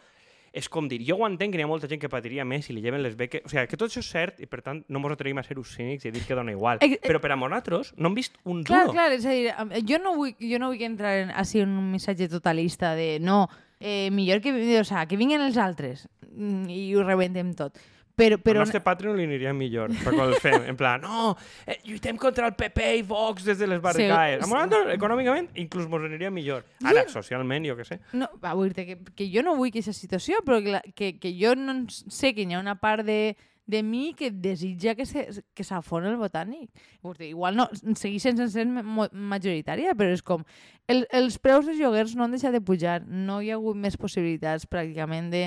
és 0.52 0.68
com 0.68 0.88
dir, 0.92 1.00
jo 1.08 1.16
ho 1.16 1.24
entenc 1.28 1.54
que 1.54 1.60
n'hi 1.60 1.64
ha 1.64 1.70
molta 1.70 1.88
gent 1.88 2.02
que 2.02 2.10
patiria 2.12 2.44
més 2.44 2.66
si 2.68 2.74
li 2.76 2.82
lleven 2.84 3.02
les 3.06 3.16
beques... 3.16 3.46
O 3.48 3.52
sigui, 3.52 3.64
que 3.72 3.80
tot 3.80 3.88
això 3.88 4.02
és 4.04 4.10
cert 4.12 4.42
i, 4.44 4.50
per 4.52 4.60
tant, 4.66 4.82
no 4.92 5.00
mos 5.00 5.14
atrevim 5.16 5.40
a 5.40 5.46
ser 5.48 5.56
cínics 5.56 6.06
i 6.06 6.12
dir 6.12 6.26
que 6.28 6.36
dona 6.36 6.52
igual. 6.52 6.82
Eh, 6.84 6.98
eh, 6.98 7.00
Però 7.06 7.22
per 7.24 7.32
a 7.32 7.38
nosaltres 7.40 7.94
no 7.96 8.12
hem 8.12 8.18
vist 8.20 8.36
un 8.44 8.64
Clar, 8.68 8.88
duro. 8.90 8.98
clar, 8.98 9.12
és 9.16 9.26
a 9.26 9.32
dir, 9.32 9.86
jo 9.88 10.02
no 10.04 10.16
vull, 10.18 10.36
jo 10.36 10.60
no 10.60 10.74
vull 10.74 10.84
entrar 10.84 11.16
en, 11.22 11.32
així 11.32 11.64
en 11.64 11.72
un 11.80 11.88
missatge 11.94 12.28
totalista 12.28 12.96
de 13.00 13.20
no, 13.24 13.48
eh, 13.80 14.10
millor 14.12 14.42
que, 14.42 14.52
o 14.82 14.84
sea, 14.84 15.06
que 15.08 15.16
vinguin 15.16 15.42
els 15.42 15.56
altres 15.58 16.10
mm, 16.28 16.68
i 16.68 16.84
ho 16.96 17.08
rebentem 17.08 17.56
tot. 17.56 17.80
Però, 18.16 18.38
Però... 18.42 18.60
Al 18.60 18.66
nostre 18.68 18.82
Patreon 18.84 19.18
li 19.18 19.26
aniria 19.28 19.54
millor, 19.56 19.94
per 20.04 20.14
quan 20.14 20.28
el 20.28 20.36
fem. 20.44 20.66
En 20.72 20.78
plan, 20.80 21.02
no, 21.04 21.36
eh, 21.66 21.78
lluitem 21.88 22.20
contra 22.22 22.48
el 22.50 22.56
PP 22.60 22.90
i 23.00 23.06
Vox 23.08 23.46
des 23.48 23.60
de 23.62 23.70
les 23.70 23.82
barricades. 23.84 24.44
Sí, 24.44 24.48
Sí, 24.48 24.52
nosaltres, 24.52 24.94
econòmicament, 24.96 25.52
inclús 25.62 25.88
mos 25.92 26.04
aniria 26.08 26.32
millor. 26.34 26.66
Ara, 26.86 27.06
socialment, 27.12 27.66
jo 27.70 27.78
què 27.80 27.88
sé. 27.88 28.02
no, 28.18 28.30
va, 28.44 28.56
vull 28.58 28.74
dir 28.76 28.86
que, 28.90 28.98
que 29.16 29.30
jo 29.32 29.46
no 29.46 29.56
vull 29.60 29.72
aquesta 29.72 29.94
situació, 29.96 30.42
però 30.46 30.60
que, 30.64 30.82
que, 30.96 31.14
que 31.22 31.32
jo 31.38 31.56
no 31.60 31.84
sé 31.90 32.36
que 32.36 32.46
hi 32.46 32.54
ha 32.54 32.60
una 32.62 32.78
part 32.82 33.06
de, 33.08 33.36
de 33.72 33.84
mi 33.84 34.14
que 34.18 34.32
desitja 34.32 34.96
que 34.96 35.06
se, 35.06 35.28
que 35.56 35.64
s'afoni 35.64 36.10
el 36.10 36.20
botànic. 36.20 36.70
Dir, 37.18 37.30
igual 37.32 37.56
no, 37.56 37.68
segueix 37.96 38.26
sense 38.28 38.50
ser 38.52 38.66
majoritària, 38.68 39.96
però 39.98 40.12
és 40.12 40.24
com... 40.26 40.44
El, 40.92 41.06
els 41.16 41.38
preus 41.40 41.66
dels 41.70 41.80
lloguers 41.80 42.16
no 42.18 42.26
han 42.26 42.36
deixat 42.36 42.52
de 42.58 42.62
pujar, 42.62 43.00
no 43.08 43.40
hi 43.40 43.52
ha 43.52 43.60
hagut 43.60 43.80
més 43.80 43.96
possibilitats 43.98 44.68
pràcticament 44.68 45.32
de 45.34 45.46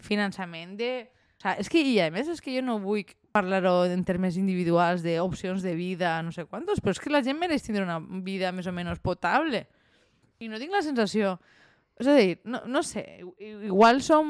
finançament 0.00 0.76
de... 0.80 0.92
O 1.38 1.40
sea, 1.40 1.52
és 1.54 1.68
que, 1.70 1.78
i 1.86 2.00
a 2.02 2.08
més, 2.10 2.26
és 2.26 2.40
que 2.42 2.50
jo 2.50 2.64
no 2.66 2.80
vull 2.82 3.04
parlar-ho 3.30 3.84
en 3.86 4.00
termes 4.02 4.34
individuals 4.40 5.04
d'opcions 5.04 5.62
de 5.62 5.76
vida, 5.78 6.16
no 6.26 6.32
sé 6.34 6.48
quantos, 6.50 6.80
però 6.82 6.96
és 6.96 6.98
que 6.98 7.12
la 7.14 7.22
gent 7.22 7.38
mereix 7.38 7.62
tindre 7.62 7.84
una 7.84 8.00
vida 8.26 8.50
més 8.50 8.66
o 8.66 8.72
menys 8.74 8.98
potable. 8.98 9.62
I 10.42 10.50
no 10.50 10.58
tinc 10.58 10.74
la 10.74 10.82
sensació... 10.82 11.36
És 11.98 12.06
a 12.06 12.12
dir, 12.14 12.36
no, 12.46 12.60
no 12.70 12.78
sé, 12.86 13.00
igual 13.42 13.96
som 14.06 14.28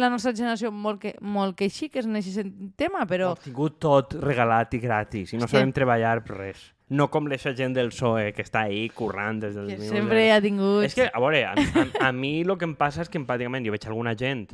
la 0.00 0.08
nostra 0.10 0.32
generació 0.34 0.72
molt, 0.74 0.98
que, 0.98 1.12
molt 1.22 1.54
queixiques 1.58 2.08
en 2.08 2.18
aquest 2.18 2.48
tema, 2.74 3.04
però... 3.06 3.28
Ho 3.36 3.38
hem 3.38 3.44
tingut 3.44 3.76
tot 3.82 4.16
regalat 4.18 4.74
i 4.74 4.80
gratis 4.82 5.30
i 5.30 5.38
no 5.38 5.46
Hòstia. 5.46 5.60
sabem 5.60 5.70
treballar 5.76 6.16
per 6.26 6.40
res. 6.40 6.64
No 6.90 7.06
com 7.14 7.30
l'eixa 7.30 7.54
gent 7.54 7.74
del 7.78 7.92
PSOE 7.94 8.32
que 8.34 8.42
està 8.42 8.64
ahí 8.66 8.88
currant 8.94 9.38
des 9.46 9.54
del 9.54 9.70
que 9.70 9.86
sempre 9.86 10.26
ha 10.34 10.40
tingut... 10.42 10.88
És 10.88 10.98
que, 10.98 11.06
a 11.06 11.22
veure, 11.22 11.44
a, 11.46 11.54
a, 11.54 11.86
a 12.08 12.12
mi 12.14 12.40
el 12.42 12.56
que 12.58 12.66
em 12.66 12.74
passa 12.78 13.06
és 13.06 13.10
que 13.10 13.22
empàticament 13.22 13.66
jo 13.66 13.74
veig 13.74 13.86
alguna 13.86 14.18
gent 14.18 14.48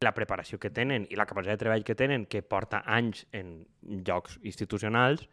la 0.00 0.14
preparació 0.14 0.60
que 0.62 0.70
tenen 0.70 1.06
i 1.10 1.18
la 1.18 1.26
capacitat 1.26 1.58
de 1.58 1.64
treball 1.64 1.84
que 1.86 1.96
tenen 1.98 2.26
que 2.30 2.42
porta 2.42 2.84
anys 2.86 3.24
en 3.34 3.64
llocs 3.82 4.38
institucionals 4.46 5.26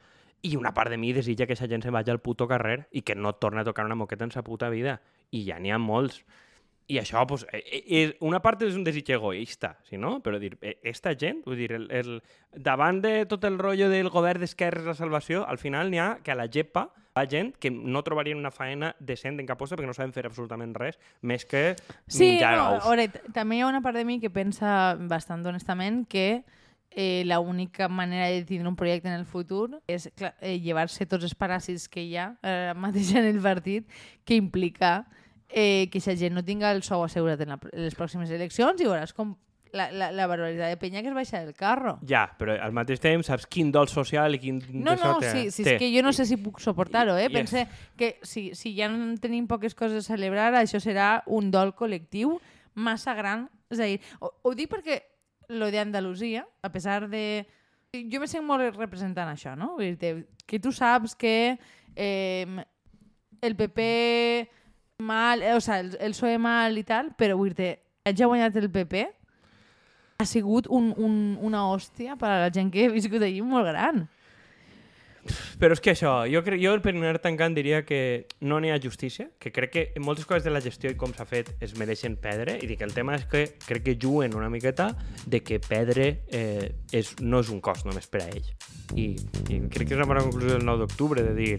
i 0.46 0.56
una 0.58 0.74
part 0.74 0.90
de 0.94 0.98
mi 0.98 1.12
desitja 1.14 1.46
que 1.46 1.54
aquesta 1.54 1.70
gent 1.70 1.86
se 1.86 1.94
vagi 1.94 2.12
al 2.14 2.22
puto 2.22 2.48
carrer 2.48 2.88
i 2.92 3.02
que 3.02 3.16
no 3.16 3.34
torni 3.34 3.62
a 3.62 3.68
tocar 3.68 3.86
una 3.86 3.98
moqueta 3.98 4.26
en 4.26 4.34
sa 4.34 4.44
puta 4.44 4.70
vida. 4.70 5.00
I 5.32 5.46
ja 5.48 5.60
n'hi 5.60 5.72
ha 5.74 5.80
molts. 5.82 6.24
I 6.88 7.00
això, 7.02 7.24
pues, 7.26 7.48
eh, 7.52 7.64
eh, 7.90 8.18
una 8.22 8.40
part 8.44 8.62
és 8.62 8.76
un 8.78 8.84
desig 8.86 9.08
egoista, 9.10 9.78
si 9.90 9.98
no? 9.98 10.20
Però 10.22 10.38
dir, 10.38 10.58
eh, 10.62 10.76
esta 10.84 11.16
gent, 11.18 11.40
vull 11.46 11.58
dir, 11.58 11.72
el, 11.74 11.88
el, 11.90 12.20
davant 12.54 13.00
de 13.02 13.26
tot 13.26 13.44
el 13.50 13.58
rotllo 13.58 13.88
del 13.90 14.10
govern 14.14 14.40
d'esquerres 14.44 14.86
la 14.86 14.94
salvació, 14.94 15.46
al 15.50 15.58
final 15.58 15.90
n'hi 15.90 15.98
ha 16.04 16.12
que 16.22 16.32
a 16.32 16.36
la 16.38 16.46
GEPA 16.48 16.92
va 17.18 17.24
gent 17.32 17.54
que 17.58 17.72
no 17.72 18.04
trobarien 18.04 18.38
una 18.38 18.52
faena 18.52 18.92
decent 19.00 19.40
en 19.40 19.48
cap 19.48 19.58
posta 19.58 19.78
perquè 19.80 19.88
no 19.88 19.96
saben 19.96 20.12
fer 20.14 20.26
absolutament 20.28 20.76
res, 20.76 21.00
més 21.22 21.46
que 21.48 21.76
Sí, 22.08 22.34
menjar 22.36 22.58
no, 22.60 22.96
t- 23.08 23.22
també 23.34 23.56
hi 23.58 23.62
ha 23.64 23.70
una 23.72 23.82
part 23.82 23.96
de 23.98 24.04
mi 24.06 24.20
que 24.20 24.30
pensa 24.30 24.98
bastant 25.00 25.46
honestament 25.48 26.04
que 26.12 26.44
eh, 26.92 27.24
la 27.26 27.40
única 27.40 27.88
manera 27.88 28.28
de 28.28 28.44
tindre 28.46 28.68
un 28.70 28.76
projecte 28.76 29.08
en 29.08 29.16
el 29.16 29.26
futur 29.26 29.82
és 29.88 30.10
clar, 30.16 30.36
eh, 30.42 30.60
llevar-se 30.60 31.08
tots 31.08 31.24
els 31.24 31.34
paràsits 31.40 31.88
que 31.90 32.04
hi 32.04 32.18
ha 32.20 32.34
eh, 32.44 32.74
mateix 32.76 33.16
en 33.16 33.26
el 33.32 33.40
partit, 33.42 33.88
que 34.26 34.36
implica 34.36 35.06
eh, 35.50 35.88
que 35.92 36.00
aquesta 36.00 36.16
gent 36.20 36.36
no 36.36 36.44
tinga 36.46 36.72
el 36.72 36.84
sou 36.84 37.04
assegurat 37.06 37.42
en, 37.42 37.56
la, 37.56 37.60
en 37.72 37.84
les 37.86 37.98
pròximes 37.98 38.32
eleccions 38.32 38.82
i 38.82 38.88
veuràs 38.88 39.14
com 39.16 39.36
la, 39.76 39.92
la, 39.92 40.12
la 40.12 40.28
barbaritat 40.28 40.72
de 40.72 40.78
penya 40.80 41.02
que 41.04 41.12
es 41.12 41.16
baixa 41.16 41.42
del 41.44 41.54
carro. 41.54 41.98
Ja, 42.08 42.26
però 42.40 42.56
al 42.62 42.74
mateix 42.76 43.02
temps 43.04 43.28
saps 43.28 43.46
quin 43.52 43.72
dol 43.76 43.90
social 43.92 44.38
i 44.38 44.40
quin... 44.42 44.62
No, 44.72 44.96
no, 44.96 45.18
té. 45.22 45.32
sí, 45.32 45.44
sí, 45.52 45.66
té. 45.66 45.76
és 45.76 45.82
que 45.82 45.90
jo 45.94 46.04
no 46.06 46.14
sé 46.16 46.26
si 46.30 46.40
puc 46.42 46.62
suportar-ho, 46.64 47.18
eh? 47.20 47.28
Yes. 47.28 47.36
Pense 47.36 47.66
que 48.00 48.16
si, 48.24 48.48
si 48.56 48.74
ja 48.78 48.88
no 48.92 49.14
tenim 49.22 49.50
poques 49.52 49.76
coses 49.76 50.06
a 50.06 50.16
celebrar, 50.16 50.54
això 50.56 50.82
serà 50.82 51.10
un 51.28 51.52
dol 51.54 51.76
col·lectiu 51.78 52.40
massa 52.74 53.14
gran. 53.18 53.50
És 53.74 53.82
a 53.82 53.90
dir, 53.92 54.00
ho, 54.24 54.32
ho 54.44 54.56
dic 54.56 54.72
perquè 54.72 55.02
lo 55.50 55.70
de 55.72 55.84
Andalusia, 55.84 56.48
a 56.64 56.72
pesar 56.72 57.10
de... 57.12 57.46
Jo 57.96 58.20
me 58.20 58.28
sent 58.28 58.44
molt 58.44 58.76
representant 58.76 59.30
això, 59.32 59.54
no? 59.56 59.76
Vull 59.78 59.96
dir 60.00 60.26
que 60.48 60.60
tu 60.60 60.74
saps 60.76 61.14
que 61.16 61.56
eh, 61.96 62.64
el 63.42 63.56
PP 63.56 63.86
mal, 65.00 65.42
eh, 65.42 65.54
o 65.54 65.62
sea, 65.62 65.80
el, 65.80 65.98
el 66.00 66.12
PSOE 66.12 66.38
mal 66.40 66.78
i 66.78 66.84
tal, 66.84 67.12
però 67.18 67.36
vull 67.38 67.54
dir 67.56 67.76
haig 68.06 68.22
guanyat 68.22 68.56
el 68.62 68.70
PP 68.72 69.06
ha 70.18 70.26
sigut 70.26 70.68
un, 70.72 70.94
un, 70.96 71.16
una 71.44 71.66
hòstia 71.68 72.16
per 72.16 72.30
a 72.32 72.42
la 72.46 72.52
gent 72.54 72.70
que 72.72 72.86
ha 72.86 72.94
viscut 72.94 73.24
allí 73.26 73.42
molt 73.44 73.68
gran. 73.68 74.06
Però 75.60 75.74
és 75.74 75.82
que 75.82 75.92
això, 75.94 76.26
jo, 76.30 76.42
crec, 76.46 76.62
jo 76.62 76.76
per 76.84 76.94
anar 76.94 77.18
tancant 77.24 77.56
diria 77.56 77.84
que 77.86 78.28
no 78.42 78.60
n'hi 78.60 78.72
ha 78.72 78.80
justícia, 78.82 79.30
que 79.40 79.52
crec 79.52 79.72
que 79.72 79.86
moltes 80.00 80.26
coses 80.26 80.44
de 80.46 80.52
la 80.54 80.62
gestió 80.62 80.90
i 80.92 80.96
com 81.00 81.14
s'ha 81.16 81.26
fet 81.26 81.54
es 81.66 81.76
mereixen 81.80 82.18
perdre, 82.22 82.58
i 82.62 82.68
dic, 82.68 82.82
el 82.86 82.94
tema 82.94 83.16
és 83.16 83.26
que 83.26 83.46
crec 83.66 83.84
que 83.84 83.98
juguen 84.02 84.36
una 84.36 84.50
miqueta 84.50 84.92
de 85.26 85.42
que 85.44 85.60
perdre 85.60 86.24
eh, 86.32 86.72
és, 86.92 87.16
no 87.22 87.40
és 87.42 87.50
un 87.50 87.62
cost 87.62 87.86
només 87.86 88.08
per 88.08 88.22
a 88.24 88.30
ells. 88.30 88.52
I, 88.94 89.16
I 89.50 89.60
crec 89.74 89.88
que 89.90 89.96
és 89.96 89.98
una 89.98 90.06
bona 90.06 90.22
conclusió 90.22 90.58
del 90.60 90.66
9 90.66 90.84
d'octubre, 90.86 91.24
de 91.26 91.34
dir, 91.34 91.56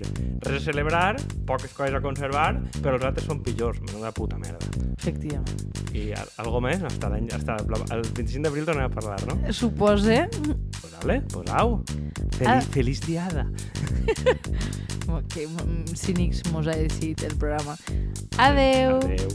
res 0.47 0.61
a 0.61 0.65
celebrar, 0.71 1.17
poques 1.47 1.73
coses 1.75 1.95
a 1.95 2.01
conservar, 2.05 2.53
però 2.83 2.95
els 3.01 3.05
altres 3.09 3.27
són 3.27 3.43
pitjors, 3.43 3.81
menuda 3.83 4.13
puta 4.15 4.39
merda. 4.39 4.63
Efectivament. 4.97 5.65
I 5.97 6.11
al- 6.13 6.31
algo 6.43 6.61
més? 6.61 6.83
Hasta, 6.85 7.09
hasta 7.35 7.57
el 7.97 8.03
25 8.15 8.43
d'abril 8.45 8.65
tornem 8.69 8.85
a 8.87 8.93
parlar, 8.93 9.19
no? 9.27 9.53
Supose 9.53 10.29
Pues 10.31 10.93
vale, 11.01 11.21
pues 11.33 11.51
au. 11.51 11.83
Feliç, 12.37 12.47
Ah. 12.49 12.61
feliç 12.61 13.01
diada 13.07 13.47
que 15.33 15.47
mm, 15.47 15.95
cínics 15.95 16.43
mos 16.53 16.67
ha 16.67 16.77
decidit 16.77 17.23
el 17.23 17.37
programa. 17.37 17.77
Adeu! 18.39 18.99
Adeu. 18.99 19.29